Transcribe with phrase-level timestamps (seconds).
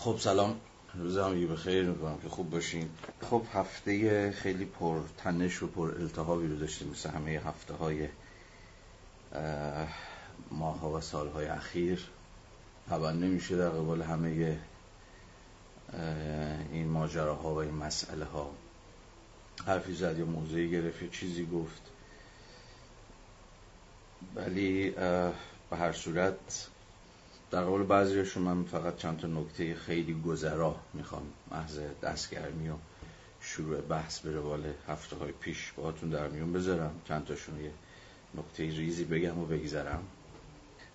[0.00, 0.60] خب سلام.
[0.94, 2.90] روز هم به خیر می‌کنم که خوب باشین.
[3.30, 8.08] خب هفته خیلی پر تنش و پر التهابی رو داشتیم مثل همه هفته های
[10.50, 12.08] ماه ها و سال های اخیر.
[12.88, 14.58] طبعا نمیشه در قبال همه
[16.72, 18.50] این ماجراها و این مسئله ها
[19.66, 21.82] حرفی زد یا موضوعی گرفت چیزی گفت.
[24.34, 24.90] ولی
[25.70, 26.68] به هر صورت
[27.50, 32.74] در قبال بعضیشون من فقط چند تا نکته خیلی گذرا می‌خوام محض دستگرمی و
[33.40, 36.94] شروع بحث به روال هفته های پیش باهاتون در میون بذارم.
[37.04, 37.70] چند تاشون یه
[38.34, 40.02] نکته ریزی بگم و بگذرم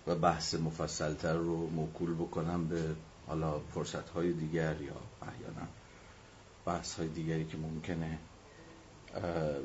[0.06, 2.82] و بحث مفصلتر رو موکول بکنم به
[3.26, 5.66] حالا فرصت های دیگر یا احیانا
[6.66, 8.18] بحث های دیگری که ممکنه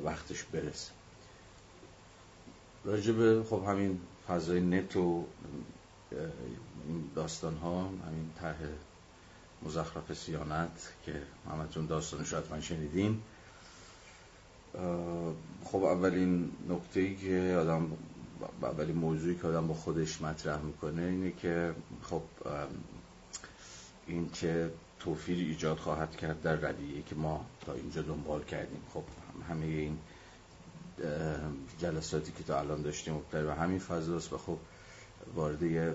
[0.04, 0.90] وقتش برسه.
[2.84, 5.24] راجب خب همین فضای نت و
[6.88, 8.56] این داستان ها همین طرح
[9.62, 13.22] مزخرف سیانت که همتون داستانش حتما شنیدین.
[15.64, 17.90] خب اولین نکته که آدم
[18.62, 22.22] اولین موضوعی که آدم با خودش مطرح می‌کنه اینه که خب
[24.06, 28.82] این که توفیر ایجاد خواهد کرد در ردیه که ما تا اینجا دنبال کردیم.
[28.94, 29.02] خب
[29.48, 29.98] همه این
[31.78, 34.58] جلساتی که تا الان داشتیم و همین فضاست و خب
[35.34, 35.94] وارد یه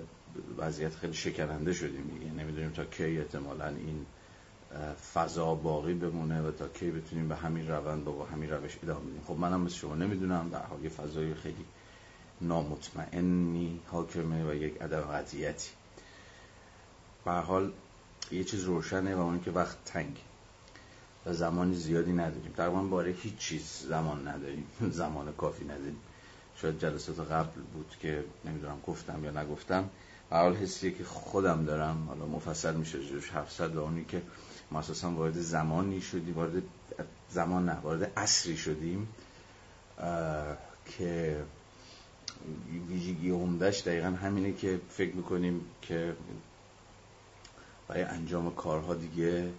[0.58, 2.20] وضعیت خیلی شکننده شدیم.
[2.20, 4.06] دیگه نمی‌دونیم تا کی احتمالا این
[5.14, 9.22] فضا باقی بمونه و تا کی بتونیم به همین روند با همین روش ادامه بدیم.
[9.28, 11.66] خب منم مثل شما نمی‌دونم در حال یه فضای خیلی
[12.42, 15.70] نامطمئنی حاکمه و یک عدم قطعیتی
[17.26, 17.72] به حال
[18.32, 20.18] یه چیز روشنه و اون که وقت تنگ.
[21.26, 22.54] و زمان زیادی نداریم.
[22.58, 24.68] تقریبا باره هیچ چیز زمان نداریم.
[24.92, 25.98] زمان کافی نداریم.
[26.62, 29.90] شاید جلسات قبل بود که نمی‌دونم گفتم یا نگفتم.
[30.30, 34.22] حال حسی که خودم دارم حالا مفصل میشه جوش 700 و اونی که
[34.72, 36.64] ما اساسا وارد زمانی شدیم وارد
[37.30, 39.08] زمان نه وارد عصری شدیم
[40.86, 41.44] که
[42.88, 46.16] ویژگی عمدهش دقیقا همینه که فکر می‌کنیم که
[47.88, 49.50] برای انجام کارها دیگه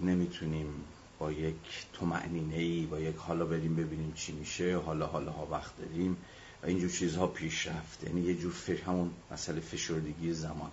[0.00, 0.84] نمی‌تونیم
[1.20, 5.72] با یک معنینه ای با یک حالا بریم ببینیم چی میشه حالا حالا ها وقت
[5.78, 6.16] داریم.
[6.62, 8.82] و اینجور چیزها پیش رفت یعنی یه جور فش...
[8.82, 10.70] همون مسئله فشردگی زمان.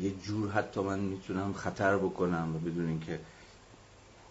[0.00, 3.20] یه جور حتی من می‌تونم خطر بکنم و بدون اینکه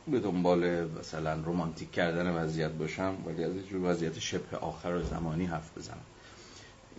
[0.07, 5.45] به دنبال مثلا رومانتیک کردن وضعیت باشم ولی از جور وضعیت شبه آخر و زمانی
[5.45, 6.05] حرف بزنم.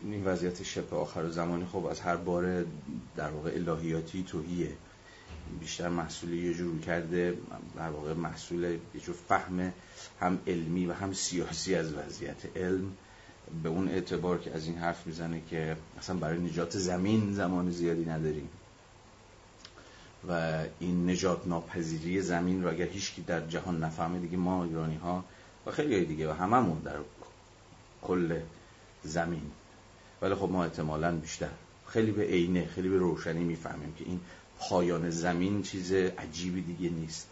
[0.02, 2.64] این وضعیت شبه آخر و زمانی خب از هر بار
[3.16, 4.72] در واقع الهیاتی توهیه.
[5.60, 7.38] بیشتر محصول یه جور کرده
[7.76, 8.62] در واقع محصول
[8.94, 9.72] یه جور فهم
[10.20, 12.92] هم علمی و هم سیاسی از وضعیت علم.
[13.62, 18.04] به اون اعتبار که از این حرف می‌زنه که اصلا برای نجات زمین زمان زیادی
[18.04, 18.48] نداریم.
[20.28, 25.24] و این نجات ناپذیری زمین رو اگر هیچکی در جهان نفهمه دیگه ما ایرانی ها
[25.66, 26.96] و خیلی دیگه و هممون در
[28.02, 28.40] کل
[29.02, 29.50] زمین.
[30.22, 31.50] ولی خب ما احتمالا بیشتر
[31.86, 34.20] خیلی به عینه خیلی به روشنی می‌فهمیم که این
[34.68, 37.28] پایان زمین چیز عجیبی دیگه نیست.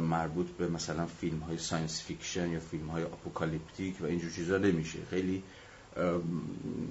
[0.00, 4.98] مربوط به مثلا فیلم های science fiction یا فیلم های apocalyptic و اینجور چیزا نمیشه.
[5.10, 5.42] خیلی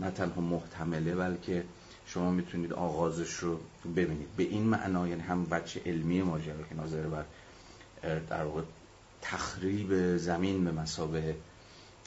[0.02, 1.64] نه تنها محتمله بلکه
[2.06, 3.60] شما می‌تونید آغازش رو
[3.96, 4.28] ببینید.
[4.38, 7.26] به این معنا یعنی هم وجه علمی ماجرا که ناظر بر
[8.30, 8.62] در واقع
[9.22, 11.36] تخریب زمین به مسابه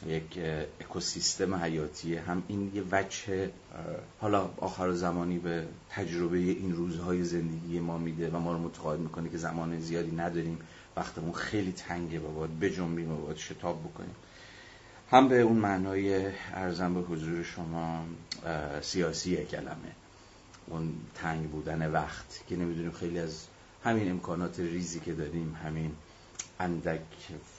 [0.06, 0.38] یک
[0.80, 2.16] اکوسیستم حیاتی.
[2.16, 3.50] هم این یه وجه
[4.20, 9.28] حالا آخر زمانی به تجربه این روزهای زندگی ما میده و ما رو متقاعد می‌کنه
[9.28, 10.58] که زمان زیادی نداریم.
[10.96, 14.14] وقتمون خیلی تنگه و باید بجنبیم و باید شتاب بکنیم.
[15.10, 18.04] هم به اون معنای ارزم به حضور شما
[18.80, 19.92] سیاسی کلمه.
[20.66, 23.46] اون تنگ بودن وقت که نمی‌دونیم خیلی از
[23.84, 25.92] همین امکانات ریزی که داریم همین
[26.60, 27.00] اندک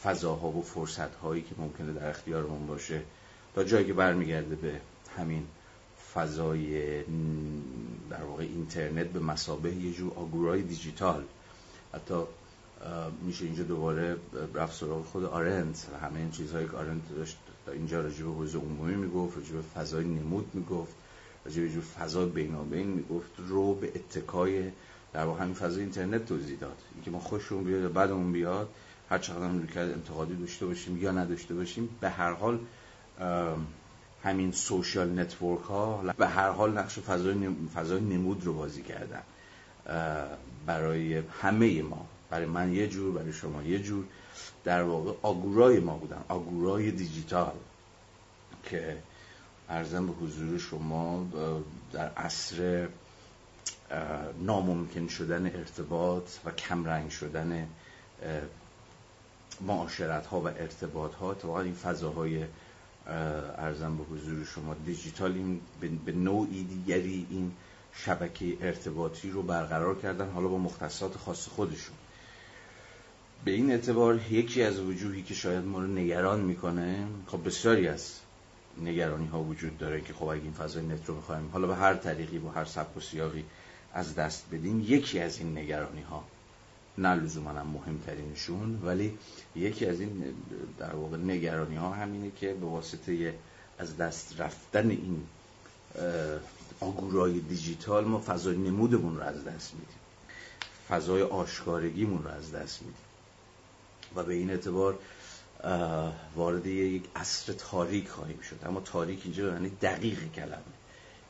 [0.03, 3.01] فضاها و فرصت هایی که ممکنه در اختیارمون باشه
[3.55, 4.81] تا جایی که برمیگرده به
[5.17, 5.47] همین
[6.13, 7.03] فضای
[8.09, 11.23] در واقع اینترنت به مسابه یه جور آگورای دیجیتال.
[11.93, 12.15] حتی
[13.21, 14.17] میشه اینجا دوباره
[14.53, 17.37] رفت سراغ خود آرنت و همه این چیزهایی که آرنت داشت
[17.67, 20.93] اینجا راجع به عمومی می‌گفت راجع به فضای نمود می‌گفت
[21.45, 24.71] راجع به جور فضای بینابین می‌گفت رو به اتکای
[25.13, 26.77] در واقع همین فضای اینترنت توضیح داد.
[26.95, 28.69] اینکه ما خوشمون بیاد و بدمون بیاد
[29.09, 32.59] هر چقدر هم رویکرد انتقادی داشته باشیم یا نداشته باشیم به هر حال
[34.23, 39.21] همین social network ها به هر حال نقش فضای, فضای نمود رو بازی کردن.
[40.65, 44.05] برای همه ما برای من یه جور برای شما یه جور.
[44.63, 47.53] در واقع آگورای ما بودن آگورای دیجیتال
[48.63, 48.97] که
[49.69, 51.27] ارزم به حضور شما
[51.93, 52.87] در عصر
[54.41, 57.67] ناممکن شدن ارتباط و کمرنگ شدن
[59.61, 62.43] معاشرت ها و ارتباط ها اتفاقا این فضاهای
[63.57, 65.61] ارزم به حضور شما دیجیتال این
[66.05, 67.51] به نوعی دیگری این
[67.93, 71.95] شبکه ارتباطی رو برقرار کردن حالا با مختصات خاص خودشون.
[73.45, 78.13] به این اعتبار یکی از وجوهی که شاید ما رو نگران می‌کنه خب بسیاری از
[78.83, 81.93] نگرانی ها وجود داره که خب اگه این فضای نت رو بخوایم حالا به هر
[81.93, 83.45] طریقی با هر سبک و سیاقی
[83.93, 86.23] از دست بدیم یکی از این نگرانی ها
[86.97, 89.17] نه لزوما هم مهمترینشون ولی
[89.55, 90.35] یکی از این
[90.79, 93.33] در واقع نگرانی ها همینه که به واسطه
[93.79, 95.23] از دست رفتن این
[96.79, 99.97] آگورای دیجیتال ما فضای نمودمون رو از دست میدیم.
[100.89, 103.01] فضای آشکارگیمون رو از دست میدیم.
[104.15, 104.99] و به این اعتبار
[106.35, 108.59] وارد یک عصر تاریک خواهیم شد.
[108.65, 110.61] اما تاریک اینجا یعنی دقیق کلمه.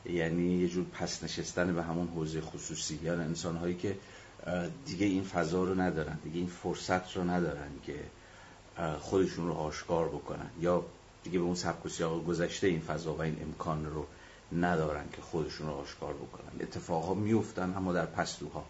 [0.04, 3.00] یعنی یه جور پس نشستن به همون حوزه خصوصی.
[3.02, 3.96] یعنی انسان هایی که
[4.86, 7.94] دیگه این فضا رو ندارن دیگه این فرصت رو ندارن که
[9.00, 10.50] خودشون رو آشکار بکنن.
[10.60, 10.84] یا
[11.24, 14.06] دیگه به اون سبک و سیاق گذشته این فضا و این امکان رو
[14.52, 16.60] ندارن که خودشون رو آشکار بکنن.
[16.60, 18.64] اتفاق ها میفتن اما در پستوها.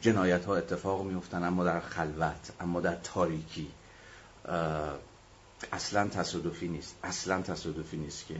[0.00, 3.68] جنایت ها اتفاق میفتن اما در خلوت اما در تاریکی.
[5.72, 6.94] اصلا تصادفی نیست.
[7.04, 8.36] اصلا تصادفی نیست که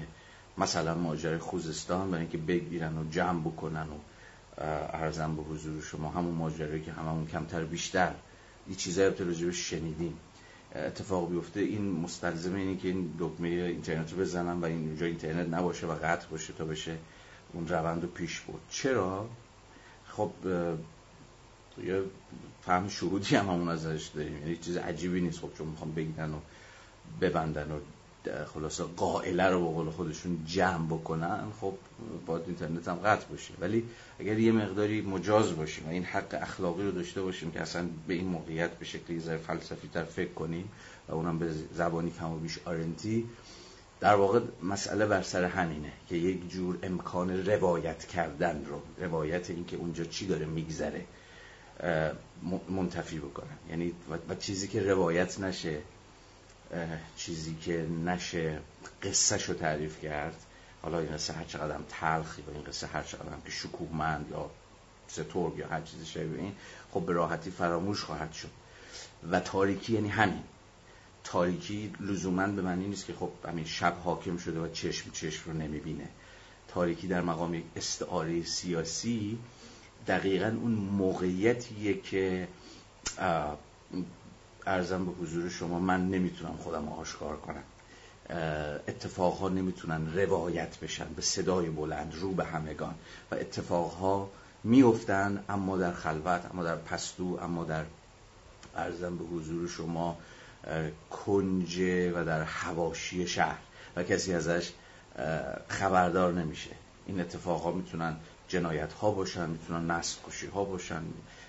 [0.58, 3.98] مثلا ماجر خوزستان برای اینکه بگیرن و جمع بکنن و
[4.58, 8.12] ارزم به حضور شما همون ماجرایی که هممون کمتر بیشتر
[8.66, 10.18] این چیزایی رو شنیدیم.
[10.74, 15.54] اتفاق بیفته این مستلزم اینه که این دکمه اینترنت رو بزنن و این اینجا اینترنت
[15.54, 16.96] نباشه و قطع باشه تا بشه
[17.52, 18.60] اون روند رو پیش برد.
[18.70, 19.28] چرا؟
[20.08, 20.30] خب
[21.84, 22.02] یه
[22.62, 24.38] فهم شروطی هم همون ازش داریم.
[24.38, 26.38] یعنی چیز عجیبی نیست خب چون می‌خوام بگیرن و
[27.20, 27.78] ببندن و
[28.54, 31.74] خلاصه قائله رو به قول خودشون جمع بکنن خب
[32.26, 33.54] باید اینترنت هم قطع باشه.
[33.60, 33.84] ولی
[34.20, 38.14] اگر یه مقداری مجاز باشیم و این حق اخلاقی رو داشته باشیم که اصلا به
[38.14, 40.68] این موقعیت به شکلی زیر فلسفی تر فکر کنیم
[41.08, 43.24] و اونم به زبانی کم و بیش آرنتی
[44.00, 49.64] در واقع مسئله بر سر همینه که یک جور امکان روایت کردن رو روایت این
[49.64, 51.04] که اونجا چی داره میگذره
[52.68, 53.56] منتفی بکنن.
[53.70, 53.92] یعنی
[54.28, 55.78] و چیزی که روایت نشه
[57.16, 58.60] چیزی که نشه
[59.02, 60.36] قصه رو تعریف کرد.
[60.82, 64.50] حالا این قصه هر چقدر تلخی و این قصه هر چقدر که شکوهمند یا
[65.08, 66.52] سترگ یا هر چیزی شبیه این
[66.90, 68.50] خب به راحتی فراموش خواهد شد.
[69.30, 70.42] و تاریکی یعنی همین.
[71.24, 75.56] تاریکی لزوما به معنی نیست که خب همین شب حاکم شده و چشم چشم رو
[75.56, 76.08] نمی‌بینه.
[76.68, 79.38] تاریکی در مقام یک استعاره سیاسی
[80.06, 82.48] دقیقا اون موقعیتیه که
[84.66, 87.62] ارزم به حضور شما من نمی‌تونم خودم آشکار کنم.
[88.88, 92.94] اتفاقها نمی‌تونن روایت بشن به صدای بلند رو به همگان.
[93.30, 94.30] و اتفاقها
[94.64, 97.84] میفتن اما در خلوت اما در پستو اما در
[98.76, 100.16] ارزم به حضور شما
[101.10, 103.58] کنجه و در حواشی شهر.
[103.96, 104.72] و کسی ازش
[105.68, 106.70] خبردار نمیشه.
[107.06, 108.16] این اتفاقها می‌تونن
[108.48, 110.18] جنایت ها باشن می‌تونن نسل
[110.54, 111.02] ها باشن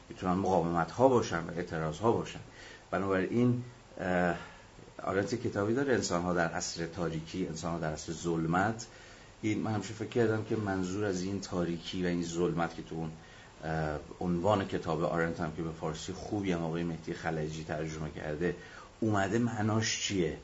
[0.10, 2.40] می‌تونن مقاومت ها باشن و اعتراض ها باشن.
[2.92, 3.64] بنابراین
[5.04, 8.86] آرنت کتابی داره انسان ها در عصر تاریکی انسان ها در عصر ظلمت.
[9.42, 12.96] این من همیشه فکر کردم که منظور از این تاریکی و این ظلمت که تو
[12.96, 13.12] اون
[14.20, 18.56] عنوان کتاب آرنت هم که به فارسی خوبی هم آقای مهدی خلجی ترجمه کرده
[19.00, 20.38] اومده معناش چیه؟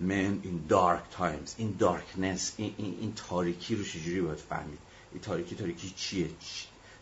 [0.00, 4.78] من این dark times این darkness این, این, تاریکی رو چجوری باید فهمید؟
[5.12, 6.28] این تاریکی تاریکی چیه؟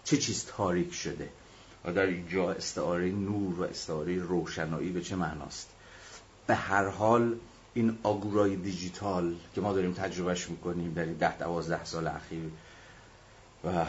[0.04, 1.28] چه چیز تاریک شده؟
[1.84, 5.68] و در اینجا استعاره نور و استعاره روشنایی به چه معناست؟
[6.46, 7.36] به هر حال
[7.74, 12.50] این آگورای دیجیتال که ما داریم تجربهش می‌کنیم در این ده دوازده سال اخیر
[13.64, 13.86] و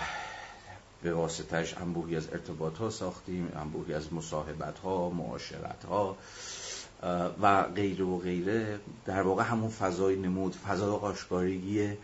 [1.03, 6.17] به واسطهش انبوهی از ارتباط ها ساختیم انبوهی از مصاحبت ها معاشرت ها
[7.41, 8.79] و غیره و غیره.
[9.05, 11.97] در واقع همون فضای نمود فضای آشکارگی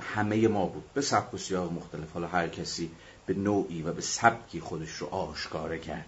[0.00, 0.84] همه ما بود.
[0.94, 2.12] به سبک و سیاق مختلف.
[2.14, 2.90] حالا هر کسی
[3.28, 6.06] به نوعی و به سبکی خودش رو آشکاره کرد.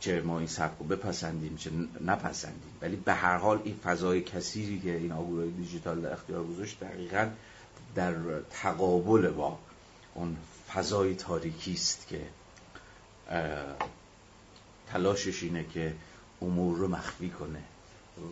[0.00, 2.72] چه ما این سبک رو بپسندیم چه نپسندیم.
[2.82, 7.28] ولی به هر حال این فضای کثیری که این آگورای دیجیتال در اختیار گذاشت دقیقا
[7.94, 8.14] در
[8.50, 9.58] تقابل با
[10.14, 10.36] اون
[10.74, 12.20] فضای تاریکی است که
[14.92, 15.94] تلاشش اینه که
[16.42, 17.62] امور رو مخفی کنه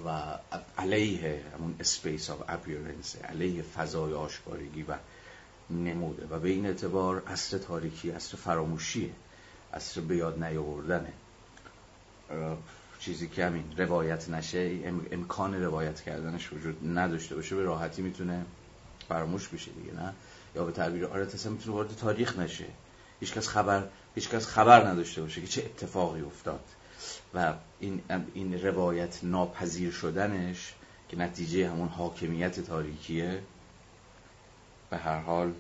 [0.07, 0.39] و
[0.79, 4.95] علیه همون space of appearance علیه فضای آشکارگی و
[5.73, 9.11] نمود و به این اعتبار عصر تاریکی عصر فراموشیه
[9.73, 11.13] اصر به یاد نیاوردنه.
[13.01, 18.45] چیزی که همین روایت نشه امکان روایت کردنش وجود نداشته باشه به راحتی می‌تونه
[19.09, 20.13] فراموش بشه دیگه نه؟
[20.57, 22.67] یا به تعبیر آرت اصلا می‌تونه وارد تاریخ نشه.
[23.21, 26.65] هیچکس خبر هیچکس خبر نداشته باشه که چه اتفاقی افتاد.
[27.35, 28.03] و این
[28.35, 30.75] این روایت ناپذیر شدنش
[31.09, 33.43] که نتیجه همون حاکمیت تاریکیه
[34.91, 35.53] به هر حال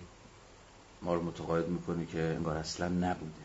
[1.03, 3.43] ما رو متقاعد می‌کنه که انگار اصلا نبوده.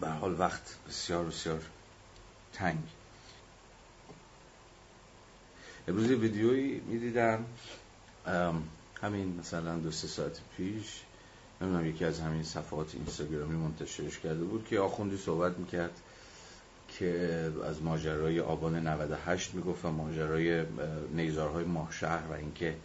[0.00, 1.60] به حال وقت بسیار بسیار
[2.52, 2.82] تنگ.
[5.88, 7.44] امروز یه ویدیویی می‌دیدم.
[9.02, 11.00] همین مثلا دو سه ساعت پیش.
[11.60, 16.00] نمی‌دونم یکی از همین صفحات اینستاگرامی منتشرش کرده بود که آخوندی صحبت می‌کرد
[16.88, 20.64] که از ماجرای آبان 98 می‌گفت و ماجرای
[21.14, 22.76] نیزارهای ماهشهر و اینکه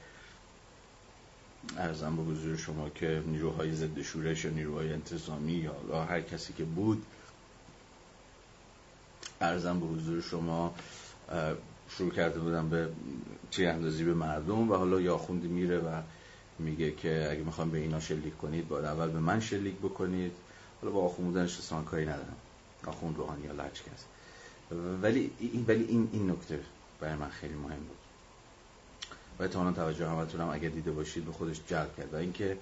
[1.77, 5.53] ارزم به حضور شما که نیروهای ضد شورش یا نیروهای انتظامی
[5.89, 7.05] یا هر کسی که بود
[9.41, 10.75] ارزم به حضور شما
[11.89, 12.89] شروع کرده بودم به
[13.51, 16.01] چی اندازی به مردم و حالا یا خوندی میره و
[16.59, 20.31] میگه که اگه می‌خوام به اینا شلیک کنید باید اول به من شلیک بکنید.
[20.81, 22.35] حالا با آخوند بودنش اصلا کاری ندارم.
[22.85, 23.79] آخوند روحانی یا لچ
[25.01, 26.59] ولی این ولی این این نکته
[26.99, 27.96] برای من خیلی مهم بود.
[29.39, 32.13] و احتمالا توجه همتونم اگر دیده باشید به خودش جلب کرد.
[32.13, 32.57] و اینکه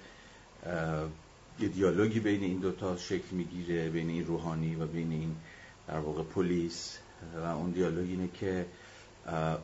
[1.60, 5.36] یه دیالوگی بین این دوتا شکل می‌گیره بین این روحانی و بین این
[5.88, 6.98] در واقع پلیس.
[7.42, 8.66] و اون دیالوگ اینه که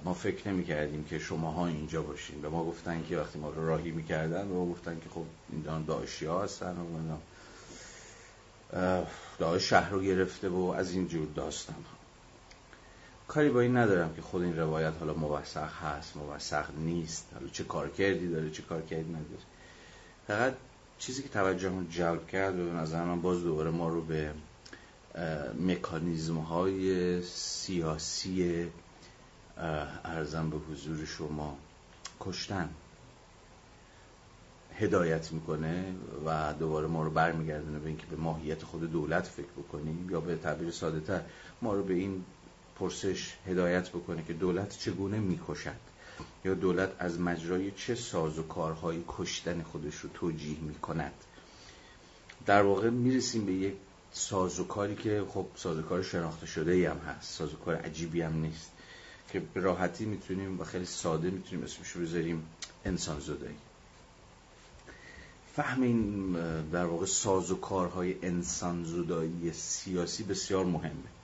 [0.04, 2.40] ما فکر نمی کردیم که شماها اینجا باشین.
[2.40, 5.84] به ما گفتن که وقتی ما رو راهی می‌کردن به ما گفتن که خب این
[5.86, 7.16] داعشی ها هستن و
[9.38, 12.01] داعش شهر رو گرفته و از این جور داستان ها
[13.32, 17.26] کاری با این ندارم که خود این روایت حالا موثق هست موثق نیست.
[17.34, 19.42] حالا چه کار کردی داره چه کار کردی نداره.
[20.26, 20.54] فقط
[20.98, 24.30] چیزی که توجه جلب کرد به نظر من باز دوباره ما رو به
[25.60, 28.66] مکانیزم های سیاسی
[30.04, 31.56] ارزم به حضور شما
[32.20, 32.68] کشتن
[34.78, 35.94] هدایت می‌کنه
[36.26, 40.36] و دوباره ما رو برمیگردونه به اینکه به ماهیت خود دولت فکر بکنیم یا به
[40.36, 41.20] تعبیر ساده تر
[41.62, 42.24] ما رو به این
[42.76, 45.92] پرسش هدایت بکنه که دولت چگونه می‌کشد؟
[46.44, 51.12] یا دولت از مجرای چه ساز و کارهای کشتن خودش رو توجیه می‌کند؟
[52.46, 53.74] در واقع می‌رسیم به یک
[54.12, 58.70] سازوکاری که خب سازوکار شناخته شده هم هست سازوکار عجیبی هم نیست
[59.32, 62.46] که به راحتی می‌تونیم و خیلی ساده می‌تونیم اسمش رو بذاریم
[62.84, 63.56] انسان زدایی
[65.56, 71.21] فهم این در واقع سازوکارهای انسان زدایی سیاسی بسیار مهمه.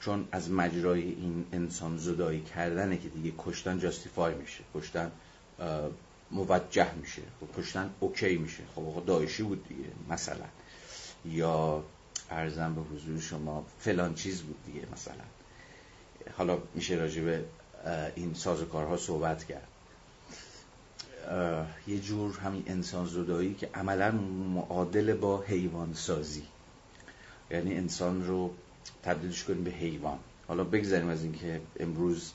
[0.00, 5.12] چون از مجرای این انسان زدایی کردنه که دیگه کشتن جاستیفای میشه کشتن
[6.30, 8.62] موجه میشه خب کشتن اوکی میشه.
[8.74, 10.46] خب آقا دایشی بود دیگه مثلا.
[11.24, 11.84] یا
[12.30, 15.24] ارزم به حضور شما فلان چیز بود دیگه مثلا.
[16.36, 17.44] حالا میشه راجع به
[18.14, 19.66] این سازوکارها صحبت کرد.
[21.88, 24.10] یه جور همین انسان زدایی که عملا
[24.54, 26.42] معادل با حیوان سازی
[27.50, 28.50] یعنی انسان رو
[29.02, 30.18] تبدیلش کنیم به حیوان.
[30.48, 32.32] حالا بگذاریم از اینکه امروز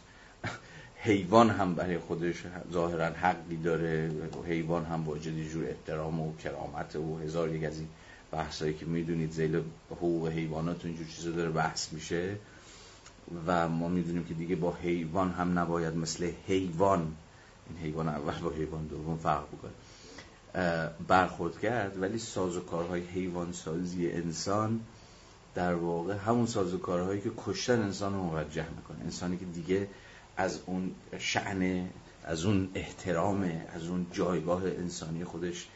[0.95, 4.11] حیوان هم برای خودش ظاهرا حقی داره
[4.47, 7.87] حیوان هم واجد جور احترام و کرامت و هزار یک از این
[8.31, 9.61] بحثایی که می‌دونید زیل
[9.91, 12.35] حقوق حیوانات و اینجور چیزا داره بحث میشه
[13.47, 17.15] و ما می‌دونیم که دیگه با حیوان هم نباید مثل حیوان
[17.69, 19.71] این حیوان اول با حیوان دوم فرق بکنه
[21.07, 22.01] برخورد کرد.
[22.01, 24.79] ولی سازوکارهای حیوان سازی انسان
[25.55, 28.97] در واقع همون سازوکارهایی که کشتن انسان رو موجه می‌کنه.
[29.03, 29.87] انسانی که دیگه
[30.37, 31.89] از اون شعن
[32.23, 35.67] از اون احترام از اون جایگاه انسانی خودش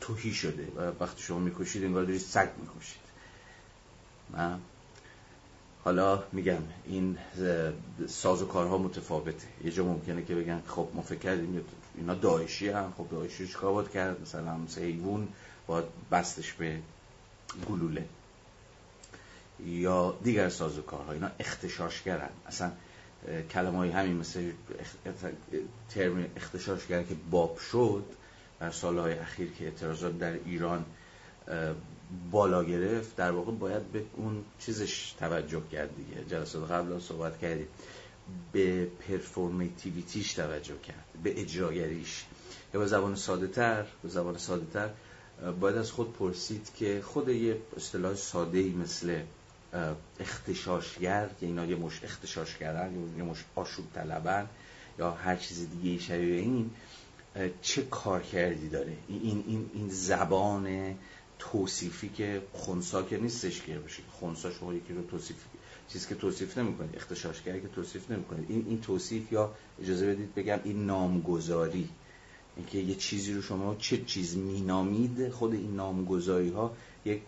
[0.00, 3.04] توهی شده و وقتی شما می‌کشید انگار دارید سگ می‌کشید.
[5.84, 7.18] حالا میگم این
[8.08, 9.46] ساز و متفاوته.
[9.64, 11.64] یه جا ممکنه که بگن خب ما فکر کردیم
[11.94, 12.92] اینا داعشی هم.
[12.98, 15.28] خب داعشی چیکار باید کرد؟ مثلا مثل حیوان
[15.66, 16.80] باید بستش به
[17.68, 18.04] گلوله.
[19.64, 22.30] یا دیگر ساز و کارها اینا اختشاشگرن.
[22.46, 22.72] اصلا
[23.50, 24.50] کلمه های همین مثل
[25.88, 28.04] ترم اختشاشگر که باب شد
[28.60, 30.84] در سالهای اخیر که اعتراضات در ایران
[32.30, 36.24] بالا گرفت در واقع باید به اون چیزش توجه کرد دیگه.
[36.24, 37.68] جلسات قبل صحبت کردیم.
[38.52, 42.24] به پرفورمیتیویتیش توجه کرد به اجراگریش
[42.74, 44.90] یا به زبان ساده تر به زبان ساده تر
[45.60, 49.20] باید از خود پرسید که خود یه اصطلاح ساده ای مثل
[50.20, 54.48] اختشاشگر که اینا یه مش اختشاش کردن یه مش آشوب طلبن
[54.98, 56.70] یا هر چیز دیگه شبیه این
[57.62, 60.94] چه کار کردی داره؟ این, این, این زبان
[61.38, 64.02] توصیفی که خونسا که نیستش که باشه.
[64.10, 65.36] خونسا شما یکی رو توصیف
[65.88, 70.60] چیزی که توصیف نمی‌کنید اختشاشگری که توصیف نمی‌کنید این این توصیف یا اجازه بدید بگم
[70.64, 71.88] این نامگذاری.
[72.56, 77.20] اینکه یه چیزی رو شما چه چیز مینامید خود این نامگذاری ها یک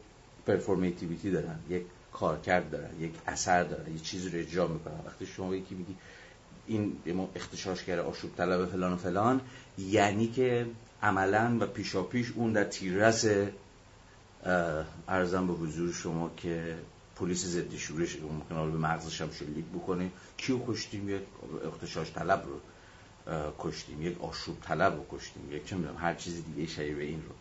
[0.47, 1.83] پرفورمیتیویتی دارن یک
[2.21, 5.97] کارکرد دارن یک اثر دارن یه چیزی رو اجرا می‌کنن وقتی شما یکی میگی
[6.67, 6.97] این
[7.37, 9.41] اختشاشگر آشوب طلب فلان و فلان
[9.79, 10.67] یعنی که
[11.03, 13.27] عملا و پیشا پیش اون در تیررس
[15.09, 16.79] ارزم به حضور شما که
[17.17, 20.11] پلیس ضد شورش ممکن به مغزش هم شلیک بکنه.
[20.37, 21.23] کیو کشتیم؟ یک
[21.67, 22.61] اختشاش طلب رو
[23.59, 24.03] کشتیم.
[24.03, 25.53] یک آشوب طلب رو کشتیم.
[25.53, 27.35] یک چه می‌دونم هر چیزی دیگه شبیه این رو.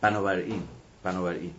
[0.00, 0.62] بنابراین
[1.02, 1.54] بنابراین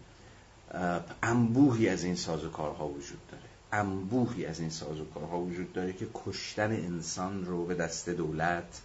[1.24, 3.44] انبوهی از این سازوکارها وجود داره.
[3.72, 8.82] انبوهی از این سازوکارها وجود داره که کشتن انسان رو به دست دولت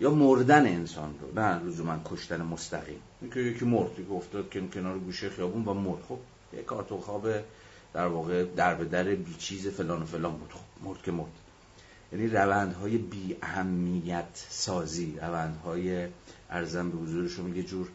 [0.00, 1.40] یا مردن انسان رو.
[1.40, 3.00] نه لزوما کشتن مستقیم.
[3.20, 6.02] اینکه یکی مرد که افتاد که کنار گوشه خیابون و مرد.
[6.08, 6.18] خب
[6.52, 7.26] یک کارتون خواب
[7.94, 10.52] در واقع در به در بی چیز فلان و فلان بود.
[10.52, 11.32] خب مرد که مرد.
[12.12, 16.08] یعنی روندهای بی اهمیت سازی روندهای
[16.50, 17.88] ارزم به حضور شما یه جور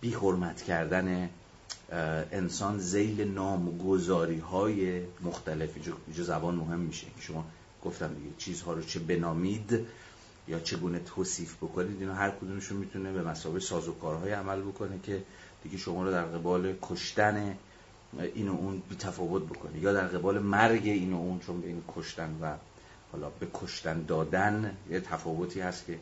[0.00, 1.30] بی حرمت کردن
[2.32, 5.70] انسان زیل نامگذاری های مختلف.
[6.06, 7.06] اینجا زبان مهم میشه.
[7.20, 7.44] شما
[7.84, 9.86] گفتم دیگه چیزها رو چه بنامید
[10.48, 15.22] یا چگونه توصیف بکنید اینا هر کدومشون می‌تونه به مسابقه سازوکارهای عمل بکنه که
[15.62, 17.56] دیگه شما رو در قبال کشتن
[18.34, 21.82] این و اون بی تفاوت بکنه یا در قبال مرگ این و اون چون این
[21.96, 22.54] کشتن و
[23.12, 25.98] حالا به کشتن دادن یه تفاوتی هست که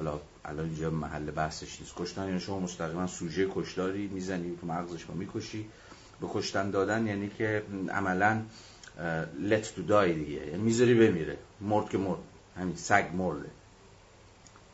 [0.00, 1.92] حالا الان اینجا محل بحثش نیست.
[1.96, 5.68] کشتن یعنی شما مستقیما سوژه کشداری می‌زنی تو مغزش رو می‌کشی.
[6.20, 8.42] به کشتن دادن یعنی که عملا
[9.50, 10.46] let to die دیگه.
[10.46, 11.36] یعنی می‌ذاری بمیره.
[11.60, 12.18] مرد که مرد.
[12.56, 13.50] همین سگ مرده.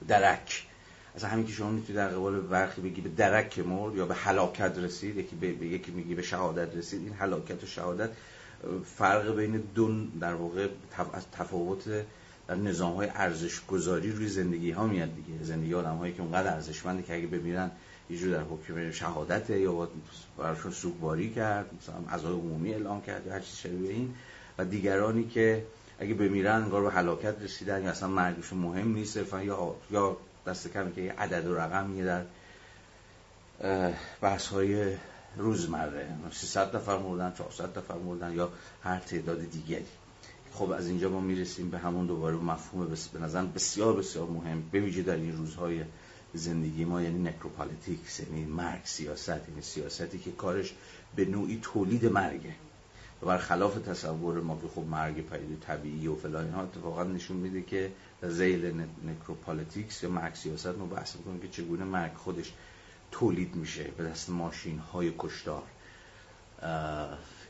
[0.09, 0.67] درک.
[1.15, 4.79] از همین که شما می‌تونید در قبال برخی بگی به درک مرد یا به هلاکت
[4.79, 8.11] رسید یکی به یکی میگی به شهادت رسید این هلاکت و شهادت
[8.97, 10.69] فرق بین دو در واقع
[11.33, 12.05] تفاوت
[12.49, 15.45] در نظام های ارزش گذاری روی زندگی ها میاد دیگه.
[15.45, 17.71] زندگی آدم هایی که اونقدر ارزشمنده که اگه بمیرن
[18.11, 19.89] یه جور در حکم شهادت یا
[20.39, 24.15] براشون سوگواری کرد مثلا عزای عمومی اعلام کرد یا هر چیز شبیه این.
[24.59, 25.67] و دیگرانی که
[25.99, 30.93] اگه بمیرن انگار به هلاکت رسیدن یا اصلا مرگشون مهم نیست یا یا دست کمی
[30.93, 32.23] که عدد و رقم در
[34.21, 34.97] بحث های
[35.37, 36.09] روزمره.
[36.33, 38.51] 300 نفر مردن 400 نفر مردن یا
[38.83, 39.87] هر تعداد دیگری.
[40.59, 44.63] خب از اینجا ما می‌رسیم به همون دوباره مفهوم به نظر بسیار بسیار مهم.
[44.73, 45.85] به ویژه در این روزهای
[46.35, 50.75] زندگی ما یعنی necropolitics یعنی مرگ سیاست یعنی سیاستی که کارش
[51.17, 52.55] به نوعی تولید مرگه.
[53.23, 57.63] و برخلاف تصور ما که خب مرگ پدیده طبیعی و فلان اینها اتفاقا نشون میده
[57.63, 57.93] که
[58.23, 62.53] ذیل necropolitics یا مرگ سیاست ما بحث می‌کنیم که چگونه مرگ خودش
[63.11, 65.63] تولید میشه به دست ماشین های کشتار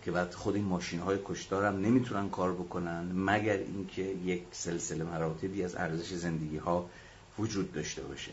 [0.06, 5.04] که بعد خود این ماشین های کشتار هم نمی‌تونن کار بکنن مگر اینکه یک سلسله
[5.04, 6.90] مراتبی از ارزش زندگی ها
[7.38, 8.30] وجود داشته باشه.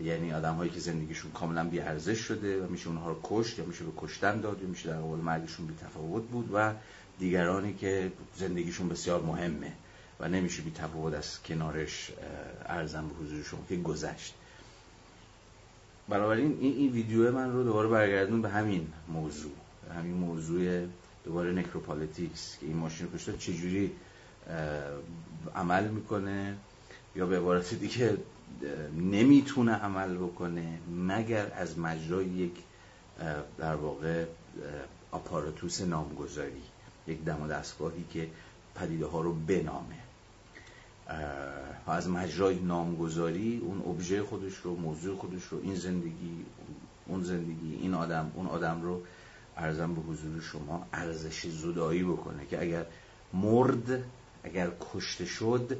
[0.00, 3.64] یعنی آدم هایی که زندگیشون کاملا بی ارزش شده و میشه اونها رو کشت یا
[3.64, 6.72] میشه به کشتن داد یا میشه در قبال مرگشون بی تفاوت بود و
[7.18, 9.72] دیگرانی که زندگیشون بسیار مهمه
[10.20, 12.10] و نمیشه بی تفاوت از کنارش
[12.66, 14.34] ارزم به حضورشون که گذشت.
[16.08, 19.52] بنابراین این, این ویدیو من رو دوباره برگردون به همین موضوع
[19.94, 20.86] همین موضوع
[21.24, 23.92] دوباره نکروپالیتیکس که این ماشین کشته چجوری
[25.54, 26.56] عمل می‌کنه؟
[27.16, 28.16] یا به عبارت دیگه
[28.96, 30.78] نمی‌تونه عمل بکنه
[31.08, 32.52] مگر از مجرای یک
[33.58, 34.24] در واقع
[35.10, 36.62] آپاراتوس نامگذاری
[37.06, 38.28] یک دم و دستگاهی که
[38.74, 39.96] پدیده ها رو بنامه.
[41.86, 46.44] از مجرای نامگذاری اون ابژه خودش رو موضوع خودش رو این زندگی
[47.06, 49.02] اون زندگی این آدم اون آدم رو
[49.60, 52.86] ارزم به حضور شما ارزش زدایی بکنه که اگر
[53.32, 54.02] مرد
[54.44, 55.78] اگر کشته شد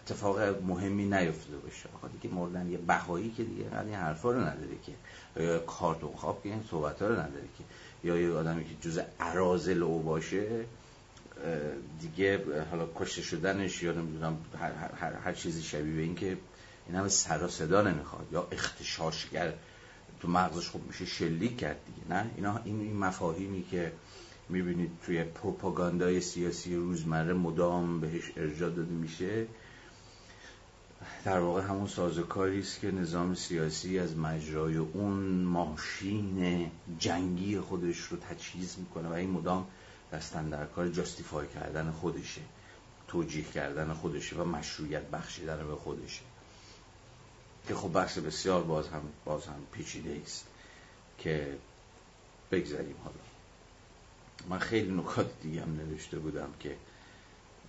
[0.00, 1.88] اتفاق مهمی نیفتاده باشه.
[1.94, 4.92] آقا دیگه مردن یه بهایی که دیگه این حرفا رو نداره که.
[5.42, 7.64] یا کارتون خواب که این صحبت ها رو نداره که.
[8.08, 10.64] یا یه آدمی که جز عرازل او باشه
[12.00, 16.36] دیگه حالا کشته شدنش یا نمی‌دونم هر, هر, هر چیزی شبیه به این که
[16.86, 18.26] این همه سر صدا نمی‌خواد.
[18.32, 19.52] یا اختشاشگر
[20.22, 23.92] تو مغزش خوب میشه شلیک کرد دیگه نه؟ اینا این, مفاهیمی که
[24.48, 29.46] می‌بینید توی پروپاگاندای سیاسی روزمره مدام بهش ارجاع داده میشه
[31.24, 38.16] در واقع همون سازوکاری است که نظام سیاسی از مجرای اون ماشین جنگی خودش رو
[38.16, 39.66] تجهیز می‌کنه و این مدام
[40.12, 42.40] دستن در کار جاستیفای کردن خودشه
[43.08, 46.31] توجیه کردن خودشه و مشروعیت بخشیدن به خودشه.
[47.68, 50.46] که خب بحث بسیار باز هم باز هم پیچیده است
[51.18, 51.58] که
[52.50, 53.16] بگذاریم حالا.
[54.48, 56.76] من خیلی نکات دیگه هم نوشته بودم که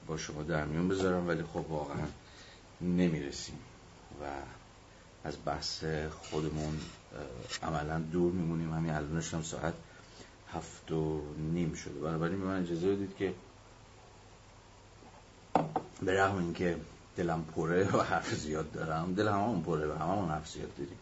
[0.07, 2.07] با شما در میون بذارم ولی خب واقعا
[2.81, 3.59] نمی‌رسیم
[4.21, 4.25] و
[5.23, 5.83] از بحث
[6.21, 6.79] خودمون
[7.63, 8.73] عملا دور میمونیم.
[8.73, 9.73] همین الانش هم ساعت
[10.51, 11.99] هفت و نیم شده.
[11.99, 13.33] بنابراین به من اجازه بدید که
[16.01, 16.77] به رغم اینکه
[17.17, 19.13] دلم پره و حرف زیاد دارم.
[19.13, 20.97] دل هممون پره و هممون حرف زیاد داریم.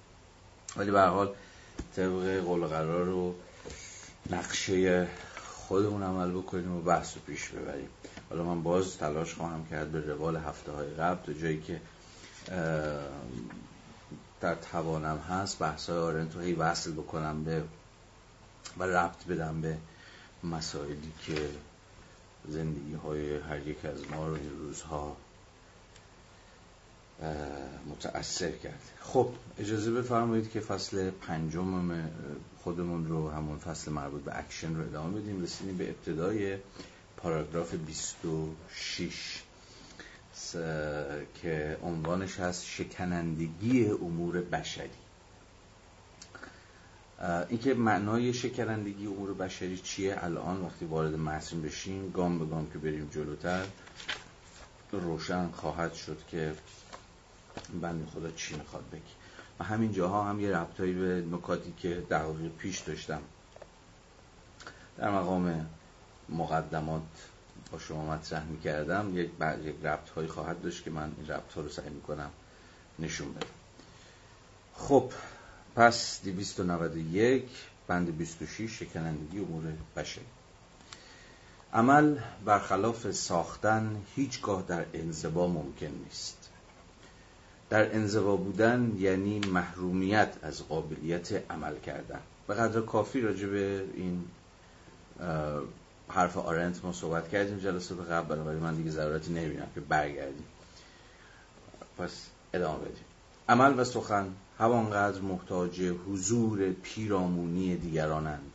[0.78, 1.34] ولی به حال
[1.96, 3.36] طبق قول قرار رو
[4.30, 5.08] نقشه
[5.68, 7.90] خودمون عمل بکنیم و بحث رو پیش ببریم.
[8.30, 11.82] حالا من باز تلاش خواهم کرد به روال هفته های قبل تا جایی که
[14.42, 17.64] در توانم هست بحث های آرنت هی وصل بکنم به
[18.78, 19.78] و ربط بدم به
[20.44, 21.50] مسائلی که
[22.48, 25.18] زندگی های هر یک از ما رو این روزها
[27.90, 28.80] متأثر کرد.
[29.02, 29.30] خب
[29.60, 32.10] اجازه بفرمایید که فصل پنجم
[32.64, 35.44] خودمون رو همون فصل مربوط به اکشن رو ادامه بدیم.
[35.44, 36.58] رسیدیم به ابتدای
[37.18, 39.44] پاراگراف 26
[41.42, 44.90] که عنوانش هست شکنندگی امور بشری.
[47.50, 52.78] اینکه معنای شکنندگی امور بشری چیه؟ الان وقتی وارد متن بشیم گام به گام که
[52.78, 53.66] بریم جلوتر
[54.92, 56.54] روشن خواهد شد که
[57.82, 59.02] بند خدا چی می‌خواد بگی.
[59.60, 63.22] و همین جاها هم یه ربطایی به نکاتی که دقایق پیش داشتم.
[64.98, 65.70] در مقام
[66.30, 67.02] مقدمات
[67.72, 69.12] با شما مطرح می‌کردم.
[69.14, 69.30] یک
[69.64, 72.30] یک ربط هایی خواهد داشت که من این ربط ها رو سعی می‌کنم
[73.00, 73.48] نشون بدم.
[74.76, 75.12] خب
[75.76, 77.44] پس 291
[77.88, 79.64] بند 26 شکنندگی امور
[79.96, 80.26] بشری.
[81.74, 86.41] عمل برخلاف ساختن هیچگاه در انزوا ممکن نیست.
[87.72, 92.20] در انزوا بودن یعنی محرومیت از قابلیت عمل کردن.
[92.48, 94.24] به قدر کافی راجع به این
[96.10, 100.46] حرف آرنت ما صحبت کردیم جلسات قبل ولی من دیگه ضرورتی نمی‌بینم که برگردیم.
[101.98, 103.06] پس ادامه بدیم.
[103.50, 104.28] عمل و سخن
[104.60, 108.52] همانقدر محتاج حضور پیرامونی دیگرانند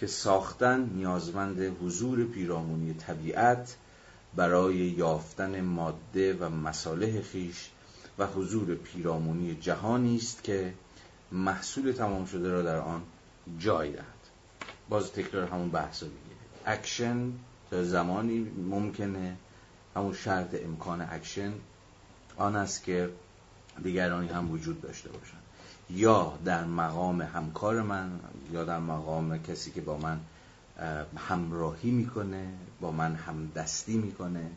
[0.00, 3.76] که ساختن نیازمند حضور پیرامونی طبیعت
[4.36, 7.70] برای یافتن ماده و مصالح خویش
[8.18, 10.74] و حضور پیرامونی جهانی است که
[11.32, 13.02] محصول تمام شده را در آن
[13.58, 14.04] جای دهد.
[14.88, 16.14] باز تکرار همون بحث دیگه
[16.66, 17.32] اکشن
[17.70, 18.38] تا زمانی
[18.70, 19.36] ممکنه
[19.96, 21.52] همون شرط امکان اکشن
[22.36, 23.10] آن است که
[23.82, 25.36] دیگرانی هم وجود داشته باشن
[25.90, 28.20] یا در مقام همکار من
[28.52, 30.20] یا در مقام کسی که با من
[31.16, 32.48] همراهی می‌کنه
[32.80, 34.50] با من همدستی می‌کنه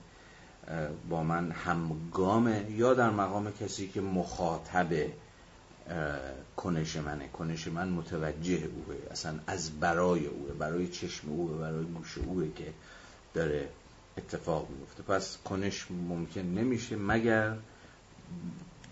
[1.10, 4.88] با من همگامه یا در مقام کسی که مخاطب
[6.58, 7.28] کنش منه.
[7.28, 8.96] کنش من متوجه اوه.
[9.12, 10.52] اصلا از برای اوه.
[10.52, 11.58] برای چشم اوه.
[11.58, 12.74] برای گوش اوه که
[13.34, 13.70] داره
[14.18, 15.04] اتفاق میفته.
[15.04, 17.56] پس کنش ممکن نمیشه مگر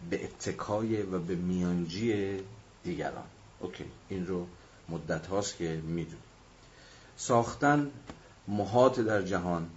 [0.10, 2.40] به اتکای و به میانجی
[2.84, 3.28] دیگران.
[3.60, 3.86] اوکی.
[4.10, 4.48] این رو
[4.90, 6.20] مدت هاست که میدون
[7.18, 7.92] ساختن
[8.48, 9.70] محاط در جهان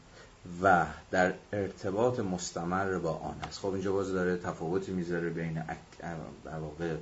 [0.62, 3.58] و در ارتباط مستمر با آن است.
[3.58, 5.62] خب اینجا باز داره تفاوتی می‌ذاره بین
[6.44, 6.96] در واقع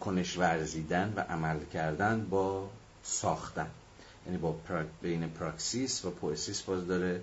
[0.00, 2.70] کنش ورزیدن و عمل کردن با
[3.02, 3.70] ساختن.
[4.26, 4.56] یعنی با
[5.02, 7.22] بین پراکسیس و پویسیس باز داره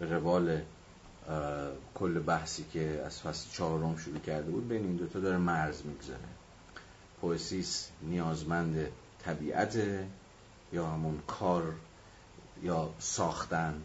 [0.00, 0.60] به روال
[1.94, 6.28] کل بحثی که از فصل چهارم شروع کرده بود بین این دوتا داره مرز می‌گذاره.
[7.20, 8.88] پویسیس نیازمند
[9.24, 9.78] طبیعت
[10.72, 11.72] یا همون کار
[12.62, 13.82] یا ساختن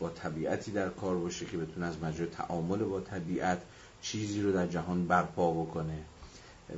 [0.00, 3.62] با طبیعتی در کار باشه که بتونه از مجرد تعامل با طبیعت
[4.02, 5.98] چیزی رو در جهان برپا بکنه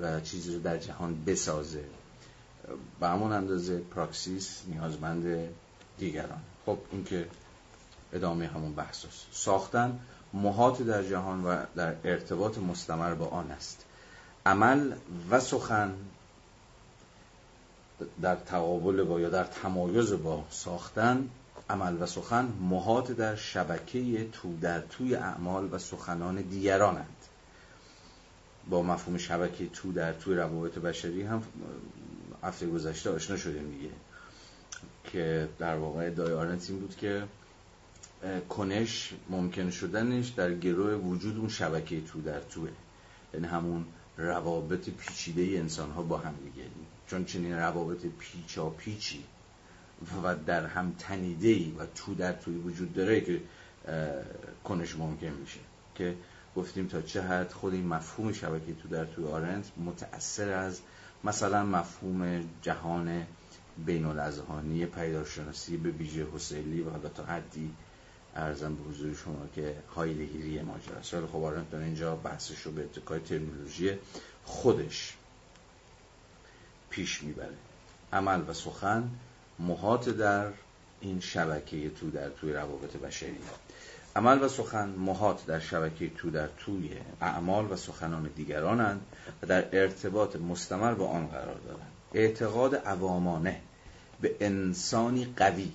[0.01, 1.85] و چیزی رو در جهان بسازه.
[3.01, 5.49] به همون اندازه پراکسیس نیازمند
[5.99, 6.41] دیگران.
[6.67, 7.27] خب این که
[8.13, 9.99] ادامه همون بحث است ساختن
[10.33, 13.85] محاط در جهان و در ارتباط مستمر با آن است.
[14.47, 14.93] عمل
[15.31, 15.95] و سخن
[18.23, 21.29] در تقابل با یا در تمایز با ساختن
[21.71, 27.17] عمل و سخن محاط در شبکه تو در توی اعمال و سخنان دیگرانند.
[28.71, 31.43] با مفهوم شبکه تو در توی روابط بشری هم
[32.43, 33.91] هفته گذشته آشنا شدیم دیگه.
[35.05, 37.23] که در واقع ادعای آرنت این بود که
[38.49, 42.71] کنش ممکن شدنش در گروه وجود اون شبکه تو در توه.
[43.35, 43.85] یعنی همون
[44.17, 46.69] روابط پیچیده انسان ها با هم دیگه.
[47.07, 49.25] چون چنین روابط پیچا پیچی
[50.25, 53.41] و در هم تنیده ای و تو در توی وجود داره که
[54.65, 55.61] کنش ممکن میشه.
[55.95, 56.15] که
[56.57, 60.81] گفتیم تا چه حد خود این مفهوم شبکه تو در توی آرنت متأثر از
[61.25, 63.27] مثلا مفهوم جهان
[63.87, 67.71] بین الازهانی پیدارشناسی به ویژه حسیلی و حالا تا حدی
[68.37, 71.15] ارزم به حضور شما که هایلهیری ماجرا است.
[71.15, 73.99] ولی خب داره اینجا بحثش رو به اتکای ترمینولوژی
[74.45, 75.17] خودش
[76.91, 77.55] پیش می‌بره.
[78.13, 79.11] عمل و سخن
[79.59, 80.47] محاط در
[81.01, 83.39] این شبکه تو در توی روابط بشری.
[84.17, 86.91] عمل و سخن محاط در شبکه تو در توی
[87.21, 89.01] اعمال و سخنان دیگرانند
[89.43, 91.93] و در ارتباط مستمر با آن قرار دارند.
[92.15, 93.61] اعتقاد عوامانه
[94.21, 95.73] به انسانی قوی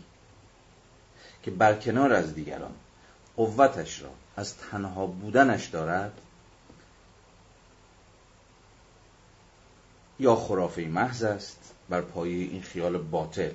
[1.43, 2.71] که برکنار از دیگران
[3.35, 6.21] قوتش را از تنها بودنش دارد
[10.19, 13.51] یا خرافه محض است بر پایه این خیال باطل.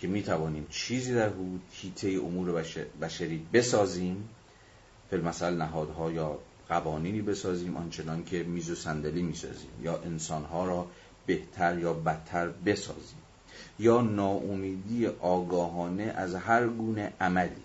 [0.00, 2.64] که می توانیم چیزی در حدود هیته امور
[3.00, 4.28] بشری بسازیم
[5.12, 10.86] مثل نهادها یا قوانینی بسازیم آنچنان که میز و صندلی می‌سازیم یا انسانها را
[11.26, 13.18] بهتر یا بدتر بسازیم
[13.78, 17.62] یا ناامیدی آگاهانه از هر گونه عملی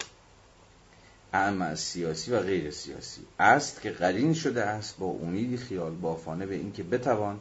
[1.34, 6.56] اعم سیاسی و غیر سیاسی است که قرین شده است با امیدی خیال بافانه به
[6.56, 7.40] اینکه بتوان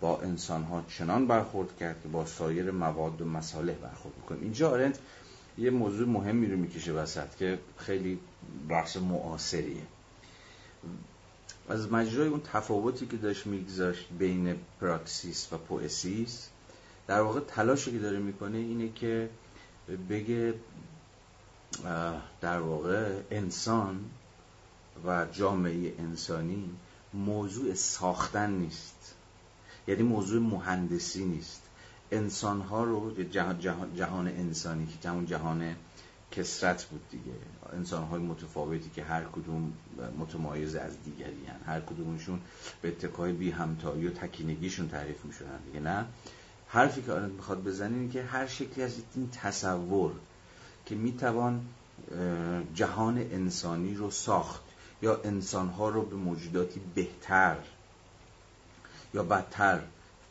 [0.00, 4.70] با انسان ها چنان برخورد کرد که با سایر مواد و مصالح برخورد می‌کنیم اینجا
[4.70, 4.98] آرنت
[5.58, 8.18] یه موضوع مهمی رو می‌کشه وسط که خیلی
[8.68, 9.82] بحث معاصریه.
[11.68, 16.48] از مجرای اون تفاوتی که داشت میگذاشت بین پراکسیس و پوئسیس
[17.06, 19.30] در واقع تلاشی که داره می‌کنه اینه که
[20.10, 20.54] بگه
[22.40, 24.04] در واقع انسان
[25.06, 26.70] و جامعه انسانی
[27.14, 28.97] موضوع ساختن نیست.
[29.88, 31.62] یعنی موضوع مهندسی نیست.
[32.12, 33.60] انسان ها رو جهان,
[33.96, 35.74] جهان انسانی که همون جهان
[36.30, 37.36] کسرت بود دیگه.
[37.72, 39.72] انسان های متفاوتی که هر کدوم
[40.18, 41.60] متمایز از دیگری هن.
[41.66, 42.40] هر کدومشون
[42.82, 46.04] به اتکای بی همتایی و تکینگیشون تعریف میشونن دیگه نه؟
[46.68, 50.12] حرفی که آنت می‌خواد بزنه اینه که هر شکلی از این تصور
[50.86, 51.60] که می‌توان
[52.74, 54.62] جهان انسانی رو ساخت
[55.02, 57.56] یا انسانها رو به موجوداتی بهتر
[59.22, 59.80] بدتر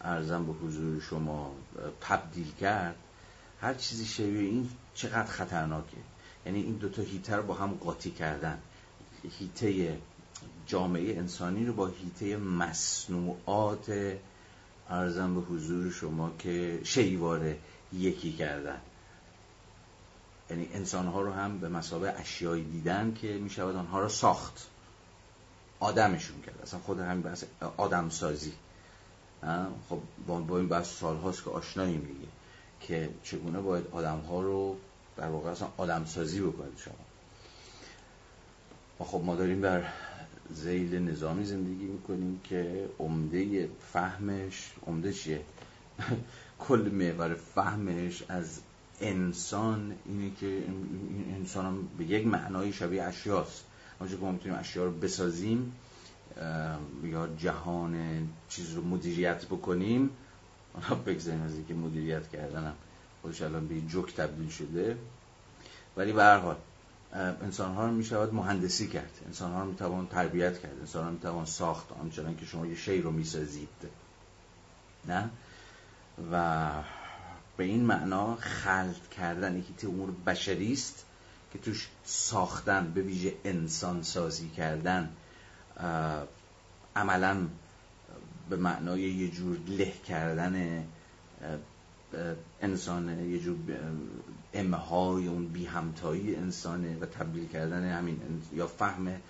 [0.02, 1.56] ارزم به حضور شما
[2.02, 2.96] تبدیل کرد
[3.62, 5.98] هر چیزی شبیه این چقدر خطرناکه.
[6.46, 8.58] یعنی این دوتا هیته رو با هم قاطی کردن.
[9.40, 9.98] هیته
[10.66, 14.18] جامعه انسانی رو با هیته مصنوعات
[14.90, 17.58] ارزم به حضور شما که شیواره
[17.94, 18.82] یکی کردن.
[20.50, 24.68] یعنی انسانها رو هم به مسابه اشیایی دیدن که می شود آنها رو ساخت.
[25.80, 26.62] آدمشون کرد.
[26.64, 27.44] اصلا خود همین بحث
[27.78, 28.54] آدم سازی
[29.90, 32.28] خب با این بحث سال هاست که آشنایی میگه
[32.80, 34.78] که چگونه باید آدم ها رو
[35.18, 36.94] در واقع اصلا آدم سازی بکنید شما.
[39.00, 39.84] و خب ما داریم در
[40.54, 45.42] زیل نظامی زندگی می‌کنیم که عمده فهمش عمده چیه؟
[46.68, 48.60] کل محور فهمش از
[49.02, 50.64] انسان اینه که
[51.36, 53.64] انسان به یک معنای شبیه اشیاست.
[54.00, 55.74] اونجا که ما می‌تونیم اشیا رو بسازیم؟
[57.04, 60.10] یا جهان چیز رو مدیریت بکنیم.
[60.74, 62.74] اونا بگذاریم از اینکه مدیریت کردنم
[63.22, 64.98] خودش الان به جوک تبدیل شده.
[65.98, 66.56] ولی به هر حال
[67.14, 69.12] انسان ها رو می شود مهندسی کرد.
[69.26, 70.80] انسان ها رو می توان تربیت کرد.
[70.80, 71.92] انسان ها رو می توان ساخت.
[71.92, 73.70] آنچنان که شما یه شی رو می سازید
[75.08, 75.30] نه؟
[76.32, 76.70] و
[77.58, 81.06] به این معنا خلق کردن یکی امور بشری است
[81.54, 85.10] که توش ساختن به ویژه انسان سازی کردن
[86.96, 87.48] عملا
[88.50, 90.84] به معنای یه جور له کردن
[92.62, 93.58] انسانه یه جور
[94.54, 98.20] امهای اون بی همتایی انسانه و تبدیل کردن همین
[98.54, 99.22] یا فهم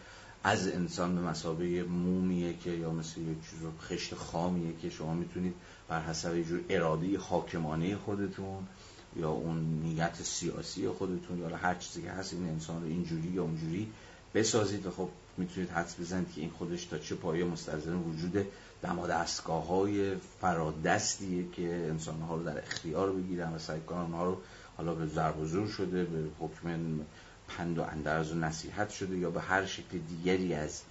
[0.44, 5.54] از انسان به مسابقه مومیه که یا مثل یه چیز خشت خامیه که شما می‌تونید
[5.88, 8.68] بر حسب یه جور اراده حاکمانه خودتون
[9.16, 13.44] یا اون نیت سیاسی خودتون یا هر چیزی که هست این انسان رو اینجوری یا
[13.44, 13.92] اونجوری
[14.34, 18.48] بسازید و خب می‌تونید حدس بزنید که این خودش تا چه پایه مستلزم وجود
[18.82, 24.38] دماد اسکاه های فرادستیه که انسان ها رو در اختیار بگیرن و سعی کنن رو
[24.78, 27.00] حالا به ضرب زور شده به حکم
[27.48, 30.82] پند و اندرز و نصیحت شده یا به هر شکل دیگری از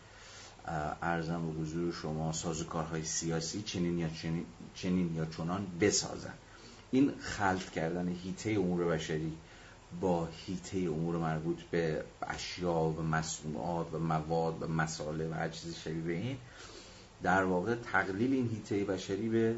[1.03, 6.35] ارزم و حضور شما سازوکارهای سیاسی چنین یا چنین, چنین یا چنان بسازن.
[6.91, 9.33] این خلط کردن هیته امور بشری
[10.01, 15.75] با هیته امور مربوط به اشیا و مصنوعات و مواد و مساله و هر چیزی
[15.75, 16.37] شبیه این
[17.23, 19.55] در واقع تقلیل این هیته بشری به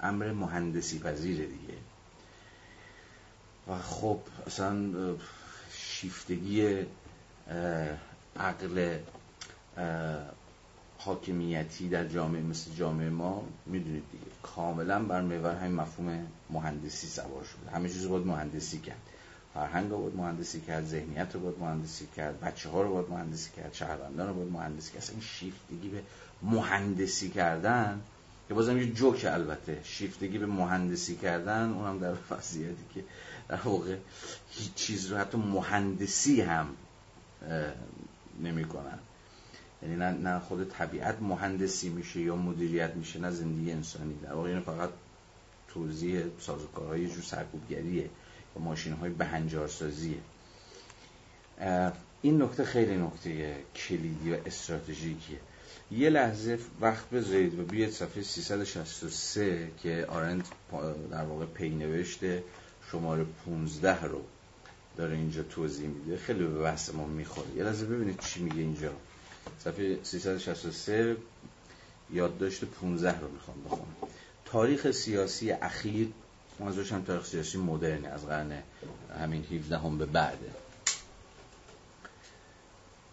[0.00, 1.74] امر مهندسی پذیره دیگه.
[3.68, 4.76] و خب اصلا
[5.72, 6.86] شیفتگی
[8.36, 8.98] عقل
[10.98, 14.24] حاکمیتی در جامعه مثل جامعه ما می‌دونید دیگه.
[14.42, 17.70] کاملا بر محور همین مفهوم مهندسی سوار شده.
[17.70, 19.11] همه چیز باید مهندسی کرد.
[19.54, 23.50] فرهنگ رو باید مهندسی کرد ذهنیت رو باید مهندسی کرد بچه ها رو باید مهندسی
[23.56, 25.08] کرد شهروندان رو باید مهندسی کرد.
[25.10, 26.02] این شیفتگی به
[26.42, 28.00] مهندسی کردن
[28.48, 29.80] که بازم یه جوک البته.
[29.84, 33.04] شیفتگی به مهندسی کردن اونم در وضعیتی که
[33.48, 33.96] در واقع
[34.50, 36.68] هیچ چیز رو حتی مهندسی هم
[38.42, 38.98] نمی‌کنن.
[39.82, 44.14] یعنی نه, نه خود طبیعت مهندسی میشه یا مدیریت میشه نه زندگی انسانی.
[44.22, 44.90] در واقع این فقط
[45.68, 48.10] توضیح سازوکارهای جور سرکوبگریه.
[48.56, 50.18] یا ماشین های بهنجارسازیه
[52.22, 55.38] این نکته خیلی نکته کلیدی و استراتژیکیه.
[55.90, 60.48] یه لحظه وقت بذارید و بیاید صفحه 363 که آرند
[61.10, 62.44] در واقع پی نوشته
[62.90, 64.20] شماره 15 رو
[64.96, 66.16] داره اینجا توضیح میده.
[66.16, 67.56] خیلی به بحث ما می‌خوره.
[67.56, 68.92] یه لحظه ببینید چی میگه اینجا.
[69.58, 71.16] صفحه 363
[72.10, 73.96] یادداشت 15 رو می‌خوام بخونم.
[74.44, 76.08] تاریخ سیاسی اخیر
[76.62, 78.62] منظورش هم تاریخ سیاسی مدرنه از قرن
[79.20, 80.50] همین 17 هم به بعده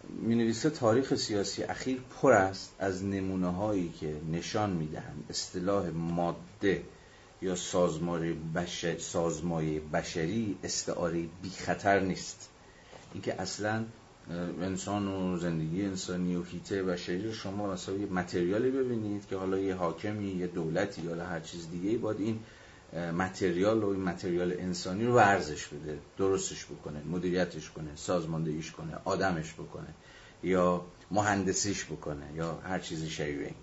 [0.08, 5.90] می نویسه تاریخ سیاسی اخیر پر است از نمونه هایی که نشان می دهند اصطلاح
[5.90, 6.82] ماده
[7.42, 8.34] یا سازمایه
[9.92, 12.48] بشری استعاره بی خطر نیست.
[13.14, 13.84] اینکه اصلا
[14.62, 19.58] انسان و زندگی انسانی و هیته بشری رو شما مثلا یه متریالی ببینید که حالا
[19.58, 22.40] یه حاکمی یه دولتی یا هر چیز دیگه باید این
[22.92, 29.52] متریال و این متریال انسانی رو ورزش بده درستش بکنه مدیریتش کنه سازماندهیش کنه آدمش
[29.54, 29.88] بکنه
[30.42, 33.54] یا مهندسیش بکنه یا هر چیزی شبیه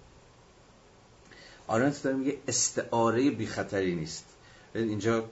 [1.67, 4.25] آرنت داره میگه استعاره بی خطری نیست
[4.75, 5.29] اینجا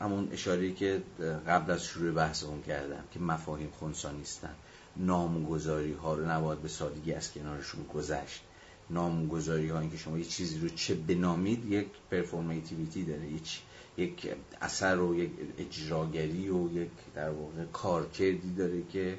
[0.00, 1.02] همون اشاره که
[1.48, 4.54] قبل از شروع بحث اون کردم که مفاهیم خونسا نیستن.
[4.96, 8.42] نامگذاری ها رو نباید به سادگی از کنارشون گذشت.
[8.90, 13.60] نامگذاری ها اینکه شما یه چیزی رو چه بنامید یک پرفورمیتیویتی داره یک
[13.96, 19.18] یک اثر و یک اجراگری و یک در واقع کارکردی داره که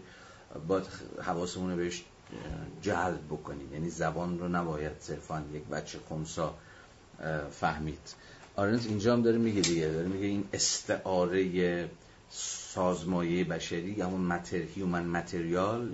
[0.68, 0.84] باید
[1.22, 2.04] حواسمون رو بهش
[2.82, 3.72] جلب بکنید.
[3.72, 6.56] یعنی زبان رو نباید صرفا یک بچه خونسا
[7.52, 8.16] فهمید.
[8.56, 11.90] آرنت اینجا هم داره میگه دیگه داره میگه این استعاره
[12.30, 15.92] سازمایه بشری همون متر هیومن متریال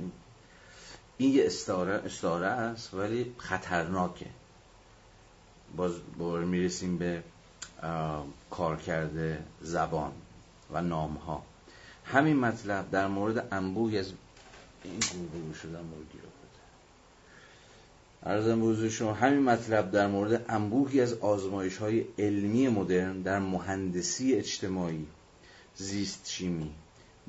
[1.18, 4.28] این یه استعاره استعاره است ولی خطرناکه.
[5.76, 7.24] باز باور می‌رسیم به
[8.50, 10.12] کار کرده زبان
[10.72, 11.44] و نام ها
[12.06, 14.12] همین مطلب در مورد انبوهی از
[14.84, 15.00] این
[15.34, 16.32] گروه شدن رو
[18.24, 25.08] ارزم شما همین مطلب در مورد انبوهی از آزمایش های علمی مدرن در مهندسی اجتماعی
[25.76, 26.72] زیست شیمی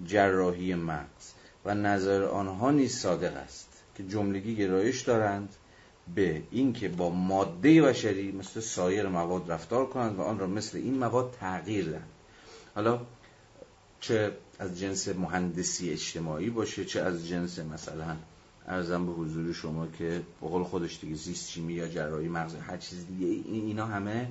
[0.06, 1.32] جراحی مغز
[1.64, 3.71] و نظر آنها نیز صادق است.
[3.96, 5.48] که جملگی گرایش دارند
[6.14, 10.98] به اینکه با ماده بشری مثل سایر مواد رفتار کنند و آن را مثل این
[10.98, 12.10] مواد تغییر دهند.
[12.74, 13.00] حالا
[14.00, 18.16] چه از جنس مهندسی اجتماعی باشه چه از جنس مثلا
[18.66, 22.76] ارزم به حضور شما که به قول خودش دیگه زیست شیمی یا جراحی مغز هر
[22.76, 24.28] چیز دیگه اینا همه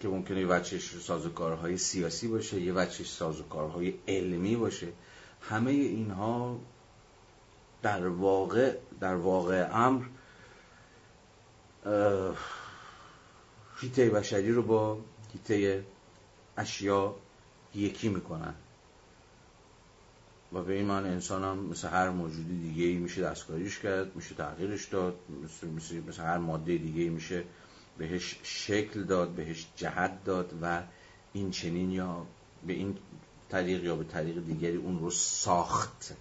[0.00, 4.88] که ممکنه یه وچهش سازوکارهای سیاسی باشه یه وچهش سازوکارهای علمی باشه.
[5.40, 6.58] همه اینها
[7.82, 10.04] در واقع در واقع امر
[13.80, 14.98] هیته بشری رو با
[15.32, 15.84] هیته
[16.56, 17.14] اشیا
[17.74, 18.54] یکی می‌کنن.
[20.52, 24.34] و به این معنی انسان هم مثل هر موجودی دیگه ای میشه دستکاریش کرد میشه
[24.34, 25.14] تغییرش داد
[25.44, 27.44] مثل, مثل, مثل هر ماده دیگه ای میشه
[27.98, 30.82] بهش شکل داد بهش جهت داد و
[31.32, 32.26] این چنین یا
[32.66, 32.98] به این
[33.48, 36.14] طریق یا به طریق دیگری اون رو ساخت.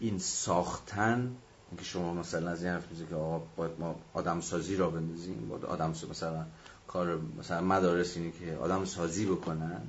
[0.00, 1.36] این ساختن
[1.70, 5.64] اینکه شما مثلا از این حرف که آقا باید ما آدم سازی را بندازیم باید
[5.64, 6.46] آدم مثلا
[6.88, 9.80] کار مثلا مدارس اینه که آدم سازی بکنن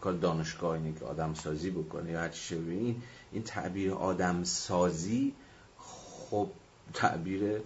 [0.00, 3.02] کار دانشگاه اینه که آدم سازی بکنه یا هرچی این
[3.32, 5.34] این تعبیر آدم سازی
[5.78, 6.48] خب
[6.94, 7.60] تعبیر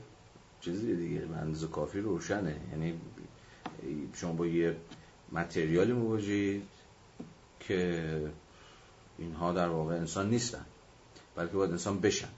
[0.60, 2.56] چیزی دیگه منظور کافی روشنه.
[2.72, 3.00] یعنی
[4.14, 4.76] شما با یه
[5.32, 6.62] متریالی مواجهید
[7.60, 8.30] که
[9.18, 10.64] اینها در واقع انسان نیستن.
[11.38, 12.28] بلکه باید انسان بشن.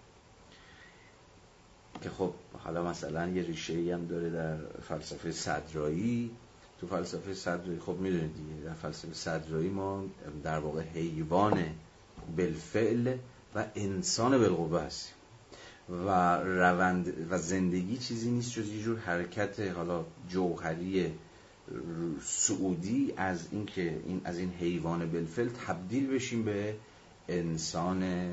[2.03, 2.33] که خب
[2.65, 4.57] حالا مثلا یه ریشه هم داره در
[4.89, 6.31] فلسفه صدرایی.
[6.81, 10.05] تو فلسفه صدرایی خب می‌دونید دیگه در فلسفه صدرایی ما
[10.45, 11.65] در واقع حیوان
[12.37, 13.17] بالفعل
[13.55, 15.15] و انسان بالقوه هستیم.
[15.91, 21.13] و روند و زندگی چیزی نیست جز یه جور حرکت حالا جوهری
[22.25, 26.75] سعودی از اینکه این از این حیوان بالفعل تبدیل بشیم به
[27.29, 28.31] انسان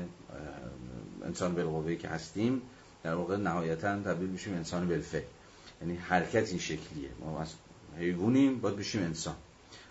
[1.24, 2.62] انسان بالقوه که هستیم
[3.02, 5.22] در واقع نهایتا تبدیل بشیم انسان بالفعل.
[5.80, 7.08] یعنی حرکت این شکلیه.
[7.20, 7.46] ما
[7.98, 9.34] حیوانیم باید بشیم انسان.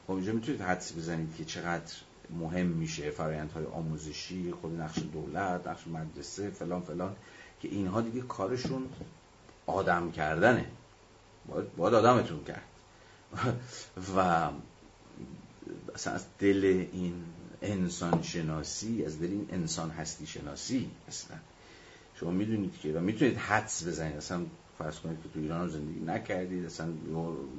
[0.07, 1.93] خب اینجا می‌تونید حدس بزنید که چقدر
[2.29, 7.15] مهم میشه فرایندهای آموزشی خود نقش دولت نقش مدرسه فلان فلان
[7.61, 8.89] که اینها دیگه کارشون
[9.65, 10.65] آدم کردنه.
[11.77, 12.63] باید آدمتون کرد.
[14.15, 14.49] و
[15.95, 17.23] اصلا از دل این
[17.61, 21.37] انسان شناسی از دل این انسان هستی شناسی اصلا
[22.19, 24.17] شما می‌دونید که و می‌تونید حدس بزنید.
[24.17, 24.45] اصلا
[24.77, 26.65] فرض کنید که تو ایران زندگی نکردید.
[26.65, 26.93] اصلا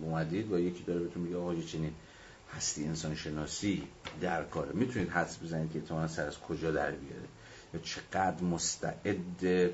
[0.02, 1.92] اومدید و یکی داره بهتون میگه آقا چنین
[2.56, 3.82] هستی انسان شناسی
[4.20, 4.72] در کاره.
[4.72, 7.28] می‌تونید حدس بزنید که احتمالا سر از کجا در بیاره.
[7.74, 9.70] یا چقدر مستعد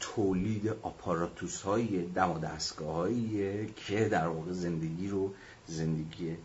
[0.00, 3.08] تولید آپاراتوس های دم و دستگاه
[3.76, 5.34] که در واقع زندگی رو
[5.66, 6.36] زندگی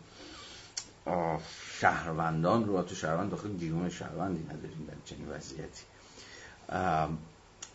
[1.80, 5.82] شهروندان رو تو شهروند داخل بیرون شهروندی نداریم در چنین وضعیتی.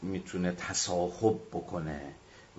[0.01, 2.01] می‌تونه تصاحب بکنه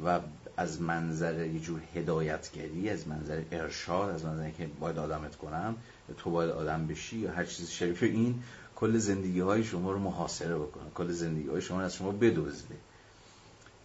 [0.04, 0.20] و
[0.56, 5.76] از منظر یه جور هدایتگری از منظر ارشاد از منظر که باید آدمت کنم
[6.16, 8.42] تو باید آدم بشی یا هر چیز شریف این
[8.76, 10.90] کل زندگی های شما رو محاصره بکنه.
[10.94, 12.74] کل زندگی های شما رو از شما بدوزده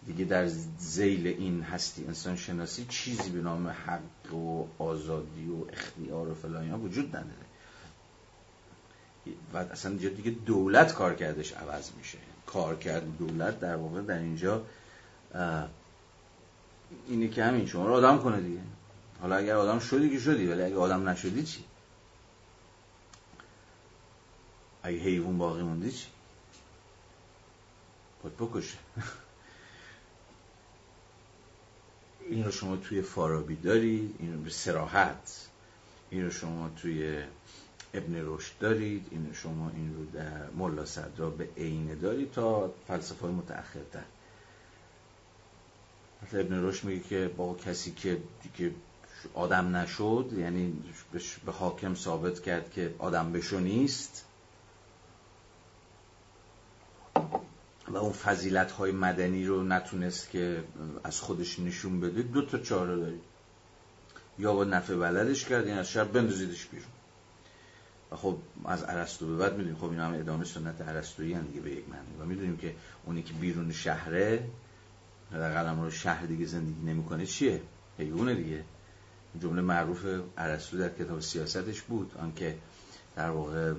[0.06, 0.46] دیگه در
[0.78, 6.72] زیل این هستی انسان شناسی چیزی به نام حق و آزادی و اختیار و فلان
[6.72, 7.44] وجود نداره.
[9.54, 12.18] و اصلا دیگه دولت کار کردش عوض میشه.
[12.46, 14.62] کار کرد دولت در واقع در اینجا
[17.08, 18.60] اینه که همین شما رو آدم کنه دیگه.
[19.20, 21.64] حالا اگر آدم شدی که شدی ولی اگه آدم نشدی چی؟
[24.82, 26.06] اگه حیوان باقی موندی چی؟
[28.22, 28.78] خود بکشه.
[32.34, 35.48] این رو شما توی فارابی دارید این رو به سراحت
[36.10, 37.22] این رو شما توی
[37.94, 42.72] ابن رشد دارید این رو شما این رو در ملا صدرا به عینه دارید تا
[42.88, 44.02] فلسفه های متأخرتر.
[46.22, 48.74] مثلا ابن رشد میگه که با کسی که دیگه
[49.34, 50.82] آدم نشد یعنی
[51.46, 54.24] به حاکم ثابت کرد که آدم بشو نیست
[57.88, 60.64] و اون فضیلت های مدنی رو نتونست که
[61.04, 63.22] از خودش نشون بده دو تا چاره دارید
[64.38, 66.88] یا با نفع بلدش کرد یا از شب بندازیدش بیرون.
[68.12, 71.70] و خب از عرستو به بعد می‌دونیم خب این هم ادامه سنت عرستویی دیگه به
[71.70, 72.20] یک معنی.
[72.20, 72.74] و می‌دونیم که
[73.04, 74.50] اونی که بیرون شهره
[75.32, 77.62] در قلم رو شهر دیگه زندگی نمی‌کنه چیه؟
[77.98, 78.64] حیوانه دیگه.
[79.42, 80.06] جمله معروف
[80.38, 82.12] عرستو در کتاب سیاستش بود.
[82.18, 82.56] آنکه
[83.16, 83.74] در واقع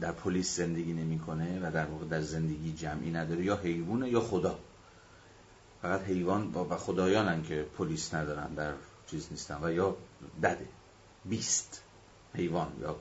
[0.00, 4.58] در پلیس زندگی نمی‌کنه و در واقع در زندگی جمعی نداره یا حیوانه یا خدا.
[5.82, 8.72] فقط حیوان و خدایانن که پلیس ندارن در
[9.06, 9.96] چیز نیستن و یا
[10.42, 10.68] دده
[11.24, 11.82] بیست
[12.34, 12.96] حیوان یا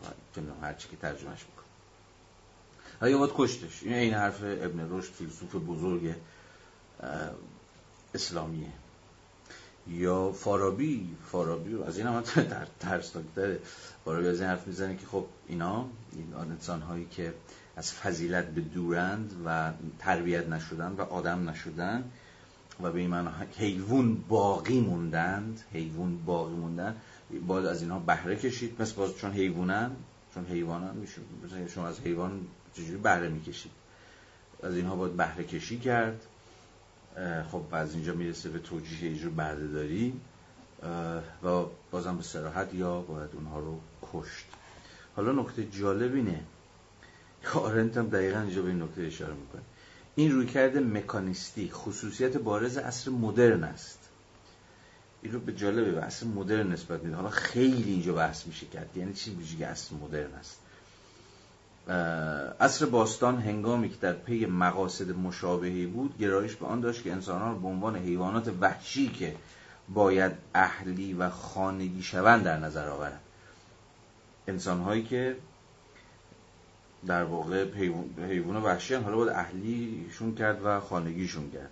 [0.61, 3.11] هر چی که ترجمهش می‌کنه.
[3.11, 3.83] یا باید کشتش.
[3.83, 6.15] این این حرف ابن رشد فیلسوف بزرگ
[8.13, 8.71] اسلامیه.
[9.87, 13.59] یا فارابی فارابی از این هم در ترس داره
[14.05, 17.33] فارابی از این حرف می‌زنه که خب اینا این انسان هایی که
[17.75, 22.03] از فضیلت به دورند و تربیت نشدن و آدم نشدن
[22.81, 23.27] و به این
[23.57, 26.95] حیوان باقی موندند حیوان باقی موندن
[27.47, 28.81] باید از اینها بهره کشید.
[28.81, 29.91] مثل باز چون حیوانن
[30.33, 31.07] چون حیوانن
[31.75, 33.71] شما از حیوان چجوری بهره می‌کشید؟
[34.63, 36.21] از اینها باید بهره کشی کرد.
[37.51, 40.13] خب از اینجا می‌رسه به توجیه ایجور بردهداری
[41.43, 43.79] و بازم به سراحت یا باید اونها رو
[44.13, 44.45] کشت.
[45.15, 46.39] حالا نکته جالب اینه
[47.53, 49.61] آرنت هم دقیقا اینجا به این نکته اشاره می‌کنه.
[50.15, 53.99] این رویکرد مکانیستی خصوصیت بارز عصر مدرن است.
[55.21, 58.97] این رو به جالبه به عصر مدرن نسبت میده حالا خیلی اینجا بحث میشه کرد.
[58.97, 60.59] یعنی چی که عصر مدرن است؟
[61.87, 67.61] عصر باستان هنگامی که در پی مقاصد مشابهی بود گرایش به آن داشت که انسانان
[67.61, 69.35] به عنوان حیوانات وحشی که
[69.89, 73.19] باید اهلی و خانگی شوند در نظر آورند.
[74.47, 75.37] انسانهایی که
[77.07, 77.65] در واقع
[78.27, 81.69] حیوان وحشی حالا باید اهلیشون کرد و خانگیشون کرد.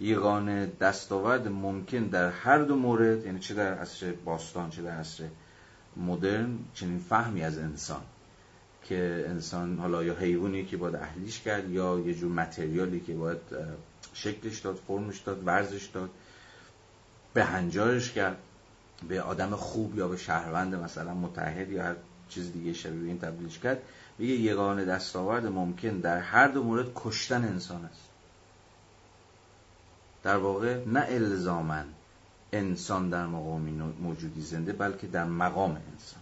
[0.00, 5.24] یگان دستاورد ممکن در هر دو مورد یعنی چه در عصر باستان چه در عصر
[5.96, 8.02] مدرن چنین فهمی از انسان
[8.84, 13.38] که انسان حالا یا حیوانی که باید اهلیش کرد یا یه جور متریالی که باید
[14.14, 16.10] شکلش داد فرمش داد ورزش داد
[17.34, 18.36] به هنجارش کرد
[19.08, 21.94] به آدم خوب یا به شهروند مثلا متحد یا هر
[22.28, 23.82] چیز دیگه شبیه این تبدیلش کرد
[24.18, 28.08] میگه یگان دستاورد ممکن در هر دو مورد کشتن انسان است.
[30.22, 31.84] در واقع نه الزامن
[32.52, 33.62] انسان در مقام
[34.00, 36.21] موجودی زنده بلکه در مقام انسان.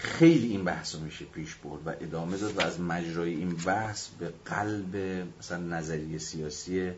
[0.00, 4.08] خیلی این بحث رو میشه پیش برد و ادامه داد و از مجرای این بحث
[4.08, 4.96] به قلب
[5.38, 6.92] مثلا نظریه سیاسی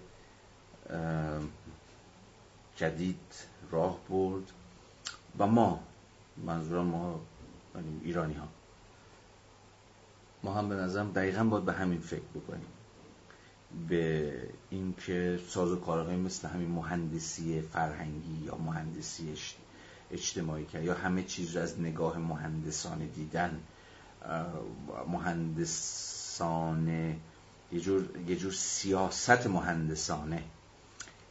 [2.76, 3.20] جدید
[3.70, 4.42] راه برد
[5.38, 5.80] و ما
[6.36, 7.20] منظورم ما
[7.74, 8.48] یعنی ایرانی ها
[10.42, 12.66] ما هم به نظرم دقیقا باید به همین فکر بکنیم.
[13.88, 14.32] به
[14.70, 19.36] اینکه سازوکارهای مثل همین مهندسی فرهنگی یا مهندسی
[20.12, 23.60] اجتماعی که یا همه چیز رو از نگاه مهندسانه دیدن
[25.08, 27.16] مهندسانه
[27.72, 30.42] یه جور, یه جور سیاست مهندسانه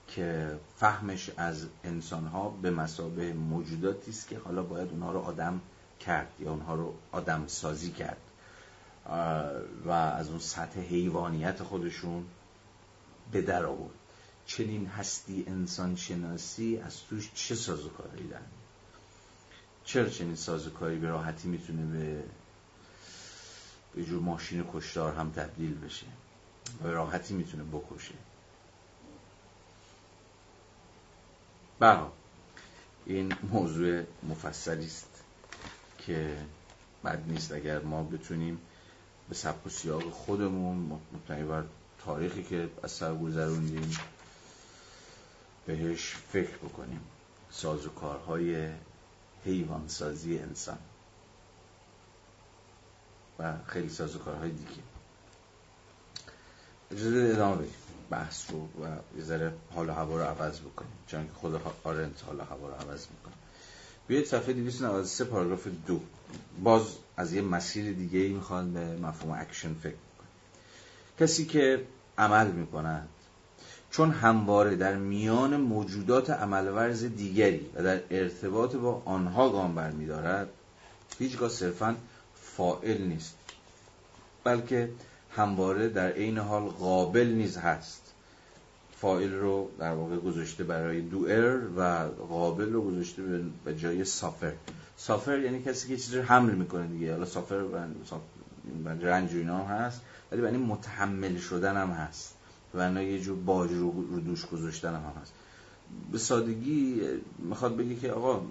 [0.07, 5.61] که فهمش از انسان ها به مسابه موجوداتی است که حالا باید اونها رو آدم
[5.99, 8.17] کرد یا اونها رو آدم سازی کرد.
[9.85, 12.25] و از اون سطح حیوانیت خودشون
[13.31, 13.93] به در آورد.
[14.45, 18.45] چنین هستی انسان شناسی از توش چه سازوکاری دارن
[19.85, 22.23] چرا چنین سازوکاری به راحتی می‌تونه به
[23.95, 26.05] به جور ماشین کشتار هم تبدیل بشه؟
[26.79, 28.13] و به راحتی می‌تونه بکشه؟
[31.79, 32.11] برها
[33.05, 35.23] این موضوع مفصلی است
[35.97, 36.37] که
[37.03, 38.61] بد نیست اگر ما بتونیم
[39.29, 41.63] به سبک و سیاق خودمون مبتنی بر
[42.05, 43.97] تاریخی که از سر گذروندیم
[45.65, 47.01] بهش فکر بکنیم.
[47.51, 48.69] ساز و کارهای
[49.45, 50.77] حیوانسازی انسان.
[53.39, 54.81] و خیلی ساز و کارهای دیگه.
[56.91, 57.73] اجازه ادامه بدیم.
[58.09, 60.91] بحث رو و یه ذره حال و هوا رو عوض بکنیم.
[61.07, 63.33] چون که خود آرنت حال و هوا رو عوض می‌کنه.
[64.07, 65.99] بیاید صفحه 293 پاراگراف دو.
[66.63, 66.83] باز
[67.17, 70.27] از یه مسیر دیگه ای می‌خواد به مفهوم اکشن فکر کنه
[71.19, 71.85] کسی که
[72.17, 73.09] عمل می‌کند
[73.91, 80.49] چون همواره در میان موجودات عمل‌ورز دیگری و در ارتباط با آنها گام برمیدارد
[81.19, 81.95] هیچگاه صرفا
[82.35, 83.37] فاعل نیست
[84.43, 84.89] بلکه
[85.35, 88.01] همواره در عین حال قابل نیز هست.
[88.97, 93.23] فاعل رو در واقع گذاشته برای doer و قابل رو گذاشته
[93.65, 94.53] به جای سافر.
[94.97, 97.11] سافر یعنی کسی که چیزی رو حمل می‌کنه دیگه.
[97.11, 97.75] حالا سافر و
[99.01, 102.35] رنج و اینا هم هست ولی برای متحمل شدن هم هست.
[102.73, 105.33] و یه جور باج رو, رو دوش گذاشتن هم هست.
[106.11, 107.01] به سادگی
[107.39, 108.41] می‌خواد بگه که آقا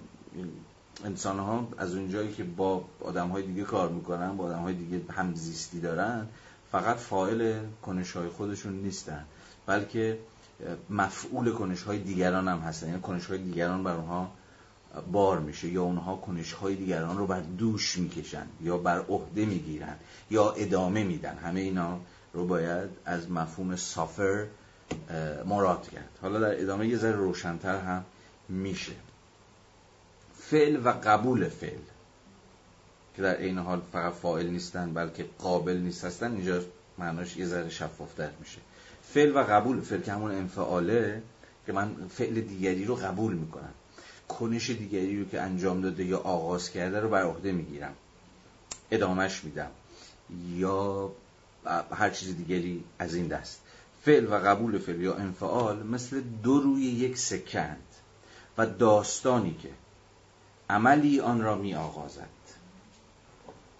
[1.05, 5.01] انسان ها از اونجایی که با آدم های دیگه کار می‌کنن با آدم های دیگه
[5.09, 6.27] همزیستی دارن
[6.71, 9.25] فقط فائل کنش های خودشون نیستن
[9.65, 10.19] بلکه
[10.89, 12.87] مفعول کنش های دیگران هم هستن.
[12.87, 14.31] یعنی کنش های دیگران بر اونها
[15.11, 19.95] بار میشه یا اونها کنش های دیگران رو بر دوش می‌کشن یا بر عهده می‌گیرن
[20.29, 21.37] یا ادامه میدن.
[21.37, 21.99] همه اینا
[22.33, 24.45] رو باید از مفهوم سافر
[25.45, 26.09] مراد کرد.
[26.21, 28.05] حالا در ادامه یه ذره روشنتر هم
[28.49, 28.93] میشه.
[30.39, 31.79] فعل و قبول فعل
[33.15, 36.61] که در این حال فقط فاعل نیستن بلکه قابل نیست هستن اینجا
[36.97, 38.59] معناش یه ذره شفافتر میشه.
[39.13, 41.21] فعل و قبول فعل که همون انفعاله
[41.65, 43.73] که من فعل دیگری رو قبول می‌کنم.
[44.27, 47.93] کنش دیگری رو که انجام داده یا آغاز کرده رو بر عهده می‌گیرم.
[48.91, 49.71] ادامش میدم.
[50.55, 51.11] یا
[51.91, 53.61] هر چیز دیگری از این دست.
[54.05, 57.83] فعل و قبول فعل یا انفعال مثل دو روی یک سکند
[58.57, 59.69] و داستانی که
[60.69, 62.27] عملی آن را می آغازد.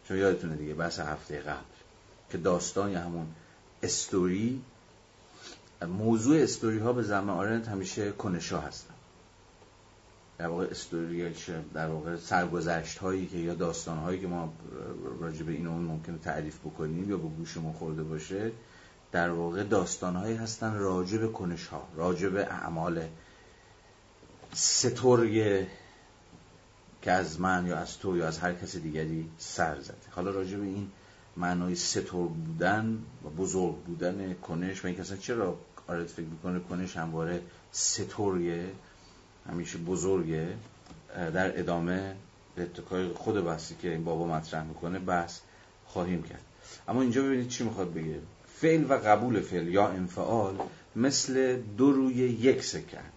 [0.07, 1.71] چون یادتونه دیگه بحث هفته قبل
[2.31, 3.27] که داستان یا همون
[3.83, 4.61] استوری
[5.87, 8.90] موضوع استوری ها به زمان آرنت همیشه کنشا هستن.
[10.41, 11.33] در واقع استوری
[11.73, 14.53] در واقع سرگذشت هایی که یا داستان هایی که ما
[15.19, 18.51] راجع به این اون ممکنه تعریف بکنیم یا به گوشمون خورده باشه
[19.11, 23.07] در واقع داستان هایی هستن راجع به کنش ها راجع به اعمال
[24.53, 25.67] ستوری
[27.01, 29.95] که از من یا از تو یا از هر کس دیگری سر زده.
[30.11, 30.91] حالا راجع به این
[31.37, 36.97] معنای ستور بودن و بزرگ بودن کنش و این کسا چرا آرد فکر می‌کنه کنش
[36.97, 38.65] همواره ستوریه
[39.49, 40.47] همیشه بزرگه.
[41.33, 42.15] در ادامه
[42.57, 45.39] اتکای خود بحثی که این بابا مطرح می‌کنه بحث
[45.87, 46.41] خواهیم کرد.
[46.87, 48.19] اما اینجا ببینید چی می‌خواد بگه.
[48.55, 50.55] فعل و قبول فعل یا انفعال
[50.95, 53.11] مثل دو روی یک سکند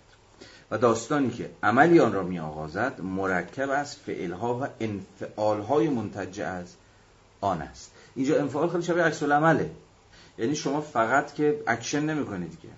[0.70, 6.74] و داستانی که عملی آن را می آغازد مرکب از فعلها و انفعالهای منتج از
[7.40, 7.90] آن است.
[8.14, 9.70] اینجا انفعال خیلی شبیه عکس عمله
[10.38, 12.74] یعنی شما فقط که اکشن نمی‌کنید دیگه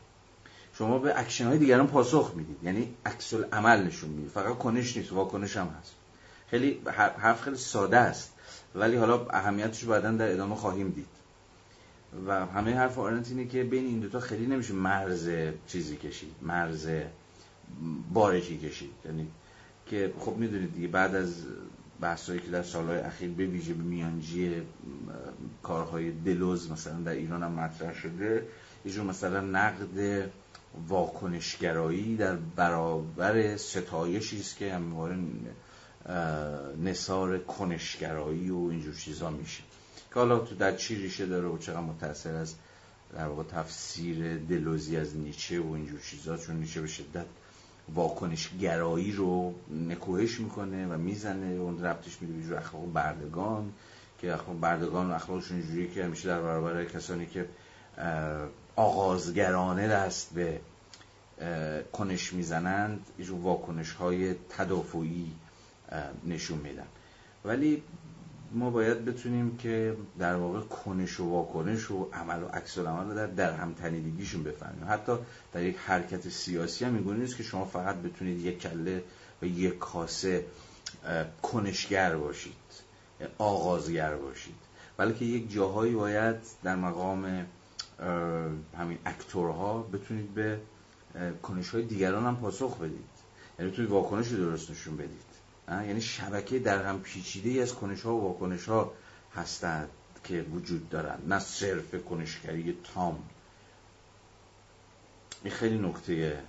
[0.79, 2.57] شما به اکشن های دیگران پاسخ می‌دید.
[2.63, 5.95] یعنی عکس عمل نشون می‌دید فقط کنش نیست واکنش هم هست.
[6.51, 6.81] خیلی
[7.19, 8.33] حرف خیلی ساده است.
[8.75, 11.07] ولی حالا اهمیتش بعدا در ادامه خواهیم دید.
[12.27, 15.31] و همه حرف آرنت اینه که بین این دوتا خیلی نمیشه مرز
[15.67, 16.35] چیزی کشید.
[16.43, 16.89] مرز
[18.13, 18.93] بارشی کشید.
[19.05, 19.29] یعنی
[19.87, 21.35] که خب می‌دونید دیگه بعد از
[22.01, 24.63] بحثایی که در سالهای اخیر به ویژه به میانجی
[25.63, 28.47] کارهای دلوز مثلا در ایران هم مطرح شده
[28.85, 30.31] یه جور مثلا نقد
[30.89, 35.17] واکنشگرایی در برابر ستایشی است که همواره
[36.85, 39.63] نصار کنشگرایی و اینجور چیزا میشه.
[40.09, 42.55] که حالا تو در چی ریشه داره و چقدر متأثر از
[43.15, 47.27] در واقع تفسیر دلوزی از نیچه و اینجور چیزا چون نیچه به شدت
[47.95, 49.55] واکنش گرایی رو
[49.89, 53.73] نکوهش می‌کنه و می‌زنه اون ربطش میده به اخلاق بردگان
[54.19, 57.49] که اخلاق بردگان اخلاقشون جوری که میشه در برابر کسانی که
[58.77, 60.61] آغازگرانه دست به
[61.93, 65.33] کنش می‌زنند یه واکنش های تدافعی
[66.27, 66.87] نشون میدن.
[67.45, 67.83] ولی
[68.53, 73.15] ما باید بتونیم که در واقع کنش و واکنش و عمل و عکس العمل رو
[73.15, 74.87] در در هم تنیدگیشون بفهمیم.
[74.89, 75.13] حتی
[75.53, 79.03] در یک حرکت سیاسی هم میگونه نیست که شما فقط بتونید یک کله
[79.43, 80.45] و یک کاسه
[81.43, 82.53] کنشگر باشید
[83.39, 84.55] آغازگر باشید.
[84.97, 87.47] بلکه یک جاهایی باید در مقام
[88.79, 90.61] همین اکتورها بتونید به
[91.43, 93.17] کنش های دیگران هم پاسخ بدید.
[93.59, 95.27] یعنی بتونید واکنش درست نشون بدید.
[95.69, 98.93] یعنی شبکه در هم پیچیده ای از کنش ها و واکنش ها
[99.35, 99.89] هستند
[100.25, 101.33] که وجود دارند.
[101.33, 103.23] نه صرف کنشگری تام.
[105.45, 106.43] این خیلی نکته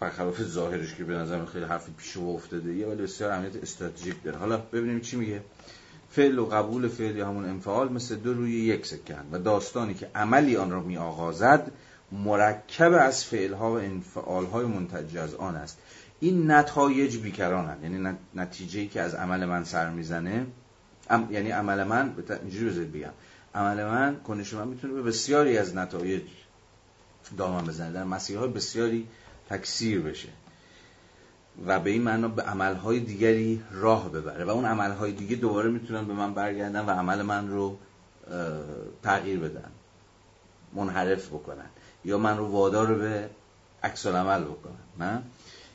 [0.00, 4.22] برخلاف ظاهرش که به نظر خیلی حرفی پیش و افتاده یه ولی بسیار اهمیت استراتژیک
[4.22, 4.38] داره.
[4.38, 5.42] حالا ببینیم چی میگه.
[6.10, 10.10] فعل و قبول فعل یا همون انفعال مثل دو روی یک سکن و داستانی که
[10.14, 11.72] عملی آن را می آغازد
[12.12, 15.78] مرکب از فعلها و انفعالهای منتج از آن است.
[16.20, 20.46] این نتایج بیکرانن یعنی نتیجه که از عمل من سر می‌زنه
[21.30, 23.12] یعنی عمل من اینجوری بذارید بگم.
[23.54, 26.22] عمل من کنش من می‌تونه به بسیاری از نتایج
[27.36, 27.92] دامن بزنه.
[27.92, 29.08] در مسیرهای بسیاری
[29.50, 30.28] تکثیر بشه.
[31.66, 34.44] و به این معنا به عملهای دیگری راه ببره.
[34.44, 37.78] و اون عملهای دیگه دوباره می‌تونن به من برگردن و عمل من رو
[39.02, 39.70] تغییر بدن.
[40.74, 41.66] منحرف بکنن.
[42.04, 43.30] یا من رو وادار به
[43.82, 44.74] عکس عمل بکنن.
[44.98, 45.22] نه؟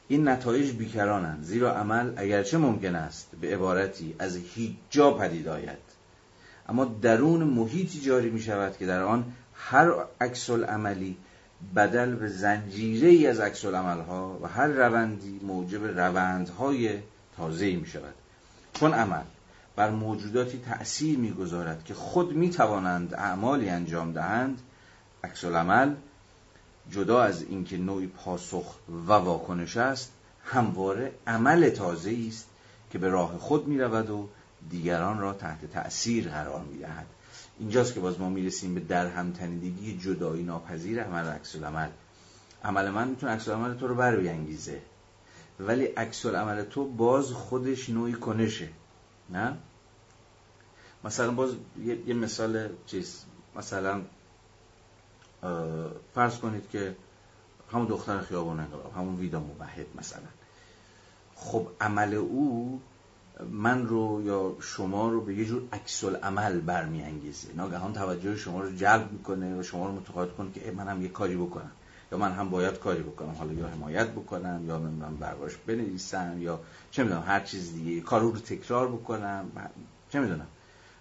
[0.07, 5.93] این نتایج بیکرانند زیرا عمل اگرچه ممکن است به عبارتی از هیچ جا پدید آید.
[6.69, 11.17] اما درون محیطی جاری می شود که در آن هر عکس عملی
[11.75, 16.99] بدل به زنجیره ای از عکس ها و هر روندی موجب روندهای
[17.37, 18.13] تازه می شود.
[18.73, 19.23] چون عمل
[19.75, 24.61] بر موجوداتی تأثیر می‌گذارد که خود می توانند اعمالی انجام دهند
[25.23, 25.95] عکس عمل
[26.91, 28.75] جدا از اینکه نوعی پاسخ
[29.07, 30.11] و واکنش است
[30.45, 32.47] همواره عمل تازه است
[32.91, 34.29] که به راه خود می رود و
[34.69, 37.05] دیگران را تحت تأثیر قرار می دهد.
[37.59, 41.89] اینجاست که باز ما می‌رسیم به در همتنیدگی جدایی ناپذیر عمل عکس عمل
[42.63, 44.81] عمل من می‌تونه عکس عمل تو رو بر بیانگیزه
[45.59, 48.69] ولی عکس عمل تو باز خودش نوعی کنشه
[49.29, 49.57] نه؟
[51.03, 51.55] مثلا باز
[52.05, 53.25] یه, مثال چیز
[53.55, 54.01] مثلا
[56.15, 56.95] فرض کنید که
[57.71, 60.27] همون دختر خیابان انقلاب همون ویدا مبهد مثلا.
[61.35, 62.81] خب عمل او
[63.51, 67.47] من رو یا شما رو به یه جور عکس العمل برمیانگیزه.
[67.55, 71.07] ناگهان توجه شما رو جلب می‌کنه و شما رو متقاعد کنه که من هم یه
[71.07, 71.71] کاری بکنم.
[72.11, 73.33] یا من هم باید کاری بکنم.
[73.33, 76.59] حالا یا حمایت بکنم یا من برگاش بنویسم یا
[76.91, 78.01] چه می‌دونم هر چیز دیگه.
[78.01, 79.45] کارو رو تکرار بکنم.
[80.09, 80.47] چه می‌دونم.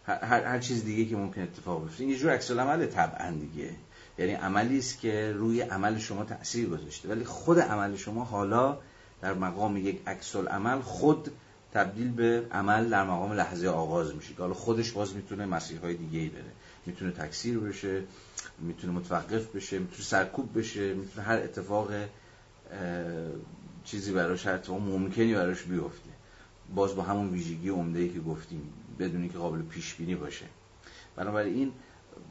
[0.06, 2.04] هر, هر چیز دیگه که ممکن اتفاق بیفته.
[2.04, 3.70] یه جور عکس العمل طبعا دیگه.
[4.18, 7.08] یعنی عملی است که روی عمل شما تاثیر گذاشته.
[7.08, 8.78] ولی خود عمل شما حالا
[9.22, 11.30] در مقام یک عکس العمل خود
[11.72, 16.28] تبدیل به عمل در مقام لحظه آغاز میشه حالا خودش باز می‌تونه مسیرهای دیگه ای
[16.28, 16.52] بره.
[16.86, 18.02] می‌تونه تکثیر بشه
[18.58, 21.90] می‌تونه متوقف بشه می‌تونه سرکوب بشه می‌تونه هر اتفاق
[23.84, 26.10] چیزی براش هر اتفاق ممکنی براش بیفته.
[26.74, 30.46] باز با همون ویژگی عمده ای که گفتیم بدونی که قابل پیش بینی باشه.
[31.16, 31.72] بنابراین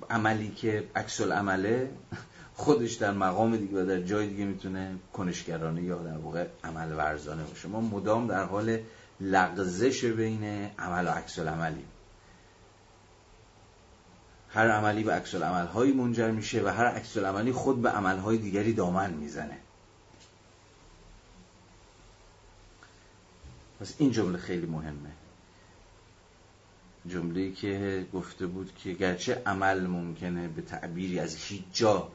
[0.09, 1.91] عملی که عکس عمله
[2.53, 7.43] خودش در مقام دیگه و در جای دیگه می‌تونه کنشگرانه یا در واقع عمل ورزانه
[7.43, 7.67] باشه.
[7.67, 8.79] ما مدام در حال
[9.21, 10.43] لغزش بین
[10.79, 11.85] عمل و عکس عملی
[14.49, 18.73] هر عملی به عکس هایی منجر میشه و هر عکس عملی خود به عملهای دیگری
[18.73, 19.57] دامن می‌زنه.
[23.79, 25.11] پس این جمله خیلی مهمه.
[27.07, 32.11] جمله که گفته بود که گرچه عمل ممکنه به تعبیری از هیچ جا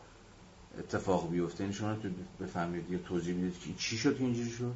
[0.78, 2.08] اتفاق بیفته این شما تو
[2.40, 4.74] بفهمید یا توضیح می‌دید که چی شد اینجوری شد؟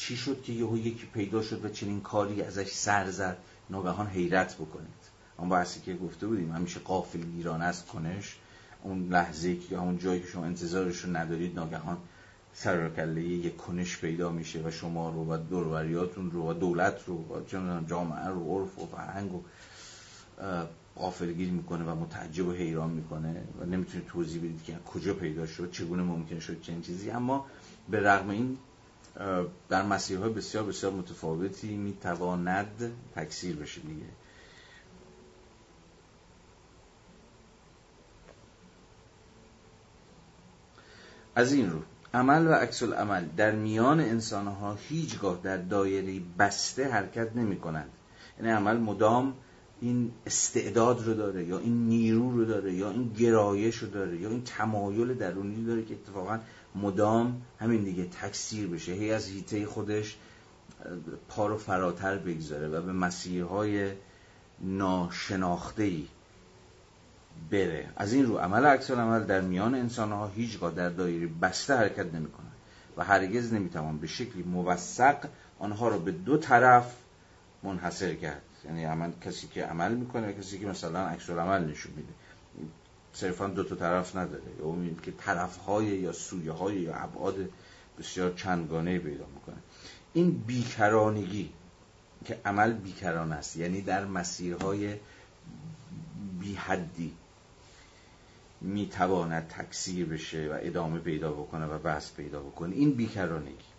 [0.00, 3.36] چی شد که یهو یکی پیدا شد و چنین کاری ازش سر زد؟
[3.70, 5.02] ناگهان حیرت بکنید.
[5.38, 8.36] اون بحثی که گفته بودیم همیشه قافل گیرانه است کنش.
[8.82, 11.98] اون لحظه که همون جایی که شما انتظارش رو ندارید ناگهان
[12.54, 17.16] سر کله یک کنش پیدا میشه و شما رو و دوروریاتون رو و دولت رو
[17.16, 17.40] و
[17.88, 19.42] جامعه رو عرف و فرهنگ و
[20.96, 25.70] غافلگیر می‌کنه و متعجب و حیران می‌کنه و نمی‌تونه توضیح بدید که کجا پیدا شد
[25.72, 27.10] چگونه ممکن شد چنین چیزی.
[27.10, 27.46] اما
[27.90, 28.58] به رغم این
[29.68, 34.06] در مسیرهای بسیار بسیار متفاوتی می‌تواند تکثیر بشه دیگه.
[41.34, 41.78] از این رو
[42.14, 47.90] عمل و عکس عمل در میان انسانها هیچگاه در دایره بسته حرکت نمی کنند
[48.38, 49.34] یعنی عمل مدام
[49.80, 54.28] این استعداد رو داره یا این نیرو رو داره یا این گرایش رو داره یا
[54.28, 56.38] این تمایل درونی داره که اتفاقا
[56.74, 58.92] مدام همین دیگه تکثیر بشه.
[58.92, 60.16] هی از هیته خودش
[61.28, 63.92] پا رو فراتر بگذاره و به مسیرهای
[64.60, 65.92] ناشناخته
[67.50, 67.88] بره.
[67.96, 70.30] از این رو عمل عکس عمل در میان انسان ها
[70.70, 72.52] در دایره بسته حرکت نمی کنند
[72.96, 76.96] و هرگز نمی‌توان به شکلی موثق آنها را به دو طرف
[77.62, 78.42] منحصر کرد.
[78.64, 82.12] یعنی عمل کسی که عمل می‌کنه و کسی که مثلا عکس عمل نشون میده.
[83.12, 84.42] صرفا دو تا طرف نداره.
[84.58, 87.36] یا امید که طرف های یا سویه های یا ابعاد
[87.98, 89.56] بسیار چندگانه پیدا می‌کنه.
[90.12, 91.50] این بیکرانگی
[92.24, 94.94] که عمل بیکران است یعنی در مسیرهای
[96.40, 97.12] بی حدی
[98.60, 102.76] می‌تواند تکثیر بشه و ادامه پیدا بکنه و بحث پیدا بکنه.
[102.76, 103.70] این بیکرانگی.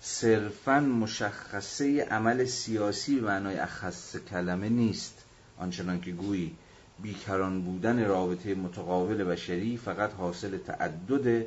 [0.00, 5.24] صرفا مشخصه عمل سیاسی به معنای اخص کلمه نیست.
[5.58, 6.56] آنچنان که گویی
[7.02, 11.46] بیکران بودن رابطه متقابل بشری فقط حاصل تعدد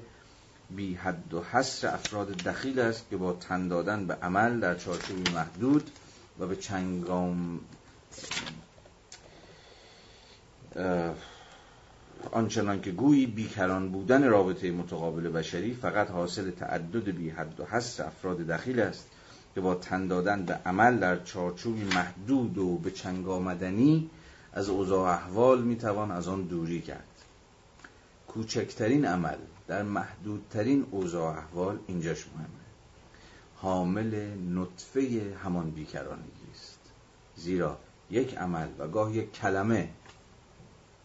[0.75, 5.31] بی حد و حصر افراد دخیل است که با تن دادن به عمل در چارچوبی
[5.31, 5.91] محدود
[6.39, 7.59] و به چنگام
[12.31, 18.03] آنچنان که گویی بیکران بودن رابطه متقابل بشری فقط حاصل تعدد بی حد و حصر
[18.05, 19.07] افراد دخیل است
[19.55, 24.09] که با تن دادن به عمل در چارچوبی محدود و به چنگ آمدنی
[24.53, 27.07] از اوضاع احوال می‌توان از آن دوری کرد.
[28.27, 29.37] کوچکترین عمل
[29.67, 32.47] در محدودترین اوضاع احوال اینجاش مهمه.
[33.55, 36.79] حامل نطفه همان بیکرانگی است.
[37.35, 37.77] زیرا
[38.11, 39.89] یک عمل و گاه یک کلمه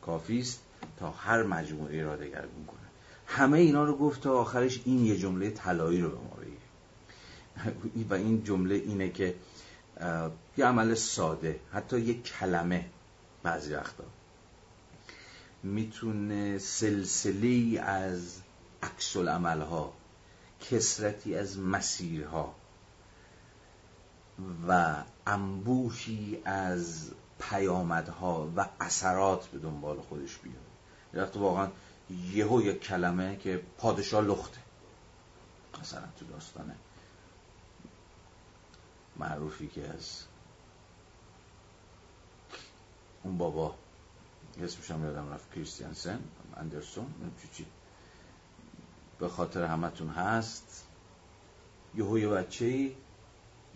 [0.03, 0.61] کافی است
[0.99, 2.78] تا هر مجموعه را دگرگون کنه
[3.26, 8.14] همه اینا رو گفت تا آخرش این یه جمله طلایی رو به ما بگه و
[8.14, 9.34] این جمله اینه که
[10.57, 12.84] یه عمل ساده حتی یک کلمه
[13.43, 14.05] بعضی وقتا.
[15.62, 18.41] می‌تونه سلسله از
[18.82, 19.93] عکس ها
[20.61, 22.55] کسرتی از مسیرها
[24.68, 30.59] و انبوهی از پیامدها و اثرات به دنبال خودش بیاره.
[31.14, 31.68] وقتی واقعا
[32.11, 34.59] یهو یک کلمه که پادشاه لخته.
[35.80, 36.74] مثلا تو داستانه.
[39.16, 40.22] معروفی که از
[43.22, 43.74] اون بابا
[44.62, 46.18] اسمش هم یادم رفت کریستیانسن
[46.56, 47.06] اندرسون
[47.52, 47.66] چی
[49.18, 50.84] به خاطر همتون هست.
[51.94, 52.90] یهو یه بچه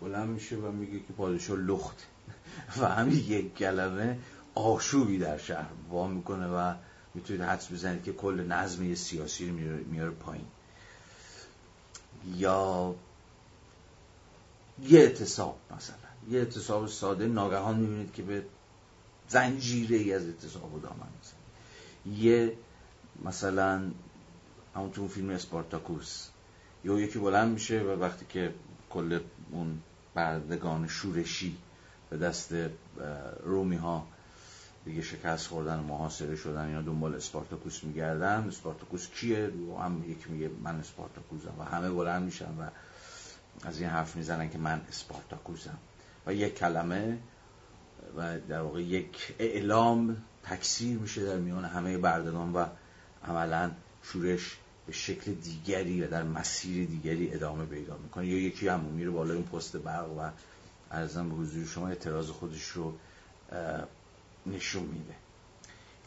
[0.01, 1.97] بلند میشه و میگه که پادشاه لخت.
[2.79, 4.19] و همین یک کلمه
[4.55, 6.73] آشوبی در شهر با می‌کنه و
[7.13, 9.55] می‌تونید حدس بزنید که کل نظم سیاسی رو
[9.91, 10.45] میاره پایین.
[12.35, 12.95] یا
[14.81, 15.95] یه اعتصاب مثلا.
[16.29, 18.43] یه اعتصاب ساده ناگهان می‌بینید که به
[19.27, 21.07] زنجیره ای از اعتصاب و دامن
[22.05, 22.57] یه
[23.25, 23.91] مثلا
[24.75, 26.27] همون فیلم اسپارتاکوس.
[26.83, 28.53] یا یکی بلند میشه و وقتی که
[28.89, 29.19] کل
[29.51, 29.79] اون
[30.13, 31.57] بردگان شورشی
[32.09, 32.53] به دست
[33.43, 34.07] رومی ها
[34.85, 38.47] دیگه شکست خوردن و محاصره شدن اینا دنبال اسپارتاکوس میگردن.
[38.47, 42.69] اسپارتاکوس کیه؟ و هم یکی میگه من اسپارتاکوسم و همه بلند میشن و
[43.63, 45.77] از این حرف می‌زنن که من اسپارتاکوسم.
[46.25, 47.17] و یک کلمه
[48.17, 52.65] و در واقع یک اعلام تکثیر میشه در میان همه بردگان و
[53.25, 53.71] عملا
[54.03, 58.27] شورش به شکل دیگری و در مسیر دیگری ادامه پیدا می‌کنه.
[58.27, 60.29] یا یکی هم میره بالا این پست برق و
[60.91, 62.93] ارزم به حضور شما اعتراض خودش رو
[64.45, 65.13] نشون میده.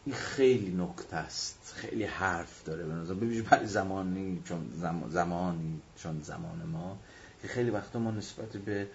[0.07, 1.73] این خیلی نکته است.
[1.77, 3.15] خیلی حرف داره به نظر.
[3.15, 4.73] ببینید برای زمانی چون
[5.11, 6.99] زمانی چون زمان ما
[7.43, 8.87] که خیلی وقتا ما نسبت به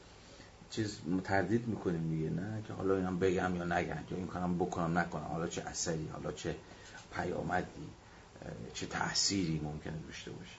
[0.71, 4.97] چیز تردید می‌کنیم دیگه نه؟ که حالا اینم بگم یا نگم یا این کنم بکنم
[4.97, 5.23] نکنم.
[5.23, 6.55] حالا چه اثری حالا چه
[7.15, 7.89] پیامدی
[8.73, 10.55] چه تأثیری ممکنه داشته باشه.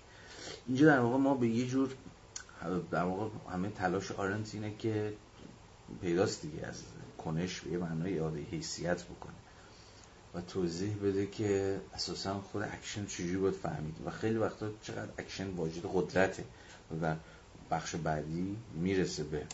[0.66, 1.94] اینجا در واقع ما به یه جور
[2.90, 5.14] در واقع همه تلاش آرنت اینه که
[6.00, 6.82] پیداست دیگه از
[7.18, 9.34] کنش به یه معنای اعاده حیثیت بکنه
[10.34, 15.48] و توضیح بده که اساسا خود اکشن چجوری باید فهمید و خیلی وقتا چقدر اکشن
[15.48, 16.44] واجد قدرته
[16.90, 17.16] و در
[17.70, 19.46] بخش بعدی می‌رسه به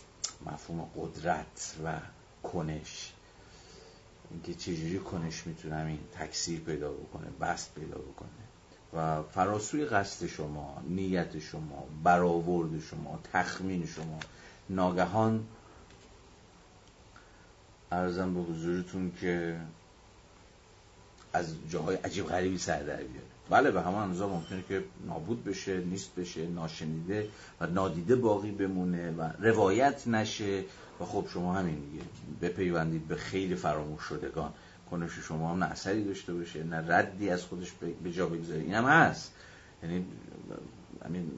[0.47, 1.95] مفهوم قدرت و
[2.43, 3.13] کنش.
[4.31, 8.29] اینکه چجوری کنش می‌تونه این تکثیر پیدا بکنه بسط پیدا بکنه.
[8.93, 14.19] و فراسوی قصد شما نیت شما برآورد شما تخمین شما.
[14.71, 15.47] ناگهان
[17.93, 19.61] ارزم به حضورتون که
[21.33, 25.81] از جاهای عجیب غریبی سر در بیاره بله به همه اندازه ممکنه که نابود بشه
[25.81, 27.29] نیست بشه ناشنیده
[27.61, 30.65] و نادیده باقی بمونه و روایت نشه.
[31.01, 32.05] و خب شما همین دیگه
[32.43, 34.53] بپیوندید به خیلی فراموش شدگان
[34.91, 37.73] کنش شما هم نه اثری داشته باشه نه ردی از خودش
[38.05, 38.61] به جا بگذاره.
[38.61, 39.33] اینم هست.
[39.83, 40.05] یعنی
[41.05, 41.31] همین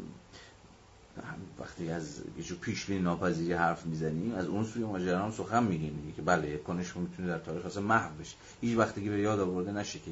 [1.61, 6.23] وقتی از یه پیشبینی ناپذیری حرف می‌زنیم از اون سوی ماجرا هم سخن میگیم که
[6.23, 8.37] بله کنش می‌تونه در تاریخ اصلا محو بشه.
[8.61, 10.11] هیچ وقتی که به یاد آورده نشه که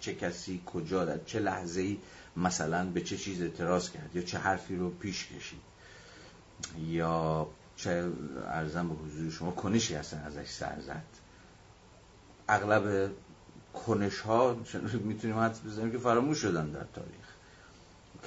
[0.00, 1.98] چه کسی کجا در چه لحظه ای
[2.36, 5.60] مثلا به چه چیز اعتراض کرد یا چه حرفی رو پیش کشید.
[6.78, 7.46] یا
[7.76, 8.12] چه
[8.46, 11.04] ارزم به حضور شما کنشی هستن ازش سر زد.
[12.48, 13.10] اغلب
[13.86, 14.56] کنش ها
[15.08, 17.30] می‌تونیم حد بزنیم که فراموش شدن در تاریخ.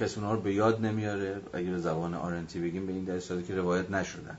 [0.00, 1.40] کسی اونها رو به یاد نمیاره.
[1.52, 4.38] به زبان آرنتی بگیم به این دلیل که روایت نشدن.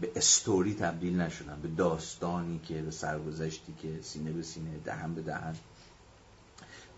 [0.00, 1.60] به استوری تبدیل نشدن.
[1.62, 5.54] به داستانی که به سرگذشتی که سینه به سینه دهن به دهن.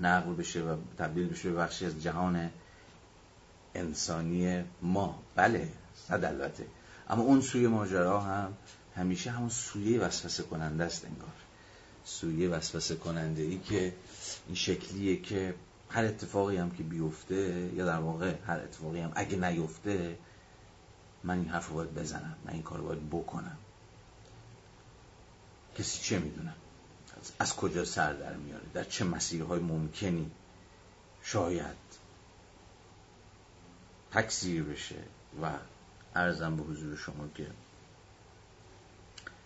[0.00, 2.50] نقل بشه و تبدیل بشه به بخشی از جهان
[3.74, 5.22] انسانی ما.
[5.36, 5.68] بله
[6.08, 6.66] صد البته.
[7.10, 8.52] اما اون سوی ماجرا هم
[8.96, 11.34] همیشه همون سویه وسوسه کننده است انگار.
[12.04, 13.94] سویه وسوسه کننده ای که
[14.46, 15.54] این شکلیه که
[15.90, 20.18] هر اتفاقی هم که بیفته یا در واقع هر اتفاقی هم اگه نیفته
[21.24, 23.56] من این حرف باید بزنم من این کار باید بکنم.
[25.78, 26.54] کسی چه می‌دونم
[27.38, 30.30] از کجا سر در میاره؟ در چه مسیرهای ممکنی؟
[31.22, 31.76] شاید
[34.12, 35.02] تکثیر بشه
[35.42, 35.50] و
[36.14, 37.46] ارزم به حضور شما که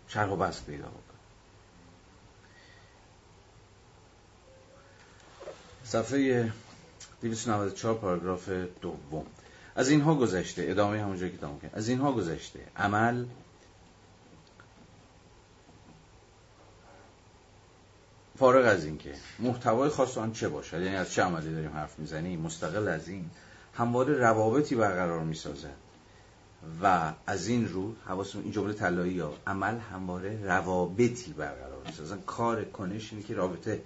[0.08, 1.18] شرق و بست پیدا بکنه
[5.84, 6.52] صفحه
[7.22, 8.48] 294 پاراگراف
[8.80, 9.26] دوم.
[9.74, 10.64] از اینها گذشته.
[10.68, 12.60] ادامه همونجا که تمام کرد از اینها گذشته.
[12.76, 13.24] عمل
[18.38, 22.40] فارغ از اینکه محتوای خاص آن چه باشد؟ یعنی از چه عملی داریم حرف می‌زنیم؟
[22.40, 23.30] مستقل از این
[23.74, 25.74] همواره روابطی برقرار می‌سازد.
[26.82, 32.64] و از این رو حواستون این جمله طلایی ها عمل همواره روابطی برقرار می‌سازن کار
[32.64, 33.82] کنش اینه که رابطه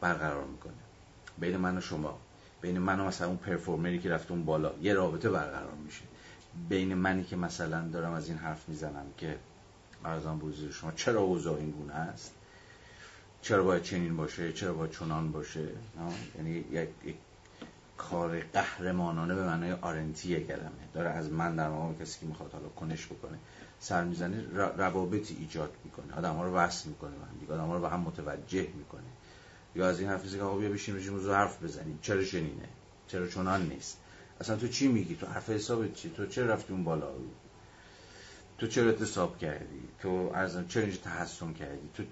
[0.00, 0.72] برقرار می‌کنه.
[1.38, 2.18] بین من و شما.
[2.60, 6.02] بین من و مثلا اون پرفورمری که رفت اون بالا یه رابطه برقرار میشه.
[6.68, 9.38] بین منی که مثلا دارم از این حرف می‌زنم که
[10.04, 12.34] ارزان بوزیر شما چرا اوضاع این گونه است؟
[13.42, 15.68] چرا باید چنین باشه؟ چرا باید چنان باشه؟
[16.36, 16.88] یعنی یک,
[17.96, 22.68] کار قهرمانانه به معنای آرنتی کلمه داره از من در مقام کسی که می‌خواد حالا
[22.68, 23.38] کنش بکنه
[23.80, 24.44] سر می‌زنه
[24.76, 26.14] روابطی ایجاد می‌کنه.
[26.14, 27.52] آدم ها رو وصل می‌کنه من دیگه.
[27.52, 29.02] آدم ها رو به هم متوجه می‌کنه.
[29.74, 31.98] یا از این حرفی که آقا بیا بشین روی موضوع حرف بزنیم.
[32.02, 32.68] چرا چنینه؟
[33.08, 33.98] چرا چنان نیست؟
[34.40, 37.06] اصلا تو چی میگی؟ تو حرف حسابت چی؟ تو چرا رفتی اون بالا؟
[38.58, 42.02] تو چرا اعتصاب کردی؟ تو از چرا اینجا تحسن کردی؟ تو,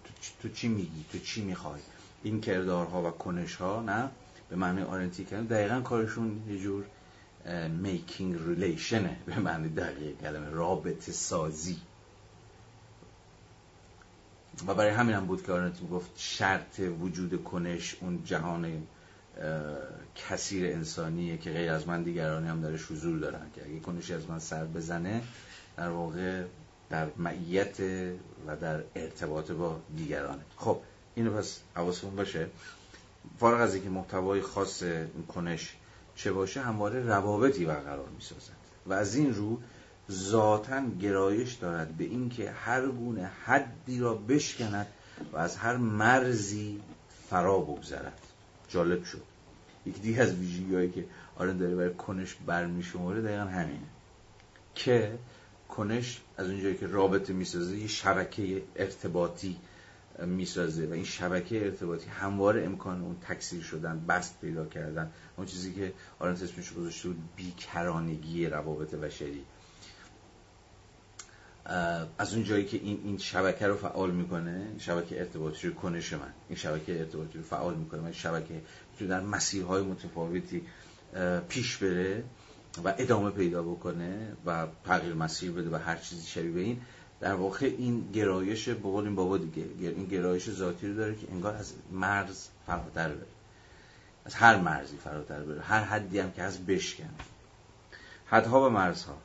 [0.42, 1.80] تو, چی میگی؟ تو چی می‌خوای؟
[2.22, 4.10] این کردارها و کنشها نه؟
[4.48, 5.44] به معنی آرنتی کردن.
[5.44, 6.84] دقیقا کارشون یه جور
[7.68, 11.76] میکینگ ریلیشنه به معنی دقیق کلمه رابطه سازی.
[14.66, 18.86] و برای همین هم بود که آرنتی گفت شرط وجود کنش اون جهان
[20.16, 24.30] کثیر انسانیه که غیر از من دیگرانی هم داره حضور دارن که اگه کنشی از
[24.30, 25.22] من سر بزنه
[25.76, 26.44] در واقع
[26.90, 27.80] در معیت
[28.46, 30.42] و در ارتباط با دیگرانه.
[30.56, 30.80] خب
[31.14, 32.46] اینو پس حواستون باشه.
[33.38, 34.82] فارغ از اینکه محتوای خاص
[35.34, 35.76] کنش
[36.16, 38.52] چه باشه همواره روابطی برقرار می‌سازد.
[38.86, 39.60] و از این رو
[40.10, 44.86] ذاتا گرایش دارد به اینکه هر گونه حدی را بشکند
[45.32, 46.80] و از هر مرزی
[47.30, 48.20] فرا بگذرد.
[48.68, 49.22] جالب شد.
[49.86, 51.04] یکی دیگه از ویژگیهایی که
[51.36, 53.86] آرن داره برای کنش برمیشماره دقیقا همینه.
[54.74, 55.18] که
[55.76, 59.56] کنش از اونجایی که رابطه می‌سازه یه شبکه ارتباطی
[60.26, 65.74] می‌سازه و این شبکه ارتباطی همواره امکان اون تکثیر شدن بست پیدا کردن اون چیزی
[65.74, 69.44] که آرنت اسمش گذاشته بود بیکرانگی روابط بشری.
[72.18, 76.32] از اون جایی که این این شبکه رو فعال می‌کنه شبکه ارتباطی رو کنش من
[76.48, 78.54] این شبکه ارتباطی رو فعال می‌کنه من شبکه
[78.92, 80.62] می‌تونه در مسیرهای متفاوتی
[81.48, 82.24] پیش بره.
[82.84, 86.80] و ادامه پیدا بکنه و تغییر مسیر بده و هر چیزی شبیه به این
[87.20, 91.54] در واقع این گرایش به این بابا دیگه این گرایش ذاتی رو داره که انگار
[91.54, 93.26] از مرز فراتر بره.
[94.24, 95.60] از هر مرزی فراتر بره.
[95.60, 97.10] هر حدی هم که از بشکن
[98.26, 99.16] حدها و مرزها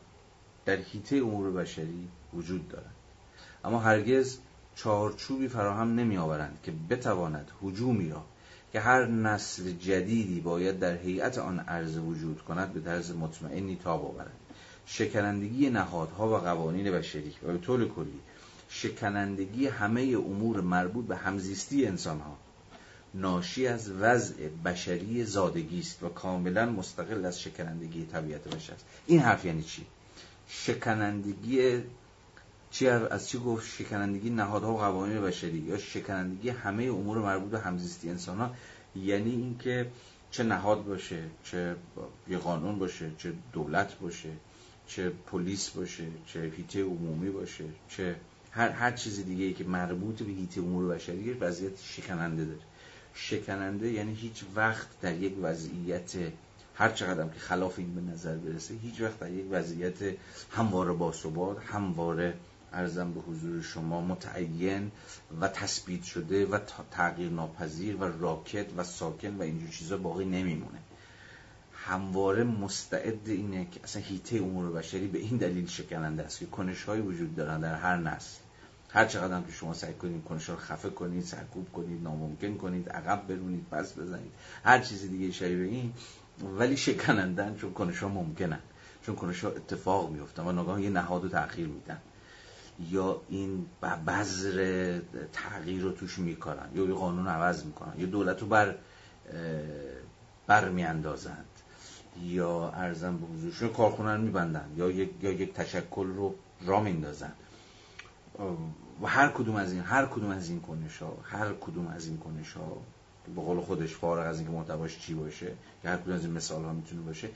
[0.66, 2.96] در حیطه امور بشری وجود دارند.
[3.66, 4.38] اما هرگز
[4.76, 8.24] چارچوبی فراهم نمی آورند که بتواند حجومی را
[8.74, 14.06] که هر نسل جدیدی باید در هیئت آن عرض وجود کند به طرز مطمئنی تاب
[14.06, 14.32] آورد.
[14.86, 18.20] شکنندگی نهادها و قوانین بشری و به طول کلی
[18.70, 22.38] شکنندگی همه امور مربوط به همزیستی انسانها.
[23.14, 28.86] ناشی از وضع بشری زادگی است و کاملا مستقل از شکنندگی طبیعت بشر است.
[29.08, 29.86] این حرف یعنی چی؟
[30.48, 31.82] شکنندگی
[32.80, 37.60] چی از چی گفت شکنندگی نهادها و قوانین بشری یا شکنندگی همه امور مربوط به
[37.60, 38.52] همزیستی انسان ها
[38.96, 39.92] یعنی اینکه
[40.32, 41.76] چه نهاد باشه چه
[42.30, 44.30] یه قانون باشه چه دولت باشه
[44.88, 48.16] چه پلیس باشه چه هیته عمومی باشه چه
[48.52, 52.60] هر هر چیز دیگه ای که مربوط به هیته امور بشری وضعیت شکننده داره.
[53.14, 56.16] شکننده یعنی هیچ وقت در یک وضعیت
[56.76, 60.16] هر چقدر که خلاف این به نظر برسه هیچ وقت در یک وضعیت
[60.52, 62.34] همواره باثبات همواره
[62.74, 64.92] ارزم به حضور شما متعین
[65.42, 66.60] و تثبیت شده و
[66.92, 70.80] تغییر ناپذیر و راکت و ساکن و اینجور چیزا باقی نمیمونه.
[71.74, 76.84] همواره مستعد اینه که اصلا هیته امور بشری به این دلیل شکننده است که کنش
[76.84, 78.38] های وجود دارن در هر نسل.
[78.90, 83.28] هر چقدر که شما سعی کنید کنش رو خفه کنید سرکوب کنید ناممکن کنید عقب
[83.28, 84.32] برونید پس بزنید.
[84.64, 85.94] هر چیز دیگه شبیه این
[86.58, 88.60] ولی شکنندن چون کنش ها ممکنن.
[89.06, 92.02] چون کنش ها اتفاق میفتن و ناگهان یه نهاد رو تغییر میدن.
[92.92, 93.66] یا این
[94.08, 95.00] بذر
[95.34, 98.48] تغییر رو توش می‌کنن یا یه قانون عوض می‌کنن یا دولت رو
[100.48, 101.46] بر میاندازند
[102.24, 107.32] یا ارزم به حضورشون کارخونه رو میبندن یا یک, یا یک تشکل رو را میندازن
[109.02, 112.18] و هر کدوم از این هر کدوم از این کنش ها هر کدوم از این
[112.18, 112.78] کنش ها
[113.36, 115.52] به قول خودش فارغ از اینکه محتواش چی باشه
[115.84, 117.30] یا هر کدوم از این مثال ها می‌تونه باشه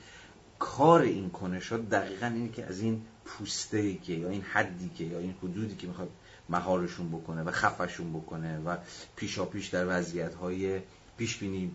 [0.58, 5.04] کار این کنش ها دقیقا اینه که از این پوسته که یا این حدی که
[5.04, 6.10] یا این حدودی که می‌خواد
[6.48, 8.76] مهارشون بکنه و خفشون بکنه و
[9.16, 10.80] پیشا پیش در وضعیت های
[11.16, 11.70] پیش بینی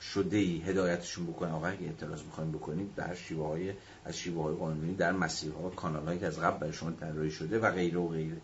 [0.00, 1.52] شده ای هدایتشون بکنه.
[1.52, 3.72] آقا اگه اعتراض می‌خوایم بکنید در شیوه های
[4.04, 7.30] از شیوه های قانونی در مسیرها و کانال هایی که از قبل برای شما طراحی
[7.30, 8.36] شده و غیره و غیره.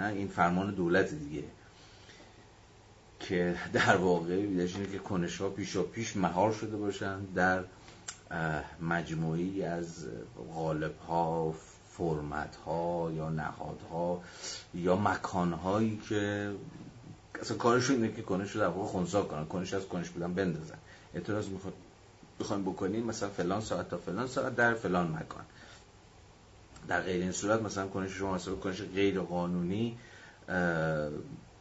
[0.00, 1.44] نه این فرمان دولت دیگه.
[3.20, 7.64] که در واقع بیدش اینه که کنش ها پیشا پیش مهار شده باشن در
[8.80, 10.06] مجموعی از
[10.54, 11.54] غالب ها
[11.98, 14.22] فرمت ها یا نهادها
[14.74, 16.52] یا مکان هایی که
[17.40, 20.78] اصلا کارشون اینه که کنش رو در واقع خونسا کنن کنش از کنش بودن بندازن.
[21.14, 21.74] اعتراض می‌خواد
[22.40, 25.44] بخوایم بکنیم مثلا فلان ساعت تا فلان ساعت در فلان مکان.
[26.88, 29.98] در غیر این صورت مثلا کنش شما مثلا کنش غیر قانونی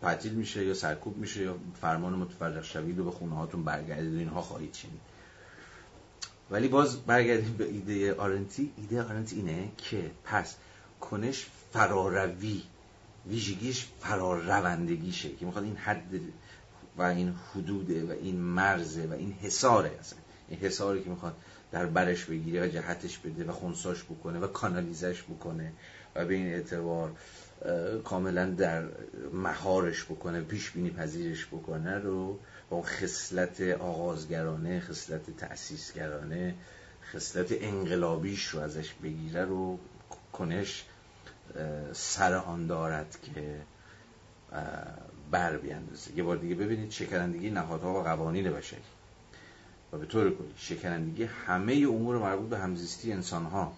[0.02, 4.42] تعطیل میشه یا سرکوب میشه یا فرمان متفرق شوید و به خونه هاتون برگردید اینها
[4.42, 5.00] خواهید چینید
[6.52, 8.72] ولی باز برگردیم به ایده آرنتی.
[8.78, 10.56] ایده آرنتی اینه که پس
[11.02, 12.64] کنش فراروی
[13.28, 16.22] ویژگیش فراروندگیشه که می‌خواد این حد
[16.98, 20.20] و این حدوده و این مرزه و این حساره اصلا.
[20.50, 21.36] این حساری که می‌خواد
[21.72, 25.74] در برش بگیره و جهتش بده و خونساش بکنه و کانالیزش بکنه
[26.16, 27.12] و به این اعتبار
[28.04, 28.84] کاملا در
[29.34, 32.40] مهارش بکنه پیش بینی پذیرش بکنه رو.
[32.70, 36.56] با خصلت آغازگرانه خصلت تأسیسگرانه
[37.14, 39.80] خصلت انقلابیش رو ازش بگیره رو
[40.34, 40.86] کنش
[41.94, 43.62] سر آن دارد که
[45.32, 46.18] بر بیاندازه.
[46.18, 48.82] یه بار دیگه ببینید شکنندگی نهادها و قوانین بشری.
[49.94, 53.74] و به طور کلی شکنندگی همه امور مربوط به همزیستی انسان ها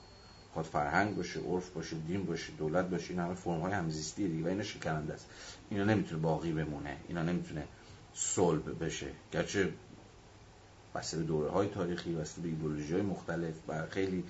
[0.54, 4.46] خود فرهنگ باشه عرف باشه دین باشه دولت باشه این همه فرم های همزیستی دیگه
[4.46, 5.26] و اینا شکننده است.
[5.70, 6.98] اینا نمی‌تونه باقی بمونه.
[7.08, 7.64] اینا نمی‌تونه
[8.14, 9.08] صلب بشه.
[9.32, 9.74] گرچه
[10.96, 14.24] بسته به دوره های تاریخی بسته به ایدولوژی های مختلف و خیلی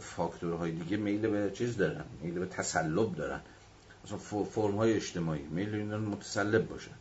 [0.00, 3.40] فاکتورهای دیگه میل به چیز دارن میل به تسلب دارن.
[4.04, 6.94] مثلا فرم های اجتماعی میل اینا متسلب باشن.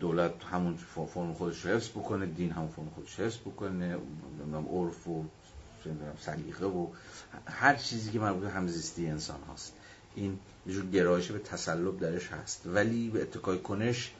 [0.00, 0.76] دولت همون
[1.14, 3.98] فرم خودش حفظ بکنه دین همون فرم خودش حفظ بکنه
[4.72, 5.24] عرف و
[6.20, 6.86] سلیقه و
[7.46, 9.74] هر چیزی که مربوط به همزیستی انسان هاست.
[10.14, 12.62] این یه گرایش به تسلب درش هست.
[12.66, 14.12] ولی به اتکای کنش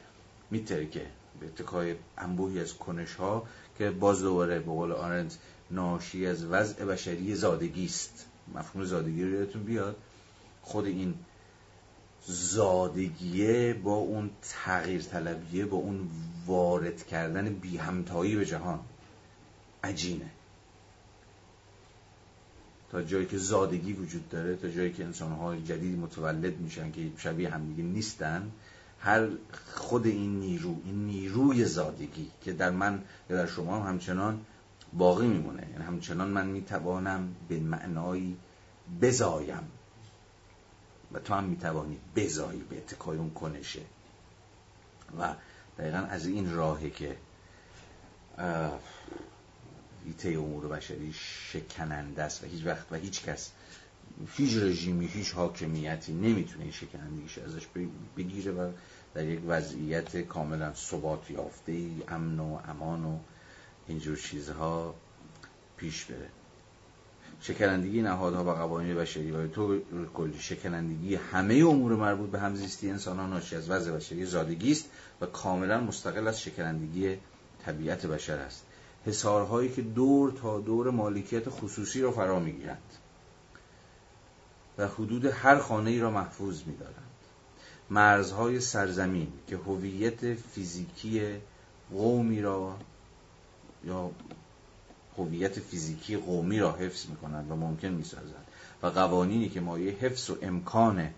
[0.51, 1.05] میترکه
[1.39, 3.47] به اتکای انبوهی از کنش ها
[3.77, 5.37] که باز دوباره به قول آرنت
[5.71, 8.25] ناشی از وضع بشری زادگی است.
[8.55, 9.95] مفهوم زادگی رو یادتون بیاد؟
[10.61, 11.13] خود این
[12.25, 16.09] زادگیه با اون تغییر طلبیه با اون
[16.45, 18.79] وارد کردن بی همتایی به جهان.
[19.83, 20.29] عجینه.
[22.91, 27.49] تا جایی که زادگی وجود داره تا جایی که انسانهای جدید متولد میشن که شبیه
[27.49, 28.51] همدیگه نیستن
[29.01, 29.27] هر
[29.73, 34.45] خود این نیرو این نیروی زادگی که در من یا در شما هم همچنان
[34.93, 35.67] باقی میمونه.
[35.71, 38.37] یعنی همچنان من می‌توانم به معنایی
[39.01, 39.71] بزایم.
[41.11, 43.81] و تو هم می‌توانی بزایی به اتکای اون کنشه.
[45.19, 45.33] و
[45.77, 47.17] دقیقا از این راهه که
[50.05, 53.51] ایته امور بشری شکننده است و هیچ وقت و هیچ کس
[54.27, 57.67] هیچ رژیمی هیچ حاکمیتی نمی‌تونه این شکنندگیش ازش
[58.17, 58.71] بگیره و
[59.13, 63.17] در یک وضعیت کاملا ثبات یافته ای امن و امان و
[63.87, 64.95] اینجور چیزها
[65.77, 66.29] پیش بره.
[67.41, 69.79] شکنندگی نهادها و قوانین بشری و تو
[70.13, 74.85] کلی شکنندگی همه امور مربوط به همزیستی انسان ناشی از وضع بشری زادگی است
[75.21, 77.17] و کاملا مستقل از شکنندگی
[77.65, 78.65] طبیعت بشر است.
[79.05, 82.81] حسارهایی که دور تا دور مالکیت خصوصی را فرا می‌گیرند.
[84.79, 86.95] و حدود هر خانه ای را محفوظ می‌دارند.
[87.89, 91.21] مرزهای سرزمین که هویت فیزیکی
[91.91, 92.77] قومی را
[93.83, 94.11] یا
[95.17, 98.47] هویت فیزیکی قومی را حفظ می‌کنند و ممکن می‌سازند
[98.83, 101.09] و قوانینی که مایه حفظ و امکان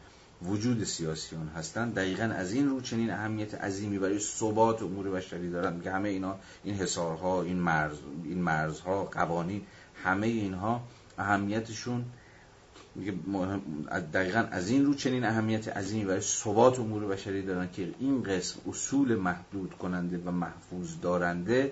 [0.41, 5.84] وجود سیاسیون هستند دقیقا از این رو چنین اهمیت عظیمی برای ثبات امور بشری دارند
[5.84, 9.62] که همه اینا این حصارها این مرز این مرزها قوانین
[10.03, 10.82] همه اینها
[11.18, 12.05] اهمیتشون
[12.96, 13.14] میگه
[14.14, 18.60] دقیقا از این رو چنین اهمیت عظیمی برای ثبات امور بشری دارن که این قسم
[18.70, 21.72] اصول محدود کننده و محفوظ دارنده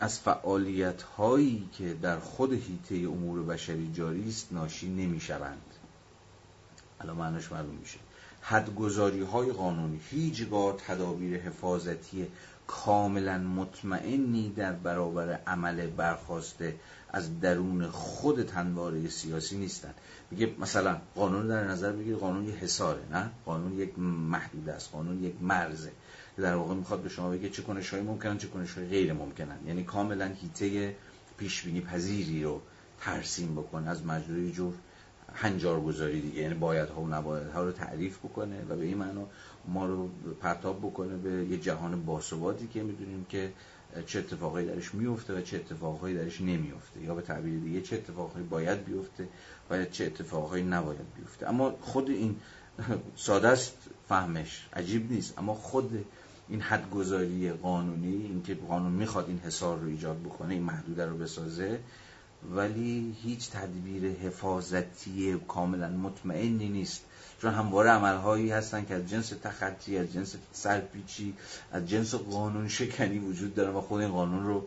[0.00, 5.62] از فعالیت هایی که در خود حیطه امور بشری جاری است ناشی نمی شوند
[7.00, 7.98] الان معنیش معلوم میشه.
[8.40, 12.26] حدگذاری های قانونی هیچگاه تدابیر حفاظتی
[12.66, 16.74] کاملا مطمئنی در برابر عمل برخواسته
[17.12, 19.94] از درون خود تنواره سیاسی نیستن.
[20.30, 25.24] میگه مثلا قانون در نظر بگیر قانون یه حساره نه؟ قانون یک محدود است قانون
[25.24, 25.92] یک مرزه.
[26.36, 29.58] در واقع می‌خواد به شما بگه چه کنش های ممکنن چه کنش های غیر ممکنن.
[29.66, 30.96] یعنی کاملا هیته
[31.38, 32.60] پیش بینی پذیری رو
[33.00, 34.74] ترسیم بکنه از مجموعه جور
[35.34, 36.40] هنجار گذاری دیگه.
[36.42, 39.26] یعنی باید ها و نباید ها رو تعریف بکنه و به این معنا
[39.68, 40.10] ما رو
[40.40, 43.52] پرتاب بکنه به یه جهان باثباتی که می‌دونیم که
[44.06, 48.46] چه اتفاقایی درش میفته و چه اتفاقهایی درش نمیفته یا به تعبیر دیگه چه اتفاقهایی
[48.46, 49.28] باید بیفته
[49.70, 51.48] و چه اتفاقهایی نباید بیفته.
[51.48, 52.36] اما خود این
[53.16, 53.76] ساده است
[54.08, 54.68] فهمش.
[54.72, 55.38] عجیب نیست.
[55.38, 56.04] اما خود
[56.48, 61.80] این حدگذاری قانونی اینکه قانون می‌خواد این حصار رو ایجاد بکنه این محدوده رو بسازه
[62.50, 67.04] ولی هیچ تدبیر حفاظتی کاملا مطمئنی نیست.
[67.42, 71.34] چون همواره عملهایی هستن که از جنس تخطی از جنس سرپیچی
[71.72, 74.66] از جنس قانون شکنی وجود دارن و خود این قانون رو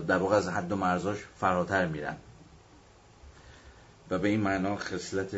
[0.00, 2.16] در واقع از حد و مرزاش فراتر میرن.
[4.10, 5.36] و به این معنا خصلت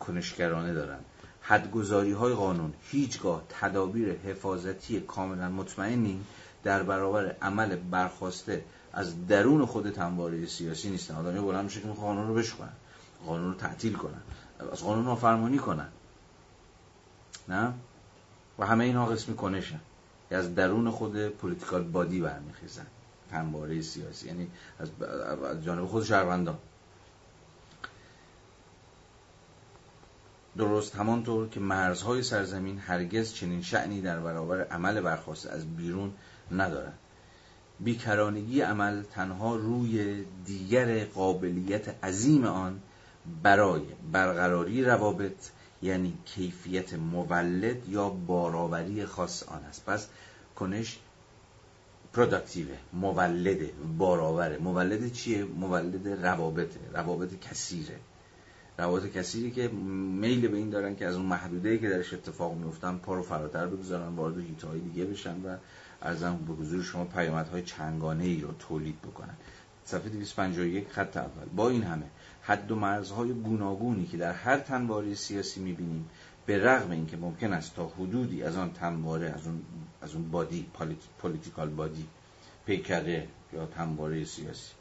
[0.00, 0.98] کنشگرانه دارن.
[1.42, 6.20] حدگذاری های قانون هیچگاه تدابیر حفاظتی کاملا مطمئنی
[6.64, 11.14] در برابر عمل برخواسته از درون خود تنواره سیاسی نیستن.
[11.14, 12.72] آدمی بلند میشه که قانون رو بشکنن
[13.26, 14.20] قانون رو تعطیل کنن.
[14.72, 15.88] از قانون نافرمانی کنن.
[17.48, 17.72] نه؟
[18.58, 19.80] و همه اینها قسمی کنشن
[20.30, 22.86] از درون خود پولیتیکال بادی برمیخیزن.
[23.30, 24.26] تنواره سیاسی.
[24.26, 24.88] یعنی از
[25.64, 26.58] جانب خود شهروندان.
[30.56, 36.12] درست همانطور که مرزهای سرزمین هرگز چنین شعنی در برابر عمل برخواست از بیرون
[36.52, 36.98] ندارند
[37.80, 42.80] بیکرانگی عمل تنها روی دیگر قابلیت عظیم آن
[43.42, 45.48] برای برقراری روابط
[45.82, 49.84] یعنی کیفیت مولد یا بارآوری خاص آن است.
[49.84, 50.08] پس
[50.56, 50.98] کنش
[52.12, 56.80] پروداکتیوه مولده بارآوره مولد چیه؟ مولد روابطه.
[56.92, 57.96] روابط کثیره.
[58.78, 62.96] روابط کثیری که میل به این دارن که از اون محدوده که درش اتفاق میفتن
[62.96, 65.56] پا رو فراتر بگذارن وارد هیتهای دیگه بشن و
[66.02, 69.34] ارزم به حضور شما پیامدهای چنگانه ای رو تولید بکنن.
[69.84, 71.48] صفحه 251 خط اول.
[71.56, 72.06] با این همه
[72.50, 76.08] حد و مرزهای گوناگونی که در هر تنواره سیاسی می‌بینیم
[76.46, 79.62] به رغم اینکه ممکن است تا حدودی از آن تنواره از اون
[80.02, 80.66] از اون بادی
[81.18, 82.06] پولیتیکال بادی
[82.66, 84.72] پیکره یا تنواره سیاسی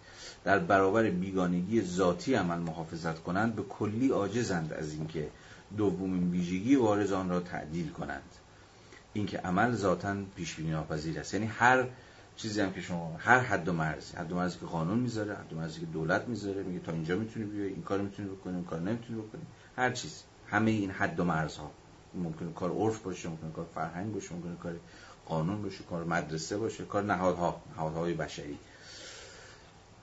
[0.43, 5.29] در برابر بیگانگی ذاتی عمل محافظت کنند به کلی عاجزند از اینکه
[5.77, 8.31] دومین ویژگی وارز آن را تعدیل کنند.
[9.13, 11.33] اینکه عمل ذاتا پیش بینی ناپذیر است.
[11.33, 11.85] یعنی هر
[12.41, 14.17] چیزی هم که شما هر حد و مرزی.
[14.17, 17.15] حد و مرزی که قانون می‌ذاره حد و مرزی که دولت می‌ذاره میگه تا اینجا
[17.15, 19.41] می‌تونی بیای این کار می‌تونی بکنی این کار نمی‌تونی بکنی.
[19.77, 20.23] هر چیز.
[20.47, 21.71] همه این حد و مرزها.
[22.13, 24.75] ممکنه کار عرف باشه ممکنه کار فرهنگ باشه ممکنه کار
[25.25, 28.57] قانون باشه کار مدرسه باشه کار نهادها نهادهای بشری.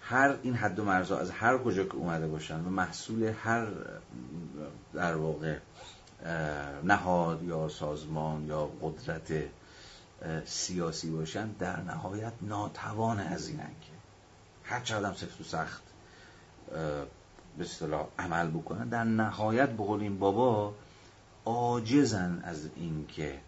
[0.01, 3.67] هر این حد و مرزها از هر کجا که اومده باشن و محصول هر
[4.95, 5.57] در واقع
[6.85, 9.33] نهاد یا سازمان یا قدرت
[10.45, 13.93] سیاسی باشن در نهایت ناتوان از اینن که
[14.65, 15.83] هر چقدر سفت و سخت
[17.59, 20.75] به اصطلاح عمل بکنن در نهایت به این بابا
[21.45, 23.41] عاجزن از اینکه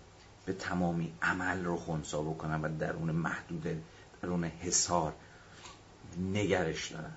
[0.46, 3.82] به تمامی عمل رو خونسا بکنن و درون محدود
[4.22, 5.14] درون حسار
[6.32, 7.12] نگرش دارن.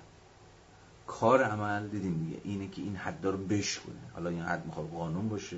[1.06, 5.28] کار عمل دیدیم دیگه اینه که این حد رو بشکنه حالا این حد می‌خواد قانون
[5.28, 5.56] باشه.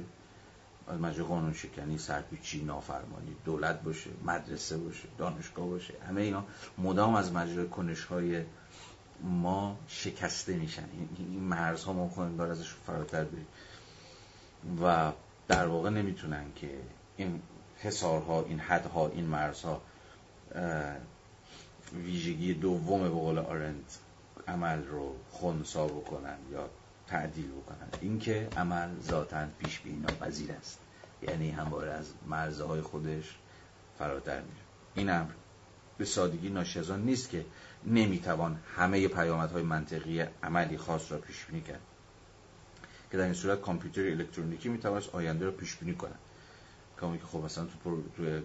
[0.89, 6.45] از مجرد قانون شکنی سرپیچی نافرمانی دولت باشه مدرسه باشه دانشگاه باشه همه اینا
[6.79, 8.43] مدام از مجرد کنش های
[9.23, 10.85] ما شکسته میشن.
[11.19, 13.47] این مرزها ما کنیم بار ازش فراتر بریم.
[14.83, 15.13] و
[15.49, 16.71] در واقع نمی‌تونن که
[17.17, 17.43] این
[17.77, 19.83] حسارها این حدها این مرزها
[21.93, 23.99] ویژگی دوم به قول آرنت
[24.49, 26.71] عمل رو خونسا بکنن یا
[27.15, 27.89] تعدیل بکنن.
[28.01, 30.79] اینکه عمل ذاتا پیش بینی ناپذیر است.
[31.23, 33.37] یعنی همواره از مرزهای خودش
[33.99, 34.65] فراتر میره.
[34.95, 35.31] این امر
[35.99, 37.45] به سادگی ناشی نیست که
[37.87, 41.81] نمی‌توان همه پیامدهای منطقی عملی خاص را پیش بینی کرد.
[43.11, 46.19] که در این صورت کامپیوتر الکترونیکی می‌تواند آینده را پیش بینی کند.
[46.97, 48.41] کامی که خب مثلا تو, تو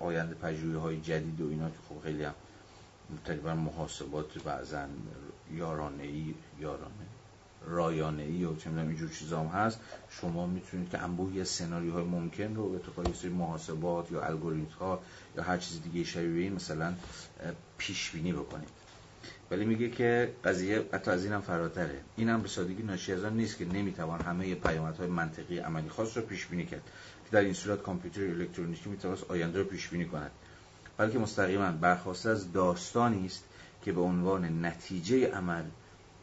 [0.00, 2.34] آینده پژوهی های جدید و اینا که خب خیلی هم
[3.24, 4.86] تقریبا محاسبات بعضا
[5.50, 7.17] یارانه ای یارانه؟
[7.68, 9.80] رایانه ای و چه می‌دونم اینجور چیزا هم هست.
[10.10, 15.00] شما می‌تونید که انبوهی از های ممکن رو به تو سری محاسبات یا الگوریتم ها
[15.36, 16.94] یا هر چیز دیگه شبیه این مثلا
[17.78, 18.68] پیش بینی بکنید.
[19.50, 22.00] ولی میگه که قضیه حتی از اینم فراتره.
[22.16, 26.46] اینم به سادگی ناشی از نیست که نمی‌توان همه پیامدهای منطقی عملی خاص رو پیش
[26.46, 26.82] بینی کرد.
[27.24, 30.30] که در این صورت کامپیوتر الکترونیکی می‌تواند آینده رو پیش بینی کند.
[30.96, 33.44] بلکه مستقیما برخواسته از داستانی است
[33.82, 35.64] که به عنوان نتیجه عمل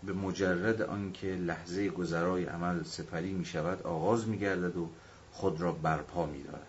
[0.06, 4.90] به مجرد آنکه لحظه گذرای عمل سپری می شود آغاز می گردد و
[5.32, 6.68] خود را برپا می دارد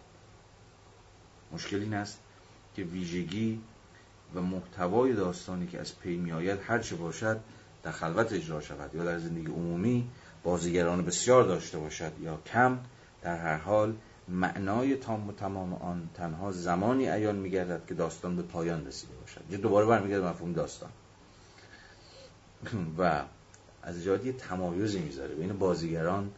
[1.52, 2.18] مشکل این است
[2.74, 3.60] که ویژگی
[4.34, 7.40] و محتوای داستانی که از پی می آید هرچه باشد
[7.82, 10.08] در خلوت اجرا شود یا در زندگی عمومی
[10.44, 12.78] بازیگران بسیار داشته باشد یا کم
[13.22, 13.94] در هر حال
[14.28, 19.60] معنای تام و تمام آن تنها زمانی ایان میگردد که داستان به پایان رسیده باشد.
[19.62, 20.90] دوباره برمیگرد مفهوم داستان.
[22.98, 23.22] و
[23.82, 26.30] از جهات یه تمایزی می‌ذاره بین بازیگران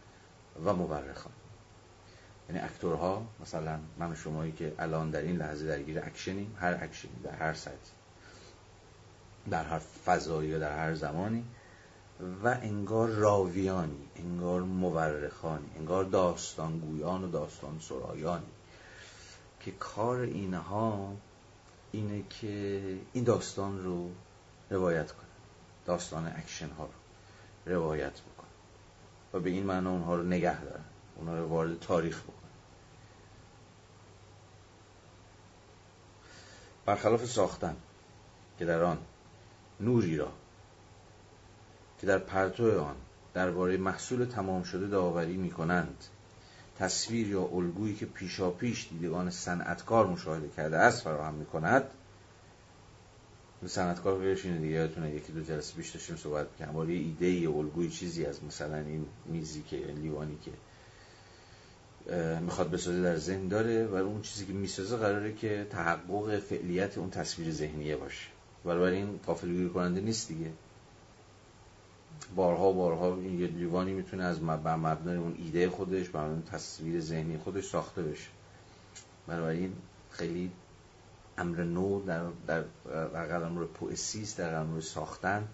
[0.64, 1.32] و مورخان.
[2.48, 6.78] یعنی actor ها مثلا من و شمایی که الان در این لحظه درگیر اکشنیم هر
[6.82, 7.92] اکشنی در هر سطح
[9.50, 11.44] در هر فضایی و در هر زمانی
[12.44, 18.46] و انگار راویانی انگار مورخانی انگار داستانگویان و داستان سرایانی
[19.60, 21.16] که کار اینها
[21.92, 22.82] اینه که
[23.12, 24.10] این داستان رو
[24.70, 25.27] روایت کنن
[25.88, 28.46] داستان اکشن ها رو روایت بکنن
[29.32, 30.84] و به این معنا اونها رو نگه دارن
[31.16, 32.32] اونها رو وارد تاریخ بکنن
[36.86, 37.76] برخلاف ساختن
[38.58, 38.98] که در آن
[39.80, 40.32] نوری را
[42.00, 42.96] که در پرتو آن
[43.34, 46.04] درباره محصول تمام شده داوری می کنند
[46.78, 51.90] تصویر یا الگویی که پیشاپیش دیدگان صنعتکار مشاهده کرده است فراهم می کند
[53.66, 57.52] صنعتکار غیرش اینه دیگه یادتونه یکی دو جلسه پیش داشتیم صحبت می‌کردیم ولی ایده یا
[57.52, 60.50] الگوی چیزی از مثلا این میزی که لیوانی که
[62.40, 67.10] می‌خواد بسازه در ذهن داره و اون چیزی که می‌سازه قراره که تحقق فعلیت اون
[67.10, 68.26] تصویر ذهنیه باشه.
[68.64, 70.50] برای این قافلگیری کننده نیست دیگه.
[72.36, 77.38] بارها بارها این یه لیوانی می‌تونه از مبنای اون ایده خودش بر اون تصویر ذهنی
[77.38, 78.28] خودش ساخته بشه.
[79.26, 79.72] برای این
[80.10, 80.50] خیلی
[81.38, 82.64] امر نو در در
[83.12, 85.48] در امر پوئسیست در امر ساختن.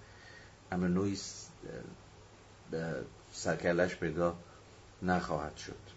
[0.73, 1.19] امر نوعی
[3.32, 4.35] سرکلش پیدا
[5.02, 5.94] نخواهد شد.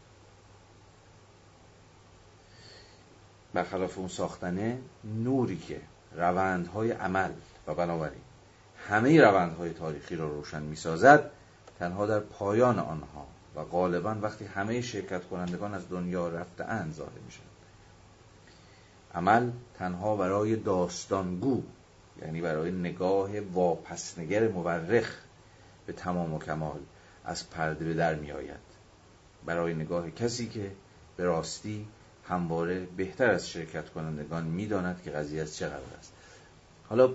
[3.53, 5.81] برخلاف اون ساختنه نوری که
[6.15, 7.31] روندهای عمل
[7.67, 8.21] و بنابراین
[8.89, 11.31] همه روندهای تاریخی را روشن می‌سازد
[11.79, 17.19] تنها در پایان آنها و غالبا وقتی همه شرکت کنندگان از دنیا رفته اند ظاهر
[17.25, 17.31] می
[19.15, 21.61] عمل تنها برای داستانگو
[22.21, 25.15] یعنی برای نگاه واپسنگر مورخ
[25.85, 26.79] به تمام و کمال
[27.25, 28.67] از پرده به در می آید
[29.45, 30.71] برای نگاه کسی که
[31.17, 31.87] به راستی
[32.27, 36.13] همواره بهتر از شرکت کنندگان می‌داند که قضیه از چه قرار است.
[36.89, 37.13] حالا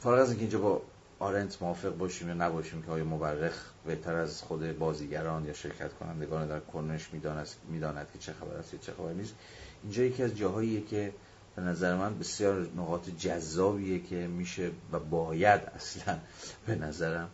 [0.00, 0.82] فارغ از اینکه اینجا با
[1.20, 6.48] آرنت موافق باشیم یا نباشیم که آیا مورخ بهتر از خود بازیگران یا شرکت کنندگان
[6.48, 9.34] در کنش می‌داند می‌داند که چه خبر است یا چه خبر نیست؟
[9.82, 11.12] اینجا یکی از جاهاییه که
[11.56, 16.18] به نظر من بسیار نقاط جذابیه که میشه و باید اصلا
[16.66, 17.30] به نظرم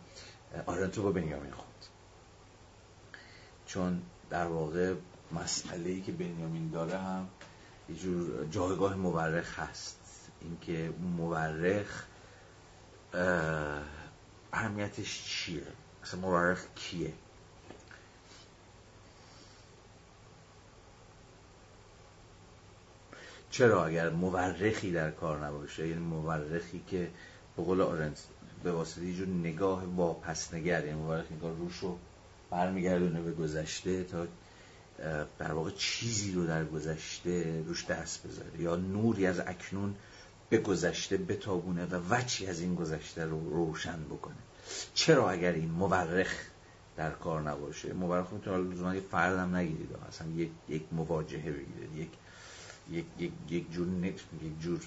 [0.65, 1.85] آرنتو با بنیامین خوند.
[3.65, 4.93] چون در واقع
[5.31, 7.27] مسئله ای که بنیامین داره هم
[7.89, 9.99] یه جور جایگاه مورخ هست.
[10.41, 12.05] اینکه مورخ
[14.53, 15.63] اهمیتش چیه؟
[16.03, 17.13] مثلا مورخ کیه؟
[23.51, 27.11] چرا اگر مورخی در کار نباشه یعنی مورخی که
[27.57, 28.21] به قول آرنز
[28.63, 31.97] به واسطه یه جور نگاه واپسنگر یعنی مورخ نگاه روش رو
[32.49, 34.27] برمیگردونه به گذشته تا
[35.39, 39.95] در واقع چیزی رو در گذشته روش دست بذاره یا نوری از اکنون
[40.49, 44.35] به گذشته بتابونه و وچی از این گذشته رو روشن بکنه.
[44.93, 46.33] چرا اگر این مورخ
[46.97, 49.89] در کار نباشه؟ مورخ می‌تونه لزوما یه فردم نگیرید.
[50.07, 51.97] اصلا یک یک مواجهه بگیرید.
[51.97, 52.09] یک
[52.91, 54.79] یک یک یک جور یک جور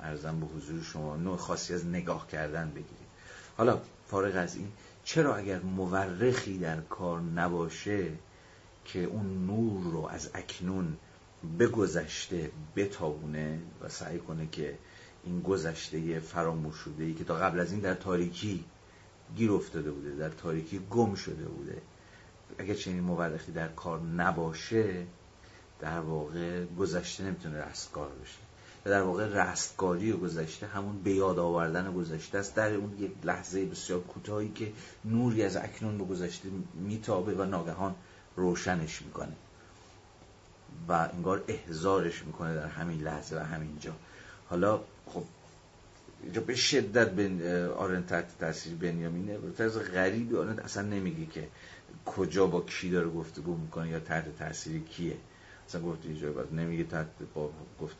[0.00, 3.06] ارزم به حضور شما نوع خاصی از نگاه کردن بگیرید.
[3.56, 4.68] حالا فارغ از این
[5.04, 8.10] چرا اگر مورخی در کار نباشه
[8.84, 10.96] که اون نور رو از اکنون
[11.58, 14.78] به گذشته بتابونه و سعی کنه که
[15.24, 18.64] این گذشته فراموش شده ای که تا قبل از این در تاریکی
[19.36, 21.82] گیر افتاده بوده در تاریکی گم شده بوده
[22.58, 25.06] اگر چنین مورخی در کار نباشه
[25.80, 28.38] در واقع گذشته نمی‌تونه رستگار بشه.
[28.84, 32.54] و در واقع رستگاری گذشته همون به یاد آوردن گذشته است.
[32.54, 34.72] در اون یک لحظه بسیار کوتاهی که
[35.04, 37.94] نوری از اکنون به گذشته میتابه و ناگهان
[38.36, 39.32] روشنش می‌کنه.
[40.88, 43.92] و انگار احزارش می‌کنه در همین لحظه و همین جا.
[44.48, 45.24] حالا خب
[46.22, 49.38] اینجا به شدت به آرن تحت تاثیر بنیامینه.
[49.38, 51.48] به طرز غریبی آرن اصلا نمیگه که
[52.06, 55.16] کجا با کی داره گفتگو می‌کنه یا تحت تاثیر کیه.
[55.68, 57.50] اصلا گفت اینجا بعد نمیگه تحت با
[57.80, 57.96] گفت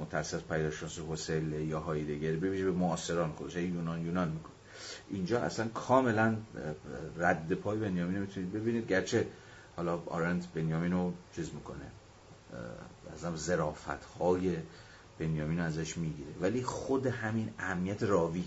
[0.00, 4.52] متاسس پیداشناس حسل یا هایدگر ببینید به معاصران خودش یونان یونان می‌کنه.
[5.10, 6.36] اینجا اصلا کاملا
[7.18, 9.26] رد پای بنیامین می‌تونید ببینید گرچه
[9.76, 11.86] حالا آرنت بنیامین رو چیز می‌کنه.
[13.12, 14.56] ازم زرافت های
[15.18, 16.30] بنیامین ازش می‌گیره.
[16.40, 18.44] ولی خود همین اهمیت راوی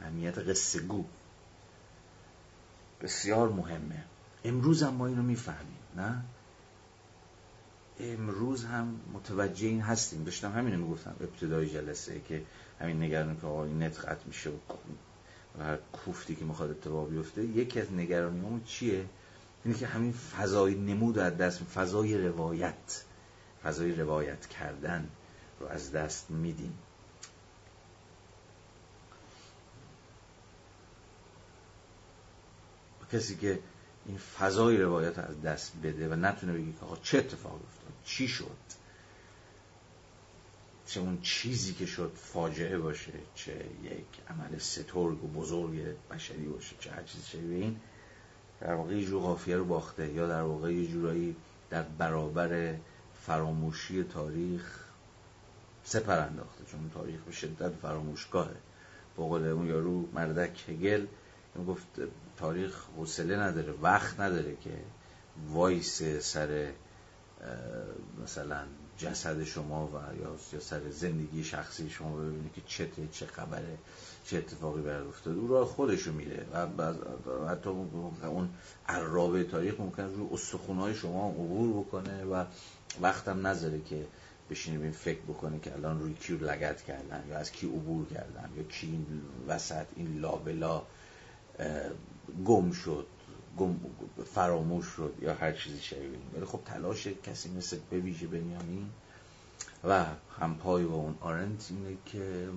[0.00, 1.04] اهمیت قصه گو
[3.00, 4.04] بسیار مهمه.
[4.44, 6.22] امروز هم ما اینو می‌فهمیم نه؟
[8.00, 10.24] امروز هم متوجه این هستیم.
[10.24, 12.42] داشتم همینو می‌گفتم ابتدای جلسه که
[12.80, 14.50] همین نگران که آقا این نت قطع میشه
[15.58, 19.04] و هر کوفتی که می‌خواد اتفاق بیفته یکی از نگرانی چیه؟
[19.64, 23.04] اینه که همین فضای نمود از دست فضای روایت.
[23.64, 25.08] فضای روایت کردن
[25.60, 26.78] رو از دست میدیم.
[33.12, 33.58] کسی که
[34.06, 38.28] این فضای روایت از دست بده و نتونه بگی که آقا چه اتفاق افتاد چی
[38.28, 38.80] شد؟
[40.86, 45.80] چه اون چیزی که شد فاجعه باشه چه یک عمل سترگ و بزرگ
[46.10, 47.80] بشری باشه چه هر چیزی شبیه این
[48.60, 51.36] در واقع یه جور رو باخته یا در واقع یه جورایی
[51.70, 52.74] در برابر
[53.30, 54.62] فراموشی تاریخ
[55.84, 58.56] سپر انداخته چون تاریخ به شدت فراموشگاهه.
[59.16, 61.06] به قول اون یارو مردک هگل
[61.68, 61.86] گفت
[62.36, 64.70] تاریخ حوصله نداره وقت نداره که
[65.52, 66.72] وایسه سر
[68.24, 68.62] مثلا
[68.98, 73.78] جسد شما و یا سر زندگی شخصی شما ببینید که چه چه خبره
[74.24, 76.92] چه اتفاقی برای افتاد او را خودشو میره و
[77.48, 78.48] حتی اون
[78.88, 82.44] عرابه تاریخ ممکن رو استخونهای شما عبور بکنه و
[83.02, 84.06] وقتم نذاره که
[84.50, 88.50] بشینه بین فکر بکنه که الان روی کی لگت کردن یا از کی عبور کردن
[88.56, 90.82] یا کی این وسط این لابلا
[92.46, 93.06] گم شد
[93.58, 93.76] گم
[94.34, 98.90] فراموش شد یا هر چیزی شبیه ولی خب تلاش کسی مثل بویژه بنیامین
[99.84, 100.04] و
[100.40, 102.48] همپای با اون آرنت اینه که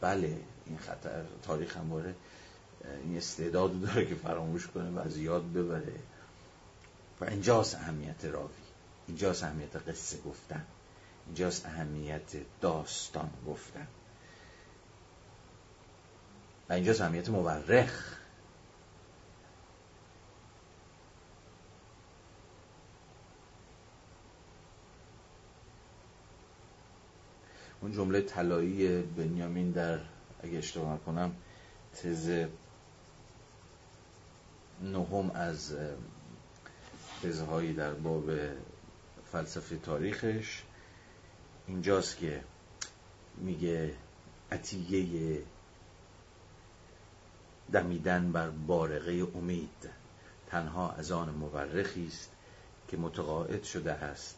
[0.00, 2.14] بله این خطر تاریخ همواره
[3.04, 5.94] این استعداد داره که فراموش کنه و از یاد ببره.
[7.20, 8.61] و اینجاست اهمیت راوی.
[9.12, 10.66] اینجاست اهمیت قصه گفتن.
[11.26, 13.86] اینجاست اهمیت داستان گفتن.
[16.68, 18.16] و اینجاست اهمیت مورخ.
[27.80, 30.00] اون جمله طلایی بنیامین در
[30.42, 31.32] اگه اشتباه کنم
[31.94, 32.46] تز
[34.82, 35.76] نهم از
[37.22, 38.30] تزهایی در باب
[39.32, 40.62] فلسفه تاریخش
[41.66, 42.44] اینجاست که
[43.36, 43.94] میگه
[44.52, 45.42] عطیه
[47.72, 49.90] دمیدن بر بارقه امید.
[50.46, 52.30] تنها از آن مورخی است
[52.88, 54.36] که متقاعد شده است.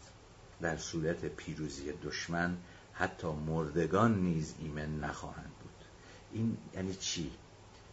[0.60, 2.56] در صورت پیروزی دشمن
[2.92, 5.84] حتی مردگان نیز ایمن نخواهند بود.
[6.32, 7.30] این یعنی چی؟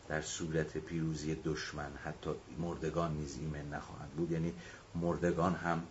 [0.07, 4.31] در صورت پیروزی دشمن حتی مردگان نیز ایمن نخواهند بود.
[4.31, 4.53] یعنی
[4.95, 5.83] مردگان هم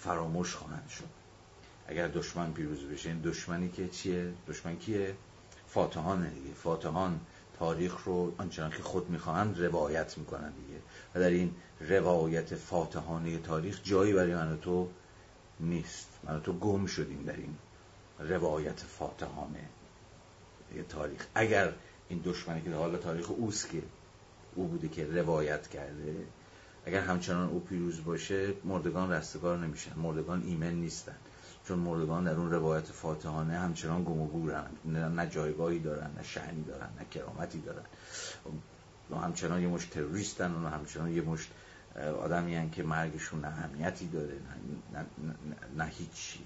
[0.00, 1.08] فراموش خواهند شد.
[1.86, 5.14] اگر دشمن پیروز بشه این دشمنی که چیه؟ دشمن کیه؟
[5.68, 6.54] فاتحان دیگه.
[6.54, 7.20] فاتحان
[7.58, 10.80] تاریخ رو آنچنان که خود می‌خواهند روایت می‌کنن دیگه.
[11.14, 14.88] و در این روایت فاتحانه تاریخ جایی برای من تو
[15.60, 16.08] نیست.
[16.24, 17.56] من تو گم شدیم در این
[18.18, 19.68] روایت فاتحانه
[20.88, 21.26] تاریخ.
[21.34, 21.72] اگر
[22.08, 23.82] این دشمنی که حالا تاریخ اوست که
[24.54, 26.16] او بوده که روایت کرده
[26.90, 29.92] اگر همچنان او پیروز باشه مردگان رستگار نمیشن.
[29.96, 31.14] مردگان ایمن نیستن.
[31.68, 36.62] چون مردگان در اون روایت فاتحانه همچنان گم و گورن نه جایگاهی دارن نه شعنی
[36.62, 37.82] دارن نه کرامتی دارن.
[39.10, 41.48] و همچنان یه مش تروریستن و همچنان یه مش
[42.22, 44.34] آدمی که مرگشون اهمیتی داره
[44.92, 46.38] نه, نه, نه, نه هیچ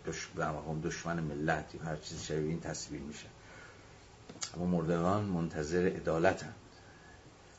[0.84, 3.26] دشمن ملت هر چیز شبیه این تصویر میشه.
[4.56, 6.54] اما مردگان منتظر عدالتن.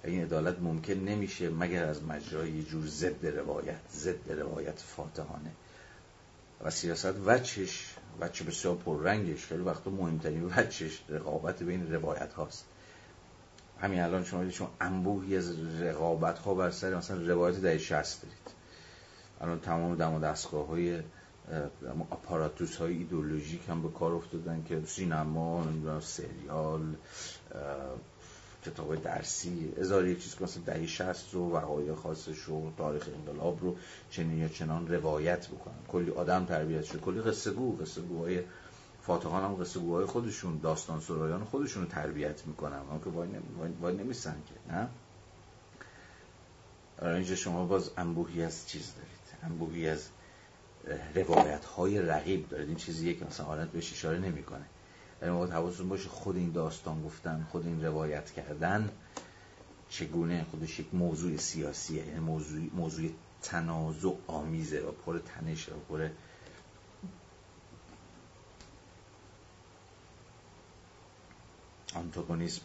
[0.06, 5.52] این عدالت ممکن نمیشه مگر از مجرای یه جور ضد روایت ضد روایت فاتحانه.
[6.61, 12.65] و سیاست وچش وچه بسیار پررنگش خیلی وقتا مهمترین وچش رقابت بین روایت هاست.
[13.82, 18.22] همین الان شما دید شما انبوهی از رقابت ها بر سر مثلا روایت در شست
[18.22, 18.56] دارید.
[19.41, 21.02] الان تمام دم و دستگاه های
[22.11, 25.65] اپاراتوس های ایدولوژیک هم به کار افتادن که سینما
[26.02, 26.95] سریال
[28.66, 29.74] کتاب درسی.
[29.78, 33.76] هزار یک چیز که مثلا دهی شست رو وقایع خاصش رو تاریخ انقلاب رو
[34.10, 37.02] چنین یا چنان روایت بکنن کلی آدم تربیت شد.
[37.02, 38.44] کلی قصه گو قصه گوهای
[39.02, 42.78] فاتحان هم قصه گوهای خودشون داستان سرایان خودشون رو تربیت می‌کنن.
[42.78, 43.10] اما که
[43.82, 44.88] وای, نمیسن که نه؟
[47.02, 49.44] آره، اینجا شما باز انبوهی از چیز دارید.
[49.44, 50.08] انبوهی از
[51.16, 52.68] روایت های رقیب دارید.
[52.68, 54.66] این چیزیه که مثلا آنت بهش اشاره نمی‌کنه.
[55.26, 58.89] در موقع حواستون باشه خود این داستان گفتن خود این روایت کردن
[59.89, 63.10] چگونه خودش یک موضوع سیاسیه یعنی موضوع, موضوع
[63.41, 66.10] تنازع آمیزه و پر تنشه و پر
[71.95, 72.61] آنتاگونیسم.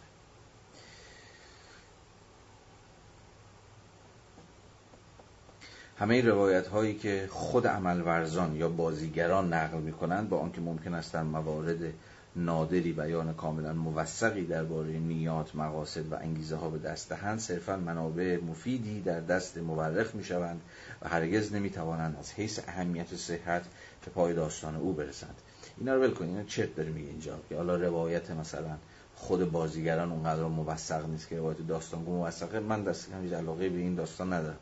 [5.99, 11.13] همه روایت هایی که خود عملورزان یا بازیگران نقل می کنند با آنکه ممکن است
[11.13, 11.93] در موارد
[12.37, 17.39] نادری بیان کاملا موثقی درباره نیات مقاصد و انگیزه ها به دست دهند.
[17.39, 20.61] صرفا منابع مفیدی در دست مورخ می شوند
[21.03, 23.63] و هرگز نمی توانند از حیث اهمیت صحت
[24.05, 25.35] به پای داستان او برسند.
[25.79, 27.39] اینا رو ول کنید اینا چرت داره میگه اینجا.
[27.49, 28.77] که حالا روایت مثلا
[29.15, 32.61] خود بازیگران اونقدر موثق نیست که روایت داستان گو موثقه.
[32.61, 34.59] من دست هیچ علاقه به این داستان ندارم.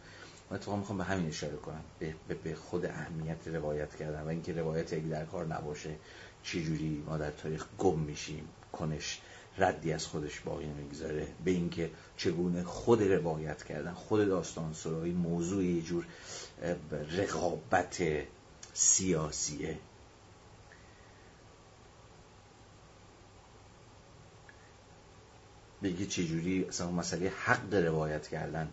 [0.51, 1.81] من اتفاقا می‌خوام به همین اشاره کنم.
[1.99, 2.15] به,
[2.45, 5.90] به خود اهمیت روایت کردن و اینکه روایت یک در کار نباشه.
[6.52, 9.20] چجوری ما در تاریخ گم میشیم کنش
[9.58, 11.28] ردی از خودش باقی نمی‌گذاره.
[11.44, 16.06] به اینکه چگونه خود روایت کردن خود داستان سرایی موضوع یه جور
[17.16, 18.02] رقابت
[18.74, 19.78] سیاسیه.
[25.82, 28.72] بگی چجوری اصلا مسئله حق روایت کردن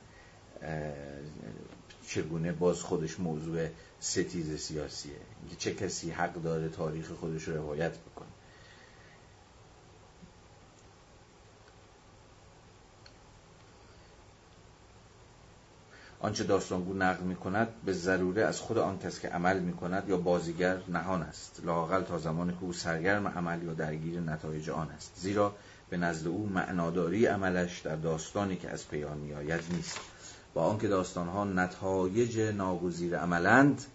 [2.07, 3.68] چگونه باز خودش موضوع
[3.99, 5.15] ستیز سیاسیه.
[5.41, 8.27] اینکه چه کسی حق داره تاریخ خودش رو روایت بکنه.
[16.19, 20.10] آنچه داستانگو نقل می کند به ضروره از خود آن کس که عمل می کند
[20.10, 21.61] یا بازیگر نهان است.
[21.64, 25.11] لاقل تا زمان که او سرگرم عمل یا درگیر نتایج آن است.
[25.15, 25.56] زیرا
[25.90, 29.99] به نزد او معناداری عملش در داستانی که از پیان می آید نیست.
[30.56, 33.86] با آنکه داستانها نتایج ناگزیر عملند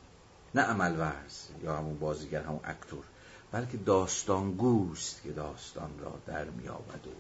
[0.55, 3.05] نه عمل ورز یا همون بازیگر همون اکتور
[3.53, 7.11] بلکه داستانگوست که داستان را در میآورد و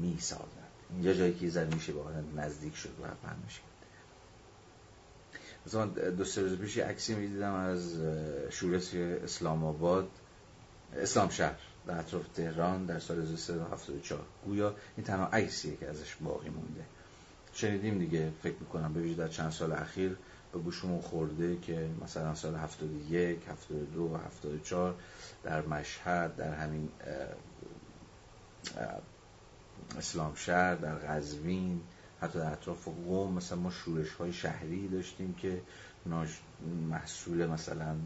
[0.00, 0.70] می‌سازد.
[0.92, 2.00] اینجا جایی که زن میشه به
[2.36, 3.70] نزدیک شد و فهمش کرد
[5.66, 7.94] مثلا دو سه روز پیش عکسی می‌دیدم از
[8.50, 10.08] شورش اسلام آباد
[10.96, 16.48] اسلام شهر در اطراف تهران در سال 1374 گویا این تنها عکسیه که ازش باقی
[16.48, 16.84] مونده.
[17.60, 20.16] شنیدیم دیگه فکر می‌کنم به در چند سال اخیر
[20.52, 24.94] به گوشمون خورده که مثلا سال 71 72 و 74
[25.42, 26.88] در مشهد در همین
[29.98, 31.80] اسلام شهر در قزوین
[32.20, 35.62] حتی در اطراف قوم مثلا ما شورش های شهری داشتیم که
[36.90, 37.96] محصول مثلا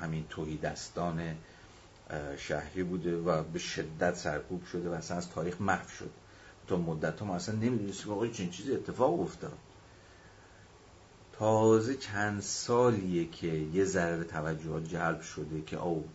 [0.00, 1.36] همین توهی دستان
[2.36, 6.10] شهری بوده و به شدت سرکوب شده و اصلا از تاریخ محو شد
[6.68, 7.54] تا مدت ها ما اصلا
[8.04, 9.58] که آقای چنین چیزی اتفاق افتاد.
[11.32, 16.08] تازه چند سالیه که یه ذره توجهات جلب شده که او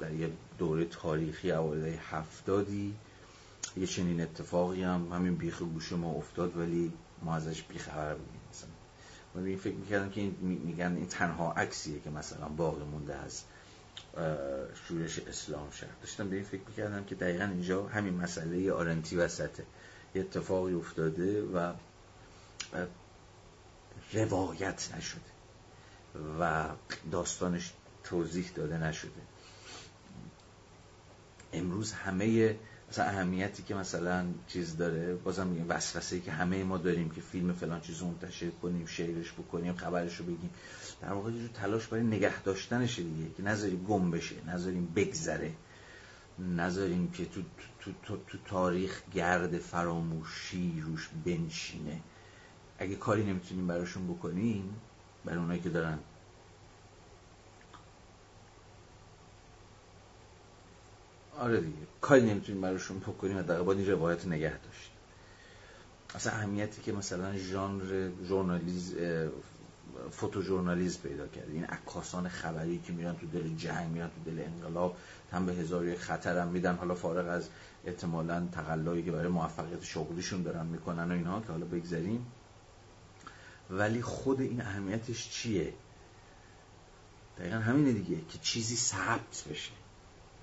[0.00, 2.94] در یه دوره تاریخی اوایل هفتادی
[3.76, 8.70] یه چنین اتفاقی هم همین بیخ گوش ما افتاد ولی ما ازش بیخبر بودیم مثلا.
[9.34, 13.42] من فکر می‌کردم که این میگن این تنها عکسیه که مثلا باقی مونده از
[14.88, 15.90] شورش اسلام شهر.
[16.02, 19.64] داشتم به این فکر می‌کردم که دقیقا اینجا همین مسئله آرنتی وسطه
[20.14, 21.72] یه اتفاقی افتاده و
[24.12, 25.20] روایت نشده
[26.40, 26.68] و
[27.10, 27.72] داستانش
[28.04, 29.20] توضیح داده نشده.
[31.52, 32.56] امروز همه
[32.90, 37.52] مثلا اهمیتی که مثلا چیز داره بازم میگم وسوسه که همه ما داریم که فیلم
[37.52, 40.50] فلان چیز منتشر کنیم شیرش بکنیم خبرش رو بگیم.
[41.02, 45.52] در واقع یه تلاش برای نگه داشتنش دیگه که نذاریم گم بشه نذاریم بگذره.
[46.56, 47.40] نذاریم که تو,
[47.80, 52.00] تو, تو, تو تاریخ گرد فراموشی روش بنشینه.
[52.78, 54.74] اگه کاری نمی‌تونیم براشون بکنیم
[55.24, 55.98] برای اونایی که دارن
[61.38, 61.76] آره دیگه.
[62.00, 64.92] کاری نمی‌تونیم براشون بکنیم و باید این روایت نگه داشتیم.
[66.14, 68.94] اصلا اهمیتی که مثلا ژانر ژورنالیز
[70.10, 71.52] فوتو ژورنالیزم پیدا کرده.
[71.52, 74.96] این عکاسان خبری که میرن تو دل جنگ میرن تو دل انقلاب
[75.32, 76.76] هم به هزار یک خطر هم میدن.
[76.76, 77.48] حالا فارغ از
[77.84, 82.26] احتمالا تقلایی که برای موفقیت شغلیشون دارن می‌کنن و اینها که حالا بگذاریم
[83.70, 85.74] ولی خود این اهمیتش چیه؟
[87.38, 89.72] دقیقا همینه دیگه که چیزی ثبت بشه.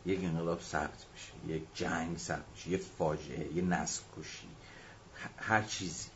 [0.06, 4.48] یک انقلاب ثبت بشه یک جنگ ثبت بشه یک فاجعه یک نسل کشی
[5.38, 6.10] هر چیزی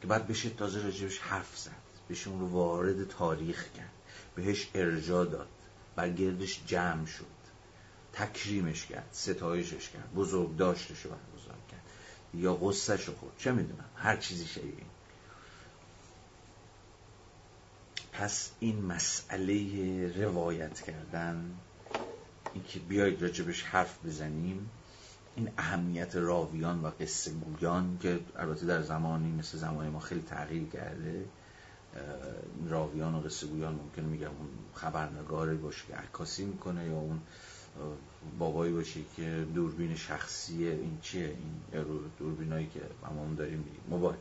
[0.00, 1.70] که بعد بشه تازه راجبش حرف زد
[2.10, 3.92] بشه اون رو وارد تاریخ کرد
[4.34, 5.48] بهش ارجا داد
[5.96, 7.26] بر گردش جمع شد
[8.12, 11.82] تکریمش کرد ستایشش کرد بزرگ داشتش رو بزرگ کرد
[12.34, 14.84] یا قصهش رو خورد چه می‌دونم هر چیزی شیعه
[18.12, 21.58] پس این مسئله روایت کردن
[22.56, 24.70] اینکه بیایید راجبش حرف بزنیم
[25.36, 30.68] این اهمیت راویان و قصه گویان که البته در زمانی مثل زمانی ما خیلی تغییر
[30.68, 31.24] کرده
[32.68, 37.20] راویان و قصه گویان ممکن میگم اون خبرنگاری باشه که عکاسی می‌کنه یا اون
[38.38, 41.36] بابایی باشه که دوربین شخصی این چیه
[41.72, 41.84] این
[42.18, 44.16] دوربینایی که هممون داریم موبایل.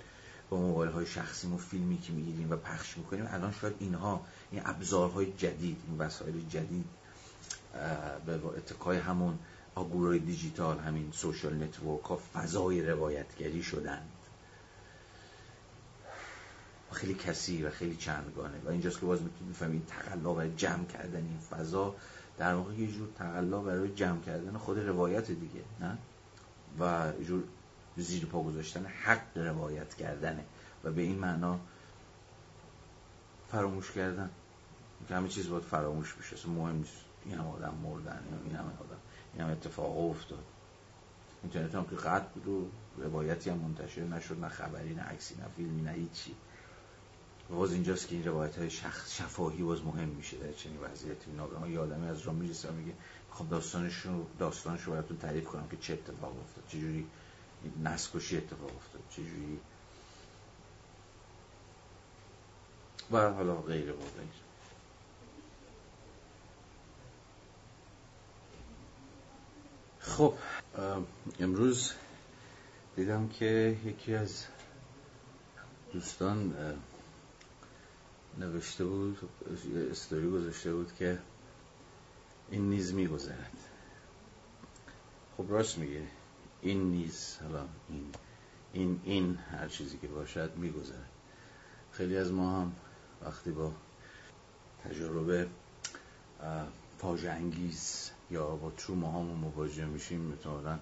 [0.49, 4.21] با موبایل های شخصی و فیلمی که می‌گیریم و پخش می‌کنیم الان شاید اینها
[4.51, 6.85] این ابزارهای جدید این وسایل جدید
[8.25, 9.39] به اتکای همون
[9.75, 14.09] آگورای دیجیتال همین social network ها فضای روایتگری شدند.
[16.91, 18.59] خیلی کثیر و خیلی چندگانه.
[18.65, 21.95] و اینجاست که باز می‌تونید بفهمید تقلا برای جمع کردن این فضا
[22.37, 25.97] در واقع یه جور تقلا برای جمع کردن خود روایت دیگه نه؟
[26.79, 27.43] و یه جور
[27.97, 30.43] زیر پا گذاشتن حق روایت کردنه.
[30.83, 31.59] و به این معنا
[33.51, 34.29] فراموش کردن.
[35.09, 36.49] همه چیز باید فراموش بشه.
[36.49, 37.04] مهم نیست.
[37.25, 38.97] این هم آدم مردن این هم آدم
[39.33, 40.43] این هم اتفاق افتاد.
[41.43, 42.67] اینترنت هم که قطع بود و
[43.03, 46.35] روایتی هم منتشر نشد نه خبری نه عکسی نه فیلمی نه هیچی.
[47.49, 51.31] باز اینجاست که این روایت های شخص شفاهی باز مهم میشه در چنین وضعیتی.
[51.31, 52.93] ناگهان یه آدمی از راه می‌رسه میگه
[53.31, 56.63] خب داستانشو داستانشو براتون تعریف کنم که چه اتفاق افتاد.
[56.67, 57.07] چجوری
[57.83, 59.01] نسکشی اتفاق افتاد.
[59.09, 59.59] چجوری
[63.11, 64.01] و حالا غیره و
[70.05, 70.33] خب
[71.39, 71.93] امروز
[72.95, 74.45] دیدم که یکی از
[75.93, 76.53] دوستان
[78.37, 79.29] نوشته بود
[79.91, 81.19] استوری گذاشته بود که
[82.49, 83.57] این نیز میگذرد.
[85.37, 86.07] خب راست میگه.
[86.61, 88.11] این نیز حالا این
[88.73, 91.09] این این هر چیزی که باشد میگذرد.
[91.91, 92.71] خیلی از ما هم
[93.21, 93.71] وقتی با
[94.83, 95.47] تجربه
[96.97, 100.79] فاجعه انگیز یا با تروما هامون مواجه میشیم مثلا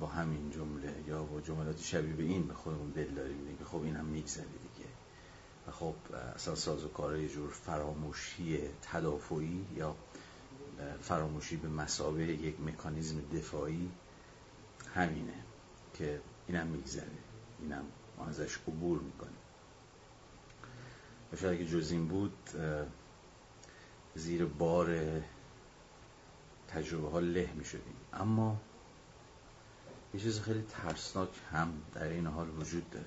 [0.00, 3.82] با همین جمله یا با جملاتی شبیه به این به خودمون دل داریم که خب
[3.82, 4.88] این هم میگذره دیگه.
[5.66, 5.94] و خب
[6.34, 9.96] اصلا ساز و کار یه جور فراموشی تدافعی یا
[11.00, 13.90] فراموشی به مسابه یک مکانیزم دفاعی
[14.94, 15.34] همینه
[15.94, 17.06] که اینم میگذره.
[17.60, 17.84] اینم
[18.18, 19.38] ما ازش عبور می‌کنیم.
[21.36, 22.36] شاید اگه جز این بود
[24.18, 25.20] زیر بار
[26.68, 27.96] تجربه ها له می شدیم.
[28.12, 28.60] اما
[30.14, 33.06] یه چیز خیلی ترسناک هم در این حال وجود داره.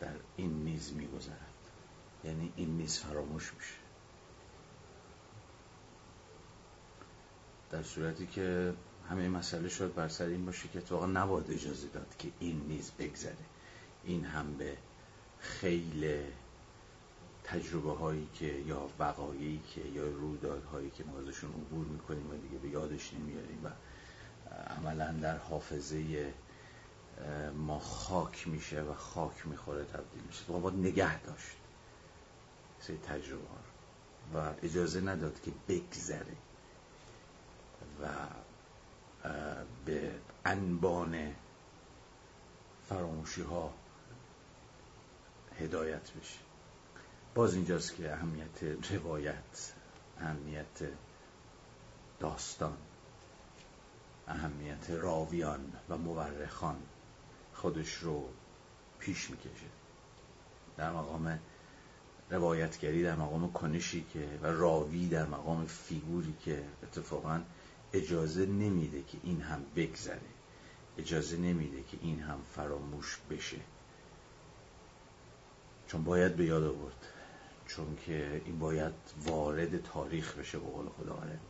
[0.00, 1.54] در این نیز می گذرد.
[2.24, 3.74] یعنی این نیز فراموش میشه.
[7.70, 8.74] در صورتی که
[9.10, 12.90] همه مسئله شد بر سر این باشه که اتفاقا نباید اجازه داد که این نیز
[12.98, 13.36] بگذره.
[14.04, 14.76] این هم به
[15.38, 16.22] خیلی
[17.52, 22.58] تجربه هایی که یا وقایعی که یا رویدادهایی که ما ازشون عبور می‌کنیم و دیگه
[22.58, 23.68] به یادش نمیاریم و
[24.78, 26.32] عملا در حافظه
[27.54, 30.44] ما خاک میشه و خاک می‌خوره تبدیل میشه.
[30.44, 31.56] تو باید نگه داشت.
[32.80, 33.60] سه تجربه ها
[34.34, 36.36] و اجازه نداد که بگذره
[38.02, 38.08] و
[39.84, 40.12] به
[40.44, 41.34] انبان
[42.88, 43.74] فراموشی ها
[45.58, 46.49] هدایت بشه.
[47.40, 49.72] باز اینجاست که اهمیت روایت
[50.18, 50.88] اهمیت
[52.18, 52.76] داستان
[54.28, 56.76] اهمیت راویان و مورخان
[57.54, 58.28] خودش رو
[58.98, 59.66] پیش می‌کشه.
[60.76, 61.38] در مقام
[62.30, 67.40] روایتگری در مقام کنشی که و راوی در مقام فیگوری که اتفاقا
[67.92, 70.20] اجازه نمیده که این هم بگذره.
[70.98, 73.60] اجازه نمیده که این هم فراموش بشه.
[75.88, 77.09] چون باید به یاد آورد.
[77.76, 78.92] چون که این باید
[79.26, 81.40] وارد تاریخ بشه به قول خداوند.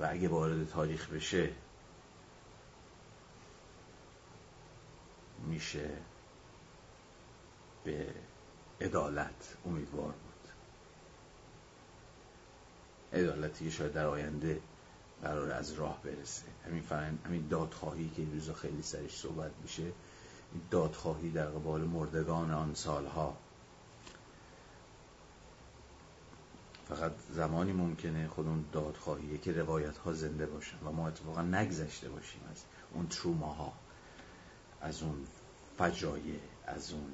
[0.00, 1.50] و اگه وارد تاریخ بشه
[5.46, 5.90] میشه
[7.84, 8.06] به
[8.80, 10.50] عدالت امیدوار بود.
[13.12, 14.60] عدالتی که شاید در آینده
[15.22, 16.46] قرار از راه برسه.
[16.66, 21.80] همین فرن همین دادخواهی که این روزا خیلی سرش صحبت میشه این دادخواهی در قبال
[21.80, 23.36] مردگان آن سالها
[26.88, 32.08] فقط زمانی ممکنه خود اون دادخواهیه که روایت ها زنده باشن و ما اتفاقا نگذشته
[32.08, 33.72] باشیم از اون تروماها
[34.80, 35.26] از اون
[35.78, 37.12] فجایع از اون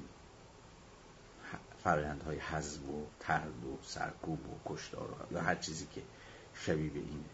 [1.83, 6.01] فرایند های حزب و ترد و سرکوب و کشتار و هر چیزی که
[6.55, 7.29] شبیه به اینه.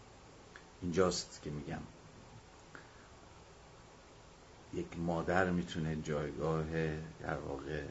[0.82, 1.82] اینجاست که میگم.
[4.74, 6.66] یک مادر می‌تونه جایگاه
[7.20, 7.84] در واقع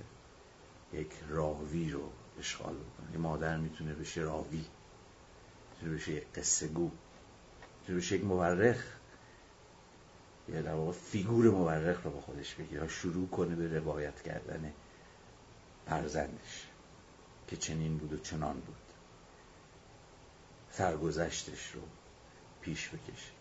[0.94, 3.12] یک راوی رو اشغال بکنه.
[3.12, 4.66] یه مادر می‌تونه بشه راوی
[5.74, 6.92] می‌تونه بشه یک قصه گو
[7.82, 8.84] می‌تونه بشه یک مورخ.
[10.50, 14.74] یا در واقع فیگور مورخ رو با خودش بگیره شروع کنه به روایت کردن
[15.88, 16.68] فرزندش
[17.48, 18.76] که چنین بود و چنان بود.
[20.72, 21.82] سرگذشتش رو
[22.62, 23.32] پیش بکشه.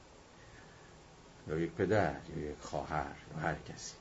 [1.49, 3.95] یا یک پدر یا یک خواهر یا هر کسی.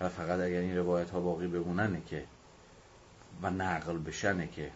[0.00, 2.24] و فقط اگر این روایت ها باقی بموننه که
[3.42, 4.72] و نقل بشنه که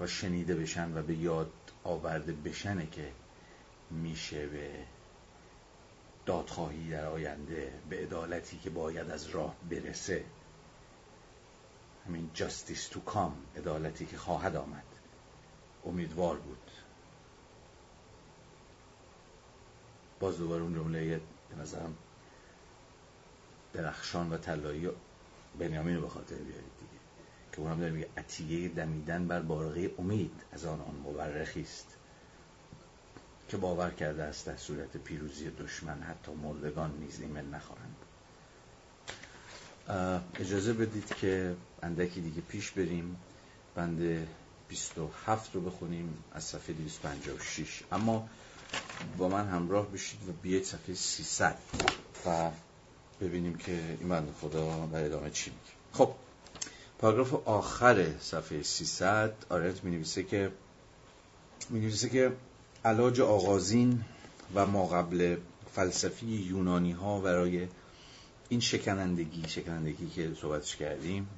[0.00, 1.52] و شنیده بشن و به یاد
[1.84, 3.12] آورده بشنه که
[3.90, 4.70] میشه به
[6.26, 10.24] دادخواهی در آینده به عدالتی که باید از راه برسه.
[12.06, 14.84] همین جاستیس تو کام عدالتی که خواهد آمد.
[15.86, 16.70] امیدوار بود.
[20.20, 21.20] باز دوباره اون جمله
[21.50, 21.96] به نظرم
[23.72, 24.88] درخشان و طلایی
[25.58, 26.93] بنیامین رو به خاطر بیارید دیگه.
[27.54, 31.86] که اونم داره میگه عطیه دمیدن بر بارقه امید از آن آن مورخی است.
[33.48, 37.96] که باور کرده است در صورت پیروزی دشمن حتی مردگان نیز ایمن نخواهند.
[40.40, 43.16] اجازه بدید که اندکی دیگه پیش بریم.
[43.74, 44.28] بند
[44.68, 48.28] 27 رو بخونیم از صفحه 256 اما
[49.18, 51.56] با من همراه بشید و بیاید صفحه 300
[52.26, 52.50] و
[53.20, 55.72] ببینیم که این بند خدا در ادامه چی میگه.
[55.92, 56.14] خب
[57.04, 60.52] پاراگراف آخر صفحه 300 آرنت می نویسه که
[61.70, 62.32] می نویسه که
[62.84, 64.04] علاج آغازین
[64.54, 65.36] و ما قبل
[65.74, 67.68] فلسفی یونانی ها برای
[68.48, 71.28] این شکنندگی شکنندگی که صحبتش کردیم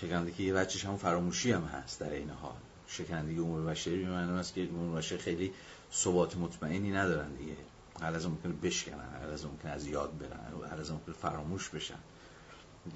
[0.00, 2.56] شکنندگی یه بچهش هم فراموشی هم هست در این حال.
[2.88, 5.52] شکنندگی امور بشری به است که امور بشری خیلی
[5.92, 7.56] ثبات مطمئنی ندارن دیگه.
[8.00, 11.98] هر از ممکنه بشکنن هر از ممکنه از یاد برن هر از ممکنه فراموش بشن.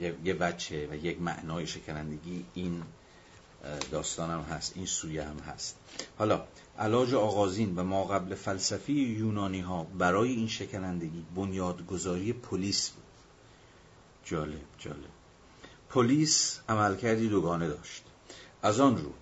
[0.01, 2.83] یه بچه و یک معنای شکنندگی این
[3.91, 5.77] داستان هم هست این سویه هم هست.
[6.19, 6.45] حالا
[6.79, 13.05] علاج آغازین و ما قبل فلسفی یونانی ها برای این شکنندگی بنیادگذاری پلیس بود.
[14.25, 15.15] جالب جالب.
[15.89, 18.03] پلیس عملکردی دوگانه داشت.
[18.63, 19.13] از آن رو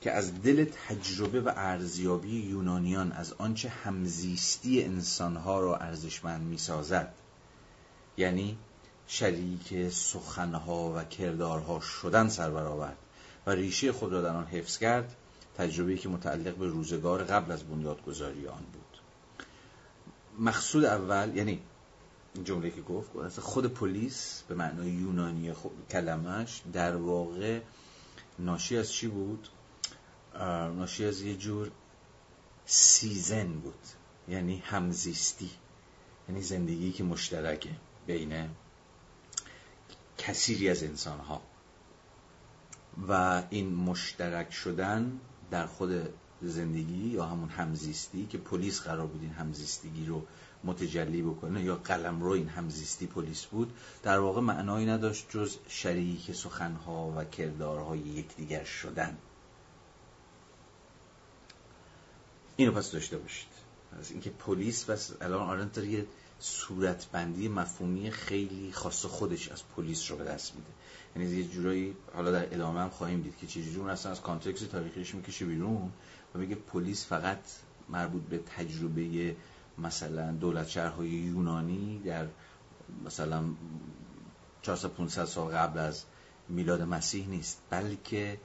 [0.00, 7.14] که از دل تجربه و ارزیابی یونانیان از آنچه همزیستی انسانها را ارزشمند می‌سازد
[8.16, 8.58] یعنی
[9.06, 12.96] شریک سخنها و کردارها شدن سر برآورد
[13.46, 15.16] و ریشه خود را در آن حفظ کرد
[15.56, 18.98] تجربه‌ای که متعلق به روزگار قبل از بنیادگذاری آن بود.
[20.38, 21.60] مقصود اول یعنی
[22.44, 25.52] جمله که گفت خود پلیس به معنای یونانی
[25.90, 27.60] کلمش در واقع
[28.38, 29.48] ناشی از چی بود؟
[30.76, 31.70] ناشی از یه جور
[32.66, 33.86] سیزن بود
[34.28, 35.50] یعنی همزیستی
[36.28, 37.70] یعنی زندگی که مشترکه
[38.06, 38.48] بین
[40.22, 41.42] کثیری از انسان ها
[43.08, 45.20] و این مشترک شدن
[45.50, 46.08] در خود
[46.42, 50.26] زندگی یا همون همزیستی که پلیس قرار بود این همزیستگی رو
[50.64, 53.72] متجلی بکنه یا قلمرو این همزیستی پلیس بود
[54.02, 59.18] در واقع معنایی نداشت جز شریک سخنها و کردارهای یکدیگر شدن.
[62.56, 63.48] اینو پس داشته باشید.
[63.98, 66.06] از اینکه پلیس بس الان آرنت یه
[66.42, 70.70] صورتبندی مفهومی خیلی خاص خودش از پلیس رو به دست میده.
[71.16, 74.68] یعنی یه جورایی حالا در ادامه هم خواهیم دید که چجوری اون اصلا از context
[74.68, 75.92] تاریخیش می‌کشه بیرون
[76.34, 77.38] و میگه پلیس فقط
[77.88, 79.36] مربوط به تجربه
[79.78, 82.26] مثلا دولت شهرهای یونانی در
[83.04, 83.44] مثلا
[84.62, 86.04] 400 500 سال قبل از
[86.48, 88.38] میلاد مسیح نیست بلکه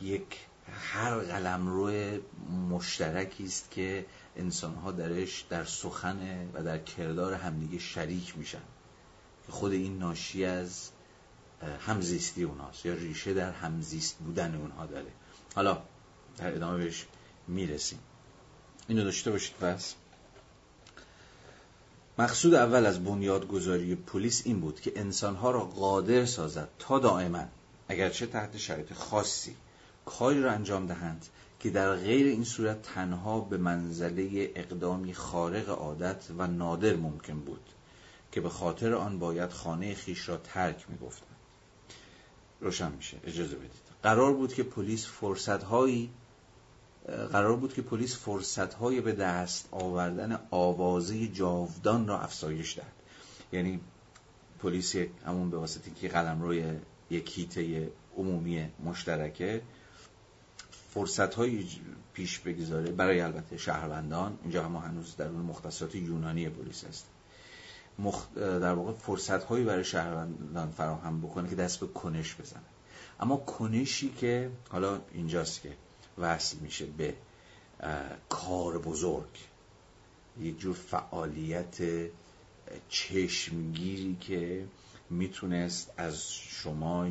[0.00, 2.20] یک هر قلم روی
[2.70, 8.62] مشترکی است که انسانها درش در سخن و در کردار همدیگه شریک میشن.
[9.46, 10.90] که خود این ناشی از
[11.86, 12.86] همزیستی اوناست.
[12.86, 15.10] یا ریشه در همزیست بودن اونها داره.
[15.54, 15.82] حالا
[16.38, 17.06] در ادامه بهش
[17.48, 17.98] می‌رسیم.
[18.88, 19.94] اینو داشته باشید پس.
[22.18, 27.44] مقصود اول از بنیادگذاری پلیس این بود که انسانها را قادر سازد تا دائما
[27.88, 29.56] اگرچه تحت شرایط خاصی
[30.04, 31.26] کاری را انجام دهند
[31.60, 37.60] که در غیر این صورت تنها به منزله اقدامی خارق عادت و نادر ممکن بود
[38.32, 41.36] که به خاطر آن باید خانه خیش را ترک می گفتند.
[42.60, 43.70] روشن میشه اجازه بدید
[44.02, 46.10] قرار بود که پلیس فرصتهایی
[47.32, 52.92] قرار بود که پلیس فرصتهای به دست آوردن آوازه جاودان را افزایش دهد
[53.52, 53.80] یعنی
[54.62, 54.96] پلیس
[55.26, 56.64] همون به واسطه که قلم روی
[57.10, 59.62] یک هیته عمومی مشترکه
[60.94, 61.64] فرصت های
[62.12, 62.90] پیش بگذاره.
[62.90, 67.06] برای البته شهروندان اینجا ما هنوز در اون مختصات یونانی پلیس هست.
[68.34, 72.62] در واقع فرصت هایی برای شهروندان فراهم بکنه که دست به کنش بزنه.
[73.20, 75.76] اما کنشی که حالا اینجاست که
[76.18, 77.14] وصل میشه به
[78.28, 79.38] کار بزرگ.
[80.40, 81.78] یک جور فعالیت
[82.88, 84.64] چشمگیری که
[85.10, 87.08] می‌تونست از شما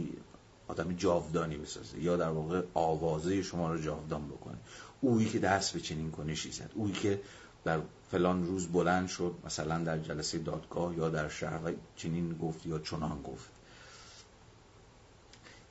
[0.69, 4.57] آدم جاودانی بسازه یا در واقع آوازه شما رو جاودان بکنه.
[5.01, 6.71] اویی که دست به چنین کنشی زد.
[6.75, 7.21] اویی که
[7.63, 7.79] در
[8.11, 13.21] فلان روز بلند شد مثلا در جلسه دادگاه یا در شهر چنین گفت یا چنان
[13.21, 13.49] گفت.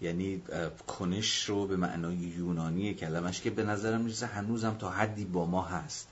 [0.00, 0.42] یعنی
[0.86, 5.62] کنش رو به معنای یونانی کلمش که به نظرم می‌رسه هنوزم تا حدی با ما
[5.62, 6.08] هست.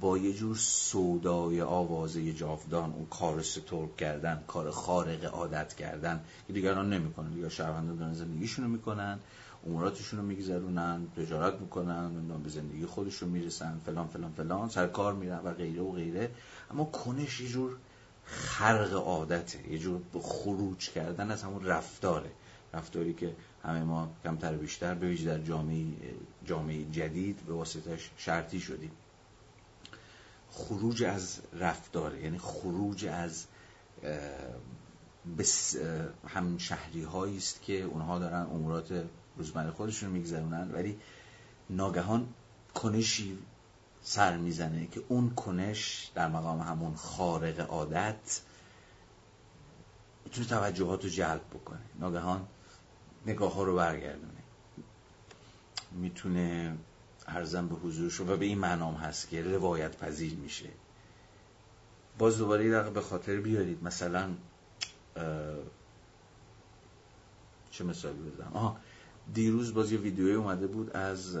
[0.00, 6.52] با یه جور سودای آوازه جاودان اون کار سترگ کردن کار خارق عادت کردن که
[6.52, 7.30] دیگران نمی‌کنن.
[7.30, 9.18] دیگه شهروندان دارن زندگیشون رو می‌کنن
[9.66, 15.38] اموراتشون رو میگذرونن تجارت می‌کنن به زندگی خودشون می‌رسن فلان فلان فلان سر کار میرن
[15.44, 16.30] و غیره و غیره.
[16.70, 17.76] اما کنش یه جور
[18.24, 22.30] خرق عادته یه جور خروج کردن از همون رفتاره.
[22.74, 25.84] رفتاری که همه ما کمتر بیشتر به در جامعه
[26.46, 28.90] جامعه جدید به واسطش شرطی شدیم.
[30.58, 33.46] خروج از رفتاره یعنی خروج از
[36.28, 39.04] همشهری هایی است که اونها دارن امورات
[39.36, 40.70] روزمره خودشون میگذرونن.
[40.72, 40.98] ولی
[41.70, 42.28] ناگهان
[42.74, 43.38] کنشی
[44.02, 48.40] سر می‌زنه که اون کنش در مقام همون خارق عادت
[50.24, 51.80] می‌تونه توجهات رو جلب بکنه.
[52.00, 52.46] ناگهان
[53.26, 54.42] نگاه ها رو برگردونه.
[55.92, 56.76] می‌تونه
[57.28, 60.68] ارزم به حضورش و به این معنام هست که روایت پذیر میشه.
[62.18, 63.84] باز دوباره یه به خاطر بیارید.
[63.84, 64.28] مثلا
[67.70, 68.76] چه مثالی بزنم؟ آها
[69.34, 71.36] دیروز باز یه ویدیوی اومده بود از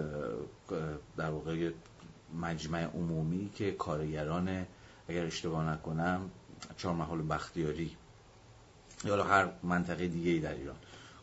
[1.16, 1.70] در واقع
[2.40, 4.66] مجمع عمومی که کارگران
[5.08, 6.30] اگر اشتباه نکنم
[6.76, 7.96] چهار محال بختیاری
[9.04, 10.76] یا هر منطقه دیگه ای در ایران.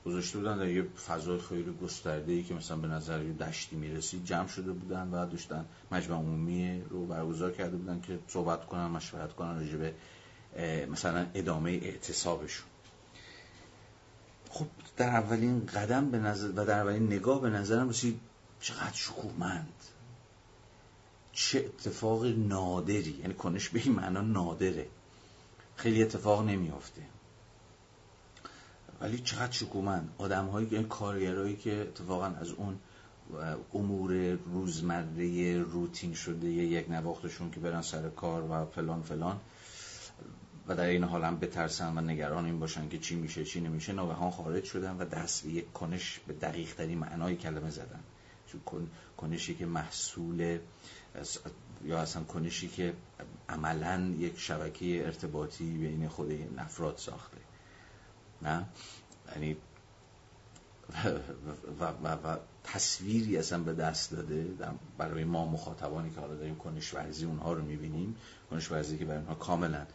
[0.06, 4.26] گذاشته بودن در یه فضای خیلی گسترده ای که مثلا به نظر یه دشتی می‌رسید
[4.26, 9.34] جمع شده بودن و داشتن مجمع عمومی رو برگزار کرده بودن که صحبت کنن مشورت
[9.34, 9.94] کنن راجع به
[10.88, 12.68] مثلا ادامه اعتصابشون.
[14.50, 14.66] خب
[14.98, 18.20] در اولین قدم به نظر و در اولین نگاه به نظرم رسید
[18.62, 19.84] چقدر شکوهمند.
[21.34, 23.18] چه اتفاق نادری.
[23.22, 24.88] یعنی کنش به این معنا نادره.
[25.76, 27.02] خیلی اتفاق نمیافته.
[29.02, 30.10] ولی چقدر شکومند.
[30.18, 32.80] آدم هایی که کارگرایی که اتفاقا از اون
[33.74, 39.40] امور روزمره روتین شده یک نواختشون که برن سر کار و فلان فلان
[40.68, 43.94] و در این حال هم بترسن و نگران این باشن که چی میشه چی نمیشه
[43.94, 48.00] ناگهان خارج شدن و دست به یک کنش به دقیق ترین معنای کلمه زدن.
[48.48, 50.60] چون کنشی که محصول
[51.86, 52.94] یا اصلا کنشی که
[53.50, 57.38] عملا یک شبکه ارتباطی بین خود این افراد ساخته.
[58.42, 58.66] نه؟
[59.32, 59.58] یعنی
[61.80, 64.48] و, و, و, تصویری اصلا به دست داده
[64.98, 68.16] برای ما مخاطبانی که حالا داریم کنش ورزی اونها رو می‌بینیم.
[68.50, 69.86] کنش ورزی که برای اونها کاملا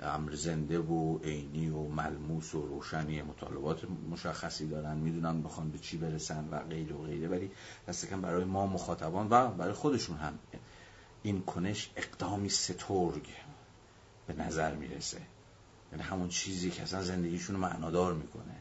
[0.00, 4.96] امر زنده و عینی و ملموس و روشنی مطالبات مشخصی دارن.
[4.96, 7.28] می‌دونن بخوان به چی برسن و غیره و غیره.
[7.28, 7.50] ولی
[7.88, 10.38] دست کم برای ما مخاطبان و برای خودشون هم
[11.22, 13.26] این کنش اقدامی سترگ
[14.26, 15.20] به نظر می‌رسه.
[15.92, 18.54] یعنی همون چیزی که اصلا زندگیشون رو معنادار می‌کنه.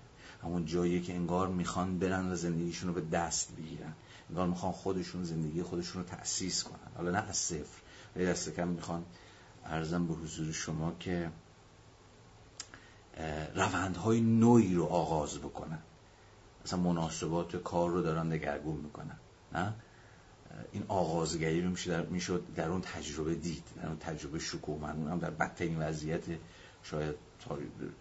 [0.44, 3.94] همون جایی که انگار می‌خوان برن و زندگیشون رو به دست بگیرن.
[4.30, 6.92] انگار می‌خوان خودشون زندگی خودشون رو تأسیس کنن.
[6.96, 7.82] حالا نه از صفر
[8.16, 9.06] ولی دست کم می‌خوان
[9.66, 11.32] ارزم به حضور شما که
[13.56, 15.80] روندهای نوعی رو آغاز بکنن.
[16.66, 19.20] مثلا مناسبات کار رو دارن دگرگون می‌کنن.
[19.54, 19.74] نه؟
[20.72, 24.40] این آغازگری رو میشه در, می‌شد در اون تجربه دید در اون تجربه
[24.82, 26.24] من هم در بدترین وضعیت
[26.90, 27.16] شاید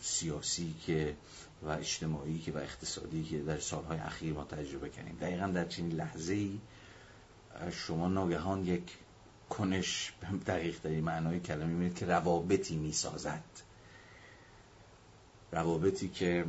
[0.01, 1.17] سیاسی که
[1.63, 5.17] و اجتماعی که و اقتصادی که در سالهای اخیر ما تجربه کردیم.
[5.21, 6.59] دقیقا در چنین لحظه ای
[7.73, 8.99] شما ناگهان یک
[9.51, 10.13] کنش
[10.47, 13.45] دقیق در معنای کلمه می‌بینید که روابطی می‌سازد.
[15.53, 16.45] روابطی که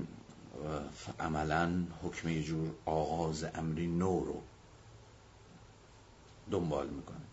[1.20, 4.42] عملا حکم جور آغاز امری نو رو
[6.52, 7.27] دنبال می‌کنه.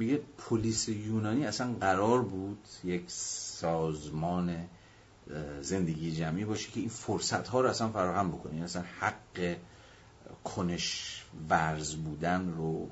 [0.00, 4.68] میگه پلیس یونانی اصلا قرار بود یک سازمان
[5.60, 8.52] زندگی جمعی باشه که این فرصت ها رو اصلا فراهم بکنه.
[8.52, 9.56] یعنی اصلا حق
[10.44, 12.88] کنش ورز بودن رو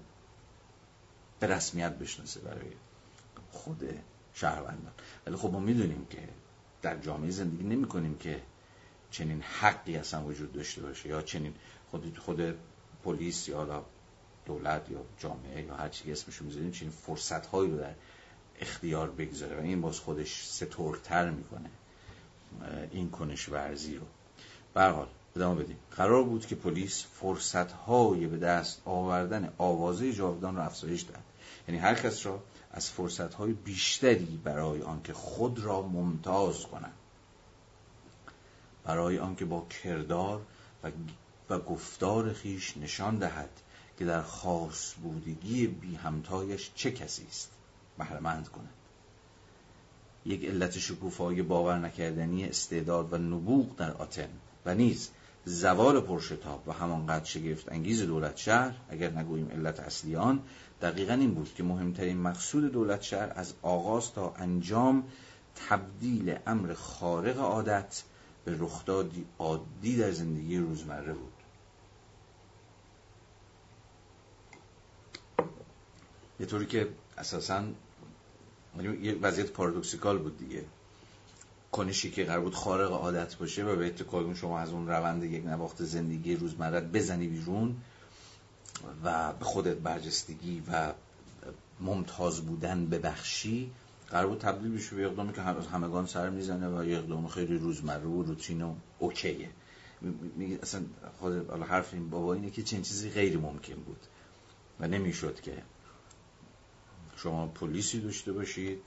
[1.41, 2.71] به رسمیت بشناسه برای
[3.53, 3.85] خود
[4.35, 4.93] شهروندان.
[5.27, 6.29] ولی خب ما می‌دونیم که
[6.83, 8.43] در جامعه زندگی نمی کنیم که
[9.11, 11.55] چنین حقی اصلا وجود داشته باشه یا چنین
[11.91, 12.55] خود خود
[13.05, 13.65] پلیس یا
[14.49, 17.95] دولت یا جامعه یا هر چی اسمشو می‌ذاریم چنین فرصت هایی رو در
[18.61, 21.71] اختیار بگذاره و این باز خودش سترتر می‌کنه
[22.91, 24.07] این کنش ورزی رو.
[24.75, 25.77] برحال ادامه بدیم.
[25.97, 31.25] قرار بود که پلیس فرصت های به دست آوردن آوازه جاودان رو افزایش دهد.
[31.69, 32.43] یعنی هر کس را
[32.73, 36.93] از فرصت های بیشتری برای آنکه خود را ممتاز کنند
[38.85, 40.41] برای آنکه با کردار
[40.85, 40.91] و,
[41.51, 43.51] و گفتار خیش نشان دهد
[43.99, 47.51] که در خاص بودگی بی همتایش چه کسی است؟
[47.99, 48.69] بهرمند کند
[50.27, 54.29] یک علت شکوفای باور نکردنی استعداد و نبوغ در آتن
[54.67, 55.11] و نیز
[55.45, 60.43] زوال پرشتاب و همانقدر شگفت انگیز دولت شهر اگر نگوییم علت اصلی آن
[60.83, 65.05] دقیقا این بود که مهمترین مقصود دولت شهر از آغاز تا انجام
[65.69, 68.03] تبدیل امر خارق عادت
[68.45, 71.38] به رخدادی عادی در زندگی روزمره بود.
[76.41, 76.89] یه طوری که
[77.19, 77.65] اساسا
[78.77, 80.65] یعنی یه وضعیت پارادوکسیکال بود دیگه.
[81.73, 85.47] کنشی که قرار بود خارق عادت باشه و به اتکال شما از اون روند یک
[85.47, 87.77] نواخت زندگی روزمره بزنی بیرون
[89.05, 90.93] و به خودت برجستگی و
[91.81, 93.71] ممتاز بودن ببخشی
[94.11, 98.05] قرار بود تبدیل بشه به اقدامی که همگان سر می‌زنه و یه اقدام خیلی روزمره
[98.05, 99.49] و روتین و اوکیه.
[100.63, 100.83] اصلا
[101.19, 104.01] خود حرف این بابا اینه که چنین چیزی غیر ممکن بود
[104.81, 105.63] و نمی‌شد که
[107.23, 108.79] شما پلیسی داشته باشید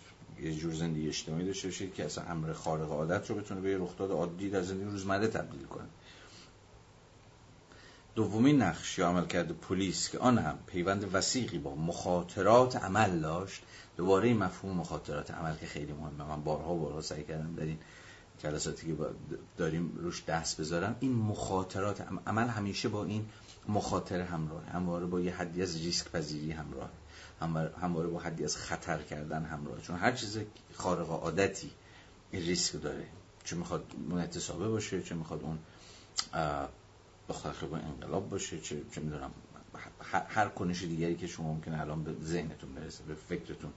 [0.42, 3.78] یه جور زندگی اجتماعی داشته باشید که اصلا امر خارق عادت رو بتونه به یه
[3.78, 5.88] رخداد عادی در زندگی روزمره تبدیل کنه.
[8.16, 13.64] دومین نقش یا عمل کرده پلیس که آن هم پیوند وسیقی با مخاطرات عمل داشت
[13.98, 16.24] دوباره این مفهوم مخاطرات عمل که خیلی مهمه.
[16.30, 17.78] من بارها بارها سعی کردم در این
[18.40, 18.98] جلساتی که
[19.58, 20.96] داریم روش دست بذارم.
[21.00, 23.26] این مخاطرات عمل همیشه با این
[23.68, 26.90] مخاطره همراه همواره با یه حدی از ریسک پذیری همراه.
[27.82, 29.82] همواره با حدی از خطر کردن همراه.
[29.82, 30.40] چون هر چیز
[30.74, 31.72] خارق عادتی
[32.34, 33.06] ریسک داره.
[33.44, 35.60] چه می‌خواد اعتصابه باشه چه می‌خواد اون
[37.72, 39.32] با انقلاب باشه چه, چه می‌دونم
[40.28, 43.74] هر کنش دیگری که شما ممکنه الان به ذهنتون برسه به فکرتون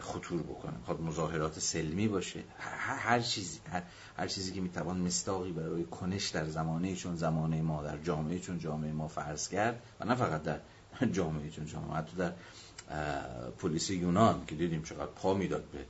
[0.00, 0.76] خطور بکنه.
[0.78, 2.42] می‌خواد مظاهرات سلمی باشه.
[2.58, 3.82] هر, چیزی هر,
[4.16, 8.58] هر چیزی که می‌توان مستاقی برای کنش در زمانه چون زمانه ما در جامعه چون
[8.58, 10.60] جامعه ما فرض کرد و نه فقط در
[11.12, 12.32] جامعه چون جامعه حتی در
[13.58, 15.84] پلیس یونان که دیدیم چقدر پا می‌داد به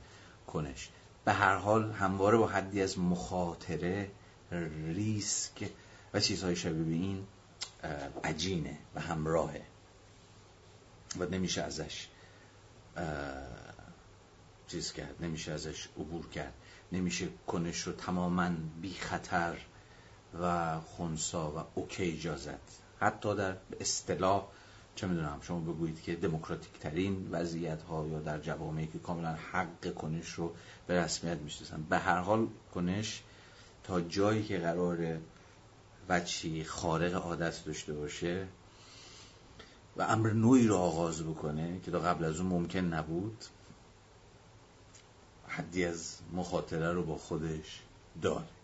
[0.47, 0.89] کنش.
[1.25, 4.11] به هر حال همواره با حدی از مخاطره
[4.85, 5.69] ریسک
[6.13, 7.27] و چیزهای شبیه به این
[8.23, 9.61] عجینه و همراهه.
[11.19, 12.07] و نمیشه ازش
[14.67, 16.53] چیز کرد نمیشه ازش عبور کرد.
[16.91, 18.49] نمیشه کنش رو تماما
[18.81, 19.57] بی خطر
[20.41, 24.47] و خونسا و اوکی اجازت حتی در اصطلاح
[24.95, 29.93] چه می‌دونم شما بگویید که دموکراتیک ترین وضعیت ها یا در جوامعی که کاملا حق
[29.93, 30.53] کنش رو
[30.87, 31.83] به رسمیت می‌شناسن.
[31.83, 33.23] به هر حال کنش
[33.83, 35.17] تا جایی که قرار
[36.09, 38.47] بچی خارق عادت داشته باشه
[39.97, 43.45] و امر نوعی رو آغاز بکنه که تا قبل از اون ممکن نبود
[45.47, 47.81] حدی از مخاطره رو با خودش
[48.21, 48.54] داره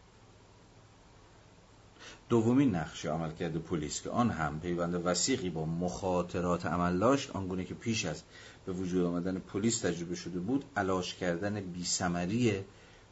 [2.31, 7.63] دومین نقش عمل کرده پلیس که آن هم پیوند وسیقی با مخاطرات عمل داشت آنگونه
[7.63, 8.23] که پیش از
[8.65, 12.63] به وجود آمدن پلیس تجربه شده بود علاش کردن بیسمری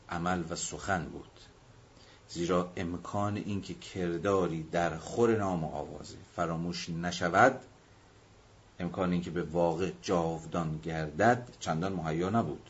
[0.09, 1.39] عمل و سخن بود.
[2.27, 7.61] زیرا امکان اینکه کرداری در خور نام آوازه فراموش نشود
[8.79, 12.69] امکان اینکه به واقع جاودان گردد چندان مهیا نبود.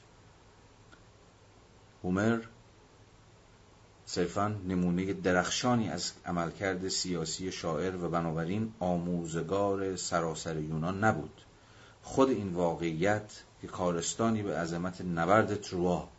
[2.04, 2.40] هومر
[4.12, 11.42] صرفا نمونه درخشانی از عملکرد سیاسی شاعر و بنابراین آموزگار سراسر یونان نبود.
[12.04, 16.10] خود این واقعیت که کارستانی به عظمت نبرد تروا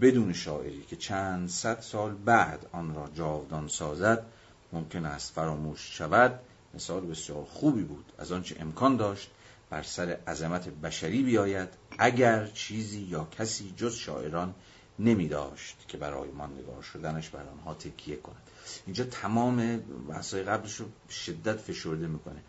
[0.00, 4.24] بدون شاعری که چند صد سال بعد آن را جاودان سازد
[4.72, 6.40] ممکن است فراموش شود
[6.74, 9.30] مثال بسیار خوبی بود از آنچه امکان داشت
[9.70, 11.68] بر سر عظمت بشری بیاید
[11.98, 14.54] اگر چیزی یا کسی جز شاعران
[14.98, 18.42] نمی داشت که برای ماندگار شدنش بر آنها تکیه کند.
[18.86, 19.76] اینجا تمام
[20.08, 22.42] بحثای قبلش رو شدت فشرده می‌کنه.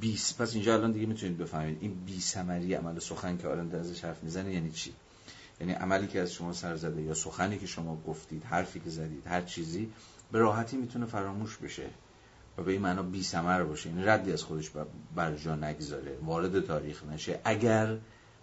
[0.00, 1.78] بیس پس اینجا الان دیگه می‌تونید بفهمید.
[1.80, 4.92] این بی سمری عمل سخن که آرند ازش حرف می‌زنه یعنی چی؟
[5.60, 9.26] یعنی عملی که از شما سر زده یا سخنی که شما گفتید حرفی که زدید
[9.26, 9.92] هر چیزی
[10.32, 11.86] به راحتی می‌تونه فراموش بشه
[12.58, 13.88] و به این معنا بی سمر باشه.
[13.88, 14.70] این یعنی ردی از خودش
[15.14, 16.18] بر جا نگذاره.
[16.22, 17.40] وارد تاریخ نشه.
[17.44, 17.98] اگر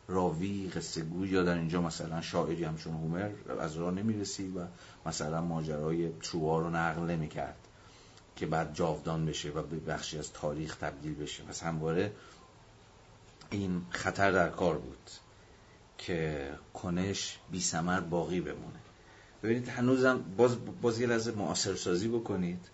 [0.08, 4.60] راوی قصه گوی یا در اینجا مثلا شاعری همچون هومر از راه نمی‌رسید و
[5.06, 7.58] مثلا ماجرای تروها رو نقل نمی‌کرد
[8.36, 11.44] که بعد جاودان بشه و به بخشی از تاریخ تبدیل بشه.
[11.44, 12.12] پس همواره
[13.52, 15.10] این خطر در کار بود
[15.98, 18.80] که کنش بی سمر باقی بمونه.
[19.44, 22.70] ببینید هنوزم باز, باز یه لحظه معاصر سازی بکنید.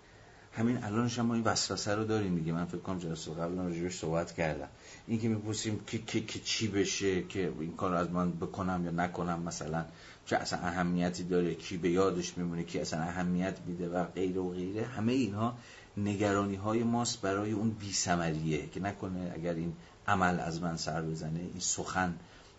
[0.59, 2.35] همین الانش هم این وسوسه رو داریم.
[2.35, 4.67] دیگه من فکر کنم جلسه قبل راجبش صحبت کردم.
[5.07, 8.91] این که می‌پرسیم که, که, که چی بشه که این کار از من بکنم یا
[8.91, 9.85] نکنم مثلا
[10.25, 14.49] چه اصلا اهمیتی داره کی به یادش میمونه کی اصلا اهمیت میده و غیره و
[14.49, 14.85] غیره.
[14.85, 15.57] همه اینها
[15.97, 19.73] نگرانی های ماست برای اون بیسمریه که نکنه اگر این
[20.07, 22.15] عمل از من سر بزنه این سخن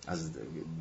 [0.07, 0.31] از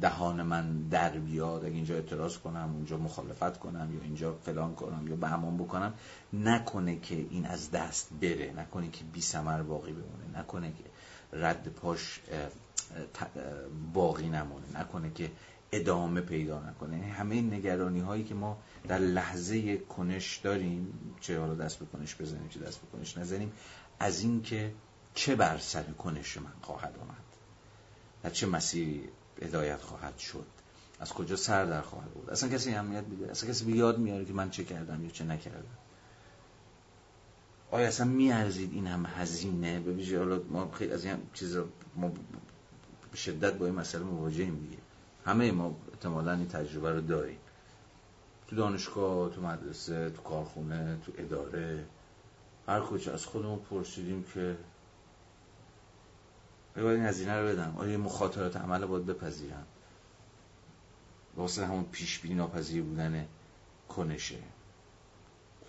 [0.02, 5.08] دهان من در بیاد اگه اینجا اعتراض کنم اونجا مخالفت کنم یا اینجا فلان کنم
[5.08, 5.94] یا بهمان بکنم
[6.34, 10.84] نکنه که این از دست بره نکنه که بی سمر باقی بمونه نکنه که
[11.34, 12.20] رد پاش
[13.94, 15.32] باقی نمونه نکنه که
[15.72, 16.98] ادامه پیدا نکنه.
[16.98, 22.16] یعنی همه نگرانی هایی که ما در لحظه کنش داریم چه حالا دست به کنش
[22.16, 23.52] بزنیم چه دست به کنش نزنیم
[24.00, 24.74] از این که
[25.14, 27.29] چه بر سر کنش من خواهد آمد.
[28.24, 29.10] در چه مسیری
[29.42, 30.46] هدایت خواهد شد؟
[31.00, 34.26] از کجا سر در خواهد بود؟ اصلا کسی اهمیت میده؟ اصلا کسی به یاد میاره
[34.26, 35.78] که من چه کردم یا چه نکردم؟
[37.72, 41.66] آیا اصلا میارزید این هم هزینه؟ به حالا ما خیلی از این چیزا
[41.96, 42.12] ما
[43.12, 44.82] به شدت با این مسئله مواجهیم دیگه.
[45.26, 47.38] همه ما احتمالا این تجربه رو داریم.
[48.48, 51.86] تو دانشگاه تو مدرسه تو کارخونه تو اداره
[52.68, 53.14] هر کجا.
[53.14, 54.58] از خودمون پرسیدیم که
[56.76, 57.76] باید این هزینه رو بدم.
[57.78, 59.66] آیا مخاطرات عمل باید بپذیرم
[61.36, 63.28] واسه همون پیش بینی ناپذیر بودن
[63.90, 64.40] کنشه.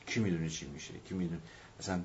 [0.07, 1.41] کی می‌دونه چی میشه؟ کی می‌دونه؟
[1.79, 2.01] اصلا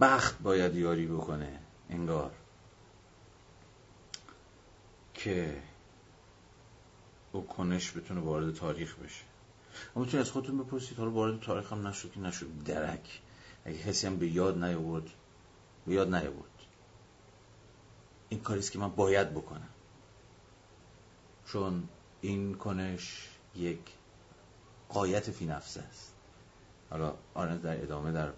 [0.00, 1.58] بخت باید یاری بکنه
[1.90, 2.32] انگار
[5.14, 5.62] که
[7.32, 9.24] او کنش بتونه وارد تاریخ بشه.
[9.96, 10.98] اما می‌تونید از خودتون بپرسید.
[10.98, 13.20] حالا وارد تاریخ هم نشد که نشد درک.
[13.64, 15.10] اگه کسی هم به یاد نیاورد
[15.86, 16.50] به یاد نیاورد.
[18.28, 19.68] این کاریست که من باید بکنم.
[21.46, 21.88] چون
[22.20, 23.78] این کنش یک
[24.88, 26.12] قایت فی نفسه است.
[26.90, 28.32] حالا آره در ادامه در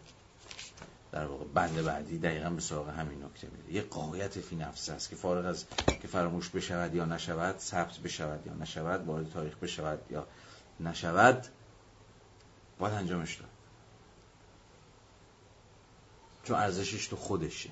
[1.12, 3.74] در واقع بند بعدی دقیقا به سراغ همین نکته میره.
[3.74, 5.64] یه قایت فی نفسه است که فارغ از
[6.02, 10.26] که فراموش بشود یا نشود ثبت بشود یا نشود وارد تاریخ بشود یا
[10.80, 11.46] نشود
[12.78, 13.48] باید انجامش داد.
[16.44, 17.70] چون ارزشش تو خودشه.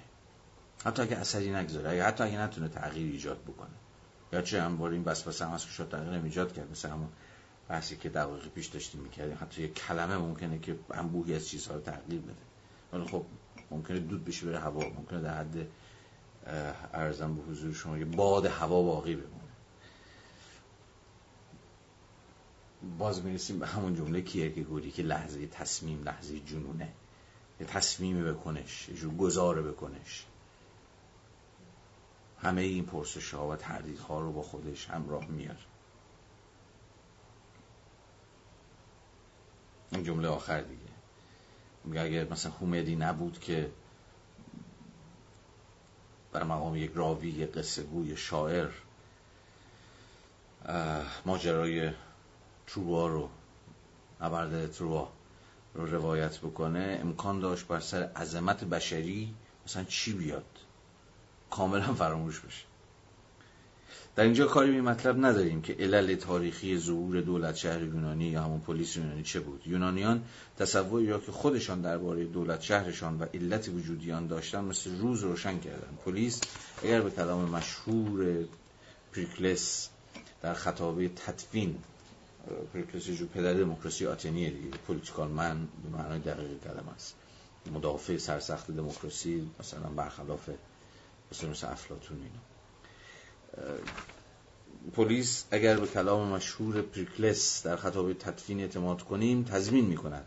[0.84, 3.74] حتی اگه اثری نگذاره حتی اگه نتونه تغییر ایجاد بکنه.
[4.32, 6.70] یا چه هم بار این بسپسه هم از که شاید تغییر ایجاد کرد.
[6.70, 7.08] مثل همون
[7.68, 9.38] بحثی که دقیقی پیش داشتیم می‌کردیم.
[9.40, 12.34] حتی یه کلمه ممکنه که انبوهی از چیزها رو تغییر بده.
[12.92, 13.24] ولی خب
[13.70, 14.80] ممکنه دود بشه بره هوا.
[14.80, 15.66] ممکنه در حد
[16.92, 19.43] ارزم به حضور شما یه باد هوا باقی بمونه.
[22.98, 26.88] باز می‌رسیم به همون جمله کیرکگوری که لحظه تصمیم لحظه جنونه.
[27.60, 30.26] یه تصمیمی بکنش یه گذاره بکنش.
[32.40, 35.66] همه این پرسش ها و تردید ها رو با خودش همراه میار.
[39.92, 40.82] این جمله آخر دیگه.
[41.84, 43.70] میگه اگر مثلا هومدی نبود که
[46.32, 48.70] بر مقام یک راوی یک قصه گوی شاعر
[51.26, 51.92] ماجرای
[52.66, 53.28] تروا رو
[54.20, 55.08] نبرد تروا
[55.74, 56.98] رو روایت بکنه.
[57.02, 59.34] امکان داشت بر سر عظمت بشری
[59.66, 60.44] مثلا چی بیاد؟
[61.50, 62.64] کاملا فراموش بشه.
[64.16, 68.60] در اینجا کاری به مطلب نداریم که علل تاریخی ظهور دولت شهر یونانی یا همون
[68.60, 69.62] پلیس یونانی چه بود.
[69.66, 70.24] یونانیان
[70.58, 75.98] تصوری را که خودشان درباره دولت شهرشان و علت وجودیشان داشتن مثل روز روشن کردن.
[76.04, 76.40] پلیس
[76.82, 78.44] اگر به کلام مشهور
[79.12, 79.88] پریکلس
[80.42, 81.78] در خطابه تدفین
[82.72, 84.76] پریکلس جو پدر دموکراسی آتنیه دیگه.
[84.86, 87.14] political man به معنای دقیق کلمه است
[87.72, 90.50] مدافع سرسخت دموکراسی مثلا برخلاف
[91.32, 92.40] مثل مثل افلاطون اینا
[94.92, 100.26] پلیس اگر به کلام مشهور پریکلس در خطاب تدفین اعتماد کنیم تضمین می کند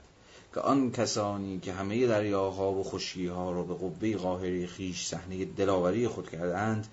[0.54, 6.08] که آن کسانی که همه دریاها و خشکیها را به قوه قاهری خیش صحنه دلاوری
[6.08, 6.88] خود کردند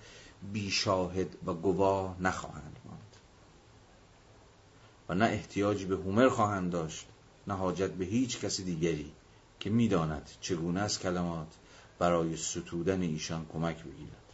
[0.53, 2.74] بی شاهد و گواه نخواهند.
[5.09, 7.05] و نه احتیاجی به هومر خواهند داشت
[7.47, 9.11] نه حاجت به هیچ کسی دیگری
[9.59, 11.47] که می‌داند چگونه از کلمات
[11.99, 14.25] برای ستودن ایشان کمک بگیرد.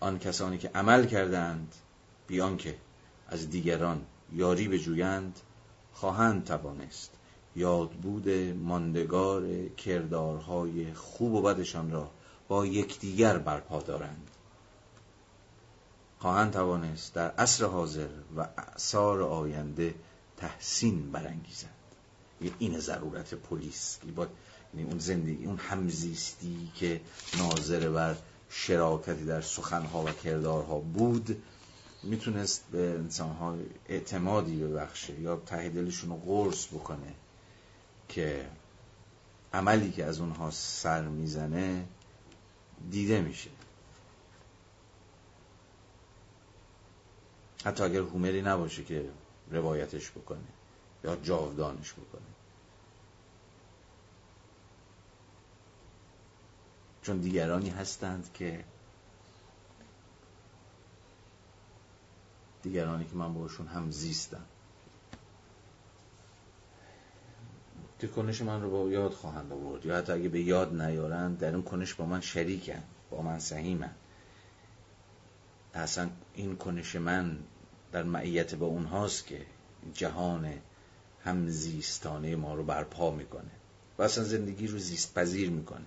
[0.00, 1.74] آن کسانی که عمل کردند
[2.26, 2.76] بیان که
[3.28, 5.40] از دیگران یاری بجویند
[5.92, 7.10] خواهند توانست
[7.56, 8.28] یادبود
[8.62, 12.10] ماندگار کردارهای خوب و بدشان را
[12.48, 14.29] با یکدیگر برپا دارند.
[16.20, 19.94] خواهند توانست در عصر حاضر و اعثار آینده
[20.36, 21.70] تحسین برانگیزند
[22.58, 23.98] این ضرورت پلیس.
[24.74, 27.00] یعنی اون زندگی اون همزیستی که
[27.38, 28.16] ناظر بر
[28.50, 31.42] شراکتی در سخنها و کردارها بود
[32.02, 33.56] می‌تونست به انسانها
[33.88, 37.14] اعتمادی ببخشه یا ته دلشون رو قرص بکنه
[38.08, 38.48] که
[39.52, 41.84] عملی که از اونها سر می‌زنه
[42.90, 43.50] دیده میشه.
[47.64, 49.08] حتی اگر هومری نباشه که
[49.50, 50.38] روایتش بکنه
[51.04, 52.22] یا جاودانش بکنه.
[57.02, 58.64] چون دیگرانی هستند که
[62.62, 64.44] دیگرانی که من باشون هم زیستم.
[68.16, 69.86] کنش من رو با یاد خواهند آورد.
[69.86, 73.94] یا حتی اگه به یاد نیارند در اون کنش با من شریکن با من سهیمن
[75.74, 77.38] اصلا این کنش من
[77.92, 79.46] در معیت با اونهاست که
[79.94, 80.52] جهان
[81.24, 83.50] همزیستانه ما رو برپا می‌کنه
[83.98, 85.86] و اصلا زندگی رو زیست پذیر می‌کنه.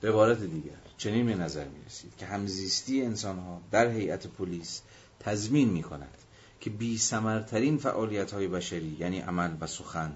[0.00, 4.82] به عبارت دیگر چنین به نظر می رسید که همزیستی انسان ها در هیئت پلیس
[5.20, 6.18] تضمین می کند
[6.60, 10.12] که بی سمرترین فعالیت های بشری یعنی عمل و سخن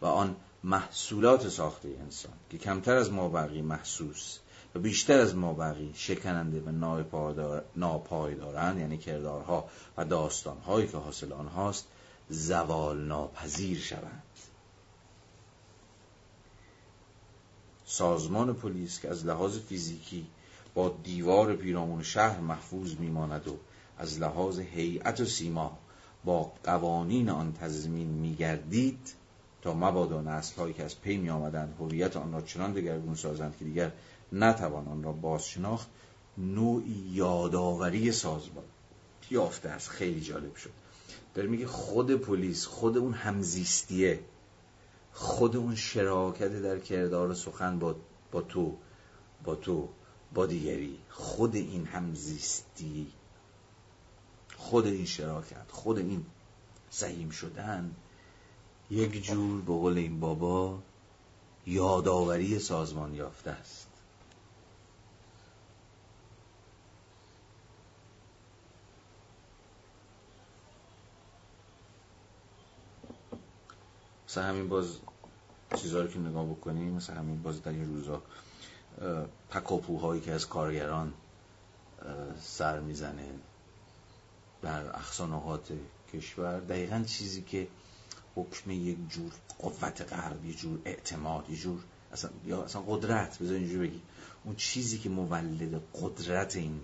[0.00, 4.38] و آن محصولات ساخته انسان که کمتر از مابقی محسوس
[4.76, 11.86] و بیشتر از مابقی شکننده و ناپایدارند یعنی کردارها و داستانهایی که حاصل آنهاست
[12.28, 14.22] زوال ناپذیر شوند.
[17.84, 20.26] سازمان پلیس که از لحاظ فیزیکی
[20.74, 23.56] با دیوار پیرامون شهر محفوظ میماند و
[23.98, 25.78] از لحاظ هیئت و سیما
[26.24, 29.14] با قوانین آن تضمین میگردید
[29.62, 33.64] تا مبادا نسلهایی که از پی می آمدند هویت آن را چنان دگرگون سازند که
[33.64, 33.92] دیگر
[34.32, 35.88] نتوان آن را باز شناخت
[36.38, 38.64] نوعی یادآوری سازمان
[39.30, 39.88] یافته است.
[39.88, 40.70] خیلی جالب شد.
[41.34, 44.20] داره میگه خود پلیس خود اون همزیستیه
[45.12, 47.96] خود اون شراکت در کردار سخن با,
[48.32, 48.76] با تو
[49.44, 49.88] با تو
[50.34, 50.98] با دیگری.
[51.10, 53.06] خود این همزیستی
[54.56, 56.26] خود این شراکت خود این
[56.90, 57.94] سهیم شدن
[58.90, 60.78] یک جور به قول این بابا
[61.66, 63.85] یادآوری سازمان یافته است.
[74.36, 74.98] مثل همین باز
[75.76, 78.22] چیزها رو که نگاه بکنیم مثل همین باز در این روزا
[79.50, 81.12] تکاپوهایی که از کارگران
[82.40, 83.28] سر می‌زنه
[84.62, 85.72] در اخصانهات
[86.12, 86.60] کشور.
[86.60, 87.68] دقیقا چیزی که
[88.34, 91.78] حکم یک جور قوت غرب یه جور اعتماد یه جور
[92.12, 94.02] اصلا یا اصلا قدرت بذار اینجور بگی.
[94.44, 96.80] اون چیزی که مولد قدرت این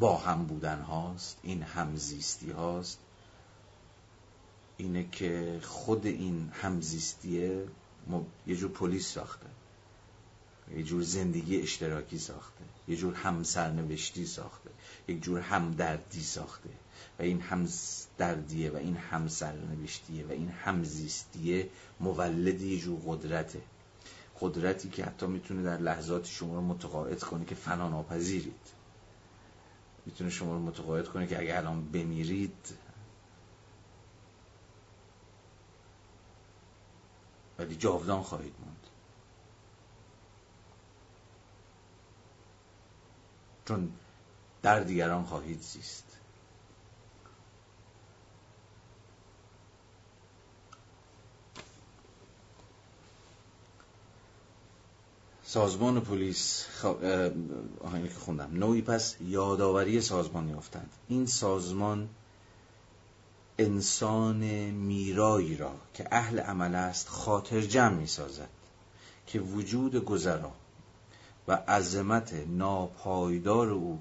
[0.00, 2.98] با هم بودن هاست این همزیستی هاست
[4.76, 7.64] اینه که خود این همزیستیه
[8.46, 9.46] یه جور پلیس ساخته.
[10.76, 12.64] یه جور زندگی اشتراکی ساخته.
[12.88, 14.70] یه جور همسرنوشتی ساخته.
[15.08, 16.70] یک جور همدردی ساخته.
[17.18, 21.68] و این همدردیه و این همسرنوشتیه و این همزیستیه
[22.00, 23.60] مولد یه جور قدرته.
[24.40, 28.60] قدرتی که حتی می‌تونه در لحظات شما رو متقاعد کنه که فنا ناپذیرید.
[30.06, 32.74] می‌تونه شما رو متقاعد کنه که اگر الان بمیرید
[37.58, 38.86] ولی جاودان خواهید موند.
[43.64, 43.92] چون
[44.62, 46.04] در دیگران خواهید زیست.
[55.42, 56.66] سازمان پلیس
[57.84, 58.50] آهنگی که خوندم.
[58.52, 60.90] نوعی پس یادآوری سازمان یافتند.
[61.08, 62.08] این سازمان
[63.58, 64.36] انسان
[64.70, 68.48] میرایی را که اهل عمل است خاطر جمع می سازد
[69.26, 70.52] که وجود گذرا
[71.48, 74.00] و عظمت ناپایدار او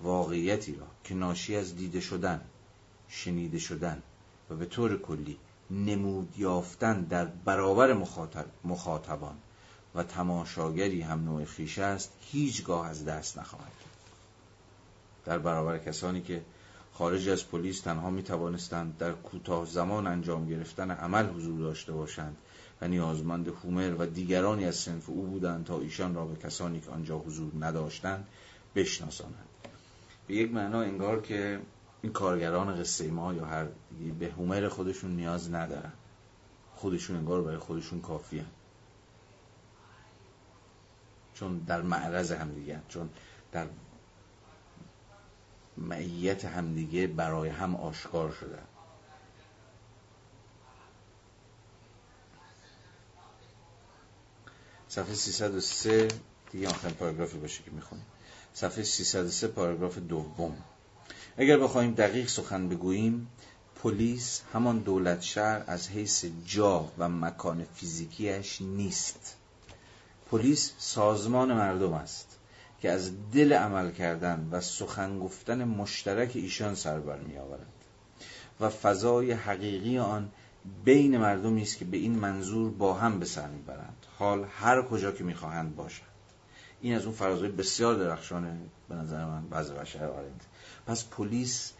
[0.00, 2.40] واقعیتی را که ناشی از دیده شدن
[3.08, 4.02] شنیده شدن
[4.50, 5.38] و به طور کلی
[5.70, 7.92] نمود یافتن در برابر
[8.64, 9.36] مخاطبان
[9.94, 13.72] و تماشاگری هم نوع خیش است هیچگاه از دست نخواهد
[15.24, 16.42] در برابر کسانی که
[16.94, 22.36] خارج از پلیس تنها می توانستند در کوتاه زمان انجام گرفتن عمل حضور داشته باشند
[22.80, 26.90] و نیازمند هومر و دیگرانی از سنف او بودند تا ایشان را به کسانی که
[26.90, 28.26] آنجا حضور نداشتند
[28.74, 29.48] بشناسانند.
[30.26, 31.60] به یک معنا انگار که
[32.02, 33.66] این کارگران قصه ما یا هر
[34.18, 35.92] به هومر خودشون نیاز ندارن.
[36.74, 38.44] خودشون انگار برای خودشون کافیه
[41.34, 43.08] چون در معرض همدیگه چون
[43.52, 43.66] در
[45.76, 48.58] معیت همدیگه برای هم آشکار شده.
[54.88, 56.08] صفحه 303
[56.52, 58.06] دیگه آخرین پاراگرافی باشه که می‌خونیم.
[58.54, 60.56] صفحه 303 پاراگراف دوم.
[61.36, 63.28] اگر بخوایم دقیق سخن بگوییم
[63.82, 69.36] پلیس همان دولت شهر از حیث جا و مکان فیزیکیش نیست.
[70.30, 72.31] پلیس سازمان مردم است.
[72.82, 77.66] که از دل عمل کردن و سخن گفتن مشترک ایشان سر می آورد.
[78.60, 80.30] و فضای حقیقی آن
[80.84, 85.12] بین مردمی است که به این منظور با هم به سر می‌برند حال هر کجا
[85.12, 86.08] که می‌خواهند باشند
[86.80, 90.40] این از اون فرازهای بسیار درخشانه به نظر من بعض بشر آرنت
[90.86, 91.72] پس پلیس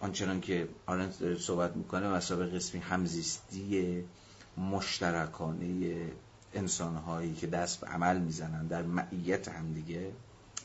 [0.00, 4.04] آنچنان که آرنت داره صحبت می‌کنه مسابقه قسمی همزیستی
[4.56, 5.96] مشترکانه
[6.54, 10.12] انسانهایی که دست به عمل می‌زنن در معیت همدیگه.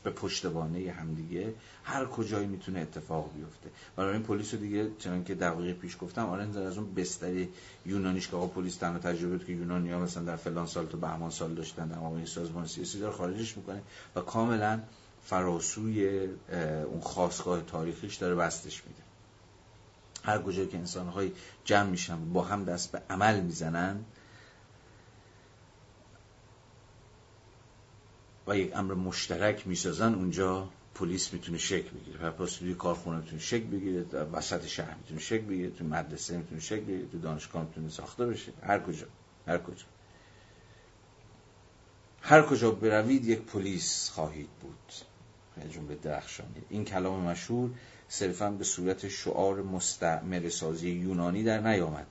[0.04, 1.54] به پشتوانه همدیگه
[1.84, 3.70] هر کجایی می‌تونه اتفاق بیفته.
[3.96, 7.50] برای این پلیس دیگه چنان که دقیقه پیش گفتم آرنز از اون بستری
[7.86, 11.30] یونانیش که آقا پلیس تنها تجربه که یونانی ها مثلا در فلان سال تو بهمان
[11.30, 13.82] سال داشتن در این سازمان سیاسی داره خارجش می‌کنه
[14.16, 14.80] و کاملا
[15.26, 16.20] فراسوی
[16.92, 19.02] اون خاصگاه تاریخیش داره بستش میده.
[20.24, 21.32] هر کجایی که انسانهای
[21.66, 24.00] جمع میشن با هم دست به عمل می‌زنن
[28.48, 32.30] و یک امر مشترک می‌سازن اونجا پلیس می‌تونه شک بگیره.
[32.30, 36.80] پس توی کارخونه می‌تونه شک بگیره وسط شهر می‌تونه شک بگیره تو مدرسه می‌تونه شک
[36.80, 38.52] بگیره تو دانشگاه می‌تونه ساخته بشه.
[38.64, 39.06] هر کجا
[39.48, 39.86] هر کجا.
[42.22, 44.94] هر کجا بروید یک پلیس خواهید بود.
[45.74, 46.62] جمله درخشانی.
[46.70, 47.72] این کلام مشهور
[48.08, 52.08] صرفا به صورت شعار مستعمر سازی یونانی در نیامد.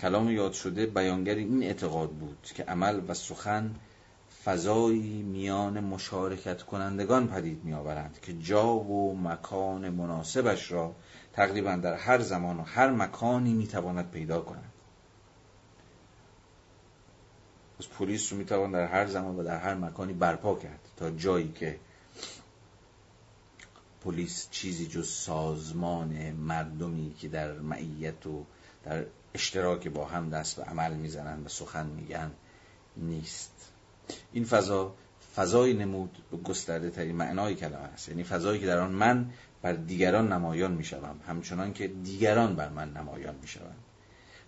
[0.00, 3.74] کلام یاد شده بیانگر این اعتقاد بود که عمل و سخن
[4.44, 10.94] فضایی میان مشارکت کنندگان پدید می آورند که جا و مکان مناسبش را
[11.32, 14.72] تقریبا در هر زمان و هر مکانی می تواند پیدا کند.
[17.78, 21.10] از پلیس رو می توان در هر زمان و در هر مکانی برپا کرد تا
[21.10, 21.78] جایی که
[24.04, 28.44] پلیس چیزی جز سازمان مردمی که در معیت و
[28.84, 29.04] در
[29.34, 32.30] اشتراک با هم دست به عمل می‌زنند و سخن میگن
[32.96, 33.71] نیست.
[34.32, 34.94] این فضا
[35.36, 38.08] فضای نمود به گسترده ترین معنای کلمه است.
[38.08, 39.30] یعنی فضایی که در آن من
[39.62, 43.76] بر دیگران نمایان می شوم همچنان که دیگران بر من نمایان می شوند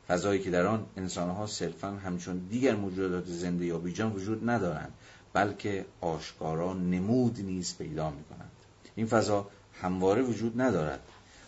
[0.08, 4.92] فضایی که در آن انسانها صرفا همچون دیگر موجودات زنده یا بیجان وجود ندارند
[5.32, 8.50] بلکه آشکارا نمود نیز پیدا می کنند
[8.96, 9.48] این فضا
[9.82, 11.00] همواره وجود ندارد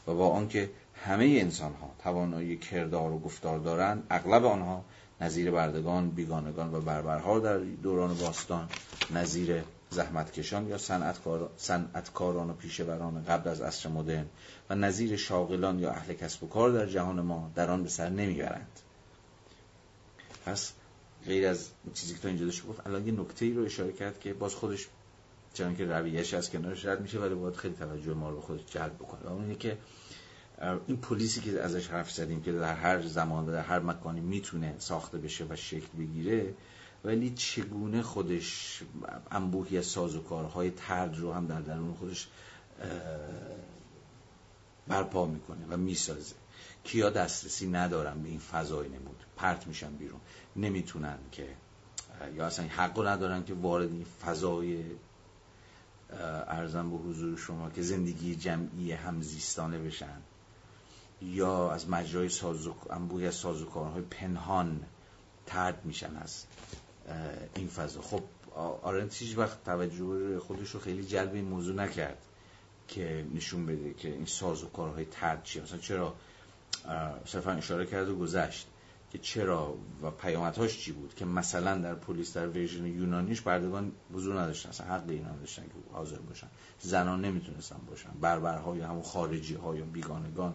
[0.06, 0.70] و با آنکه
[1.04, 4.84] همه انسان ها توانایی کردار و گفتار دارند اغلب آنها
[5.20, 8.68] نظیر بردگان بیگانگان و بربرها در دوران باستان
[9.14, 14.26] نظیر زحمتکشان یا صنعتکار، صنعتکاران و پیشوران قبل از عصر مدرن
[14.70, 18.08] و نظیر شاغلان یا اهل کسب و کار در جهان ما در آن به سر
[18.08, 18.80] نمی‌برند.
[20.46, 20.72] پس
[21.26, 24.20] غیر از چیزی که تا اینجا داشت گفت الان یه نکته ای رو اشاره کرد
[24.20, 24.88] که باز خودش
[25.54, 28.60] چون که رویش از کنارش رد میشه ولی باید خیلی توجه ما رو به خودش
[28.66, 29.30] جلب بکنه.
[29.30, 29.78] اون اینه که
[30.86, 34.74] این پلیسی که ازش حرف زدیم که در هر زمان و در هر مکانی می‌تونه
[34.78, 36.54] ساخته بشه و شکل بگیره
[37.04, 38.82] ولی چگونه خودش
[39.30, 42.28] انبوهی از سازوکارهای ترد رو هم در درون خودش
[44.88, 46.34] برپا می‌کنه و می‌سازه.
[46.84, 50.20] کیا دسترسی ندارن به این فضای نمود؟ پرت میشن بیرون.
[50.56, 51.48] نمی‌تونن که
[52.34, 54.84] یا اصلا حق ندارن که وارد این فضای
[56.46, 60.20] ارزم به حضور شما که زندگی جمعی همزیستانه بشن.
[61.22, 62.74] یا از مجرای سازو...
[62.90, 64.82] انبوهی از سازوکارهای پنهان
[65.46, 66.44] ترد میشن از
[67.54, 68.00] این فضا.
[68.00, 68.22] خب
[68.82, 72.18] آرنت وقت توجه خودش رو خیلی جلب این موضوع نکرد
[72.88, 75.62] که نشون بده که این سازوکارهای ترد چیه.
[75.62, 76.14] مثلا چرا
[77.24, 78.66] صرفا اشاره کرد و گذشت
[79.12, 84.40] که چرا و پیامدهاش چی بود که مثلا در پلیس در ورژن یونانیش بردگان حضور
[84.40, 86.46] نداشتن اصلا حق اینا نداشتن که حاضر باشن.
[86.80, 88.10] زنان نمی‌تونستن باشن.
[88.20, 90.54] بربرها یا همون خارجی ها یا بیگانگان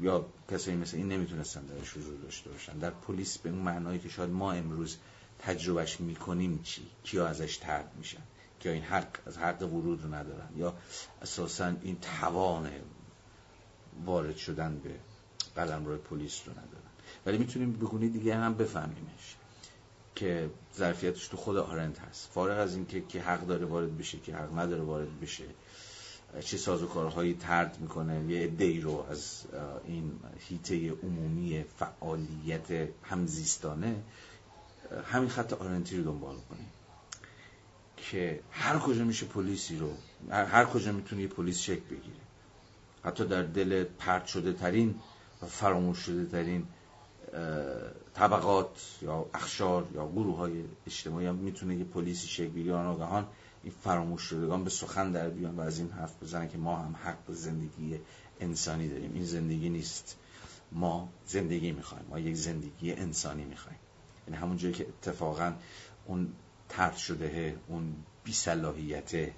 [0.00, 2.78] یا کسایی مثل این نمی‌تونستن درش حضور داشته باشن.
[2.78, 4.96] در پلیس به اون معنایی که شاید ما امروز
[5.38, 8.22] تجربهش می‌کنیم چی؟ کیا ازش ترد میشن؟
[8.60, 10.74] کیا این حق از حق ورود رو ندارن؟ یا
[11.22, 12.70] اساسا این توان
[14.04, 14.94] وارد شدن به
[15.56, 16.90] قلم روی پلیس رو ندارن؟
[17.26, 19.36] ولی می‌تونیم بگونی دیگه هم بفهمیمش
[20.14, 22.28] که ظرفیتش تو خود آرنت هست.
[22.34, 25.44] فارغ از اینکه که حق داره وارد بشه که حق نداره وارد بشه
[26.40, 28.32] چه سازوکارهایی ترد می‌کنه.
[28.32, 29.42] یه ای رو از
[29.84, 30.12] این
[30.48, 34.02] هیته عمومی فعالیت همزیستانه
[35.12, 36.68] همین خط آرنتی رو دنبال کنیم
[37.96, 39.92] که هر کجا میشه پلیسی رو
[40.30, 42.22] هر کجا می‌تونه یه پلیس شکل بگیره
[43.04, 44.94] حتی در دل پرت شده ترین
[45.42, 46.66] و فراموش شده ترین
[48.14, 53.26] طبقات یا اخشار یا گروه های اجتماعی هم می‌تونه یه پلیسی شکل بگیره آنگاهان
[53.62, 56.96] این فراموش شدگان به سخن در بیان و از این حرف بزنن که ما هم
[57.04, 57.98] حق به زندگی
[58.40, 59.10] انسانی داریم.
[59.14, 60.16] این زندگی نیست.
[60.72, 62.04] ما زندگی می‌خوایم.
[62.10, 63.78] ما یک زندگی انسانی می‌خوایم.
[64.28, 65.52] یعنی همون جایی که اتفاقا
[66.06, 66.32] اون
[66.68, 67.94] ترد شده اون
[68.24, 69.34] بیصلاحیته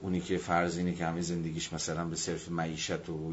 [0.00, 3.32] اونی که فرض اینه که همه زندگیش مثلا به صرف معیشت و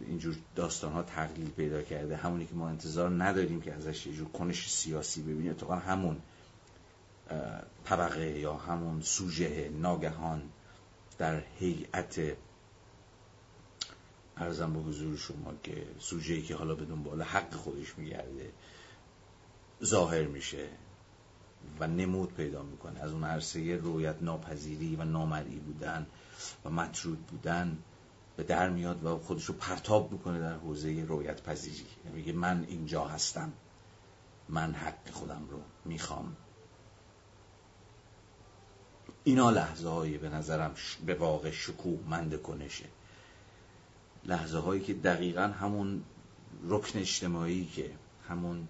[0.00, 4.28] اینجور داستان ها تقلیل پیدا کرده همونی که ما انتظار نداریم که ازش یه جور
[4.28, 6.16] کنش سیاسی ببینیم اتفاقا همون
[7.84, 10.50] طبقه یا همون سوژه ناگهان
[11.18, 12.36] در هیئت
[14.36, 18.52] ارزم به حضور شما که سوژه‌ای که حالا به دنبال حق خودش میگرده
[19.84, 20.68] ظاهر میشه
[21.80, 23.00] و نمود پیدا می‌کنه.
[23.00, 26.06] از اون عرصه رویت ناپذیری و نامرئی بودن
[26.64, 27.78] و مطرود بودن
[28.36, 31.86] به در میاد و خودش رو پرتاب می‌کنه در حوزه رویت پذیری.
[32.04, 33.52] یعنی میگه من اینجا هستم.
[34.48, 36.36] من حق خودم رو می‌خوام.
[39.24, 40.74] اینا لحظه هایی به نظرم
[41.06, 42.84] به واقع شکوه مند کنشه
[44.24, 46.02] لحظه هایی که دقیقا همون
[46.68, 47.90] رکن اجتماعی که
[48.28, 48.68] همون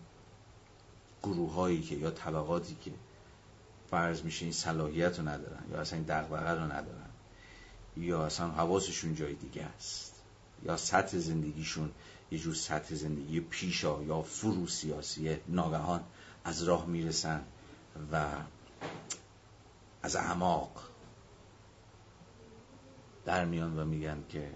[1.23, 2.91] گروه هایی که یا طبقاتی که
[3.91, 7.11] فرض میشه این صلاحیت رو ندارن یا اصلا این دقبقه رو ندارن
[7.97, 10.15] یا اصلا حواسشون جای دیگه است
[10.65, 11.91] یا سطح زندگیشون
[12.31, 16.05] یه جور سطح زندگی پیشا یا فرو سیاسی ناگهان
[16.45, 17.43] از راه می‌رسن
[18.13, 18.27] و
[20.03, 20.83] از اعماق
[23.25, 24.53] در میان و میگن که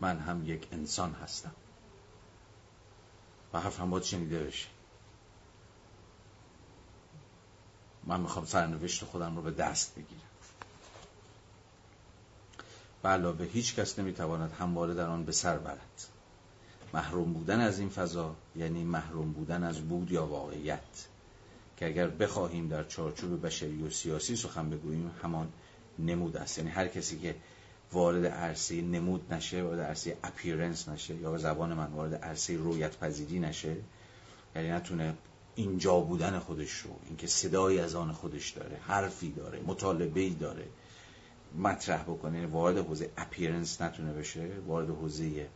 [0.00, 1.54] من هم یک انسان هستم.
[3.52, 4.68] و حرف هم باید شنیده بشه.
[8.04, 10.20] من می‌خوام سرنوشت خودم رو به دست بگیرم.
[13.04, 16.08] و علاوه هیچ کس نمی‌تواند همواره در آن به سر برد.
[16.94, 21.06] محروم بودن از این فضا یعنی محروم بودن از بود یا واقعیت.
[21.78, 25.48] که اگر بخواهیم در چارچوب بشری و سیاسی سخن بگوییم همان
[25.98, 26.58] نمود است.
[26.58, 27.34] یعنی هر کسی که
[27.92, 32.98] وارد عرصه نمود نشه وارد عرصه appearance نشه یا به زبان من وارد عرصه رویت
[32.98, 33.76] پذیری نشه
[34.56, 35.14] یعنی نتونه
[35.54, 40.64] اینجا بودن خودش رو اینکه صدایی از آن خودش داره حرفی داره مطالبه ای داره
[41.58, 42.38] مطرح بکنه.
[42.38, 45.48] یعنی وارد حوزه appearance نتونه بشه وارد حوزه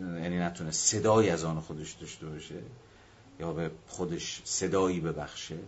[0.00, 2.54] یعنی نتونه صدایی از آن خودش داشته باشه.
[3.40, 5.58] یا به خودش صدایی ببخشه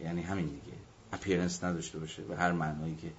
[0.00, 0.76] یعنی همین دیگه.
[1.12, 2.22] appearance نداشته باشه.
[2.22, 3.10] به هر معنایی که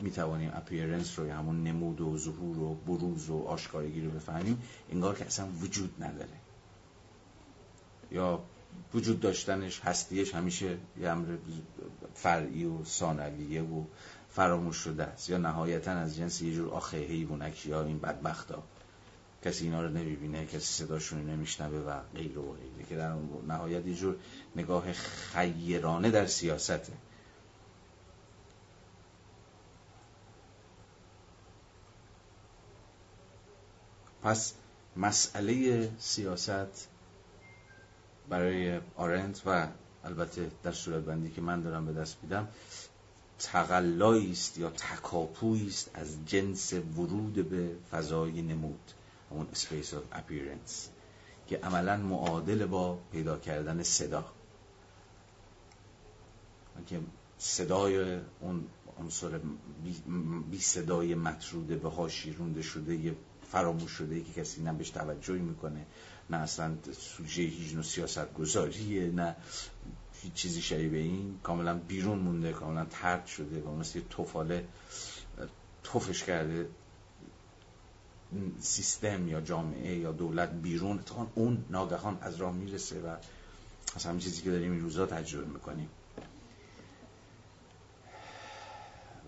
[0.00, 4.62] می توانیم appearance رو همون نمود و ظهور و بروز و آشکارگی رو بفهمیم
[4.92, 6.38] انگار که اصلا وجود نداره.
[8.10, 8.42] یا
[8.94, 11.36] وجود داشتنش هستیش همیشه یه امر
[12.14, 13.84] فرعی و ثانویه و
[14.30, 15.30] فراموش شده است.
[15.30, 18.62] یا نهایتا از جنس یه جور آخه حیوانکی یا این بدبختا.
[19.44, 22.88] کسی اینا رو نمی‌بینه کسی صداشون نمیشنوه و غیر و غیره.
[22.88, 23.14] که در
[23.48, 24.16] نهایت یه جور
[24.56, 26.92] نگاه خیرانه در سیاسته.
[34.22, 34.54] پس
[34.96, 36.88] مسئله سیاست
[38.28, 39.68] برای آرنت و
[40.04, 42.48] البته در صورت بندی که من دارم به دست میدم
[43.38, 48.92] تقلایی است یا تکاپویی است از جنس ورود به فضای نمود.
[49.30, 50.88] اون space of appearance
[51.46, 54.24] که عملا معادل با پیدا کردن صدا.
[56.86, 57.00] که
[57.38, 58.64] صدای اون
[58.98, 59.40] عنصر
[60.50, 63.16] بی, صدای مطروده به ها شیرونده شده
[63.52, 65.86] فراموش شده که کسی نه بهش توجهی می‌کنه
[66.30, 69.36] نه اصلا سوژه هیچ نوع سیاست گذاریه نه
[70.22, 71.38] هیچ چیزی شبیه به این.
[71.42, 74.64] کاملا بیرون مونده کاملا ترد شده و مثل توفاله
[75.84, 76.68] توفش کرده.
[78.60, 83.16] سیستم یا جامعه یا دولت بیرون اتفاقا اون ناگهان از راه می‌رسه و
[83.96, 85.88] از همین چیزی که داریم این روزا تجربه می‌کنیم.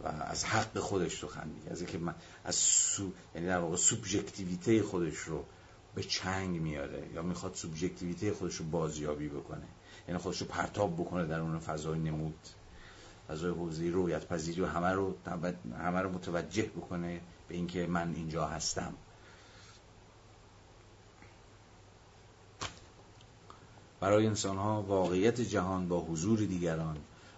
[0.05, 2.15] و از حق خودش رو خندی از اینکه من
[2.45, 3.13] از سو...
[3.35, 5.45] یعنی در واقع سوبژکتیویته خودش رو
[5.95, 9.67] به چنگ میاره یا می‌خواد سوبژکتیویته خودش رو بازیابی بکنه.
[10.09, 12.49] یعنی خودش رو پرتاب بکنه در اون فضای نمود.
[13.29, 15.15] فضای حوزه رویت پذیری و همه رو
[15.79, 17.21] همه رو متوجه بکنه.
[17.51, 18.95] به اینکه من اینجا هستم.
[24.01, 26.97] برای انسان ها واقعیت جهان با حضور دیگران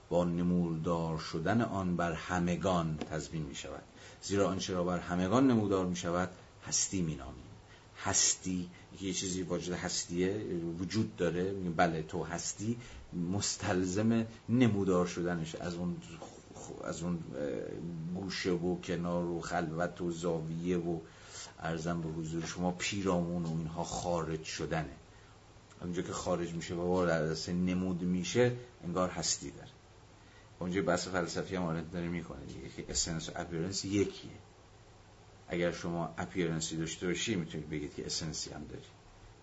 [0.09, 3.83] با نمودار شدن آن بر همگان تضمین می شود
[4.23, 6.31] زیرا آنچه را بر همگان نمودار می شود
[6.67, 7.45] هستی می نامیم
[8.05, 8.71] هستی
[9.01, 10.37] یه چیزی واجد هستیه
[10.79, 12.77] وجود داره بله تو هستی
[13.33, 15.97] مستلزم نمودار شدنش از اون
[16.85, 17.19] از اون
[18.15, 20.99] گوشه و کنار و خلوت و زاویه و
[21.59, 24.95] عرضم به حضور شما پیرامون و اینها خارج شدنه.
[25.81, 29.69] اونجا که خارج میشه و وارد عرصه نمود میشه انگار هستی داره.
[30.59, 34.31] اونجا بحث فلسفی هم آرنت داره می‌کنه دیگه که essence و appearance یکیه.
[35.49, 38.83] اگر شما appearance ی داشته باشی می‌تونید بگید که essence ی هم داری.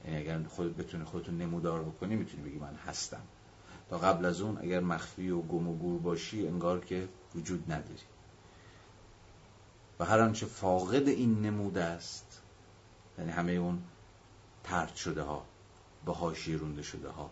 [0.05, 3.21] یعنی اگر خودت بتونی خودتون نمودار بکنی می‌تونی بگی من هستم.
[3.89, 7.99] تا قبل از اون اگر مخفی و گم و گور باشی انگار که وجود نداری.
[9.99, 12.41] و هر آنچه فاقد این نمود است
[13.17, 13.83] یعنی همه اون
[14.63, 15.45] ترد شده ها
[16.05, 17.29] به حاشیه رونده شده ها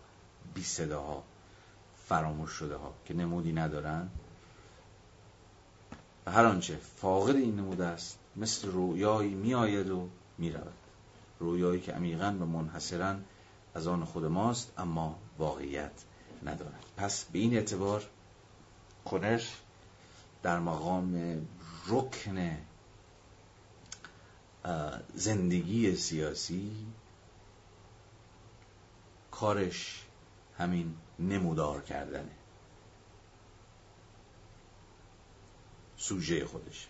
[0.54, 1.24] بی صدا ها
[2.08, 4.10] فراموش شده ها که نمودی ندارن.
[6.26, 10.74] و هر آنچه فاقد این نمود است مثل رویایی می آید و می رود
[11.40, 13.16] رویایی که عمیقا و منحصرا
[13.76, 15.92] از آن خود ماست اما واقعیت.
[16.48, 18.10] ندارد پس به این اعتبار
[19.06, 19.54] کنش
[20.44, 21.42] در مقام
[21.88, 22.58] رکن
[25.16, 26.72] زندگی سیاسی
[29.32, 30.06] کارش
[30.58, 32.32] همین نمودار کردنه.
[35.98, 36.88] سوژه خودشه.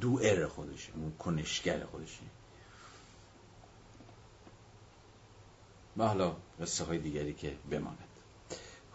[0.00, 0.92] دوئر خودشه.
[1.18, 2.22] کنشگر خودشه.
[5.96, 8.07] و حالا قصه های دیگری که بماند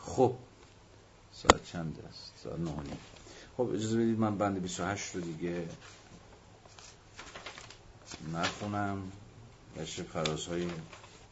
[0.05, 0.35] خب.
[1.33, 2.97] ساعت چند است؟ ساعت نهانی
[3.57, 5.67] خب اجازه بدید من بند 28 رو دیگه
[8.33, 9.11] نخونم.
[9.77, 10.67] بشه فرازهای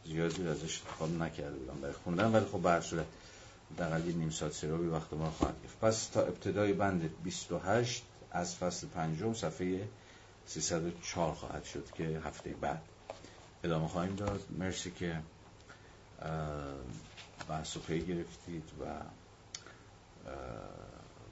[0.04, 3.06] زیادی ازش انتخاب نکرده بودم برای خوندن ولی خب برصورت
[3.78, 8.86] دقیقا نیم ساعت سراوی وقت ما خواهد گفت پس تا ابتدای بند 28 از فصل
[8.86, 9.88] پنجم صفحه
[10.46, 12.82] 304 خواهد شد که هفته بعد
[13.64, 14.40] ادامه خواهیم داد.
[14.58, 15.20] مرسی که
[17.48, 18.84] بحث پی گرفتید و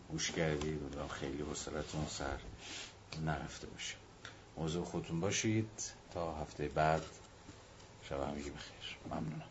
[0.08, 2.38] گوش کردید و خیلی حسلتون سر
[3.24, 3.94] نرفته باشه.
[4.56, 5.70] موضوع خودتون باشید.
[6.14, 7.02] تا هفته بعد
[8.08, 8.98] شب همگی بخیر.
[9.10, 9.42] ممنونم.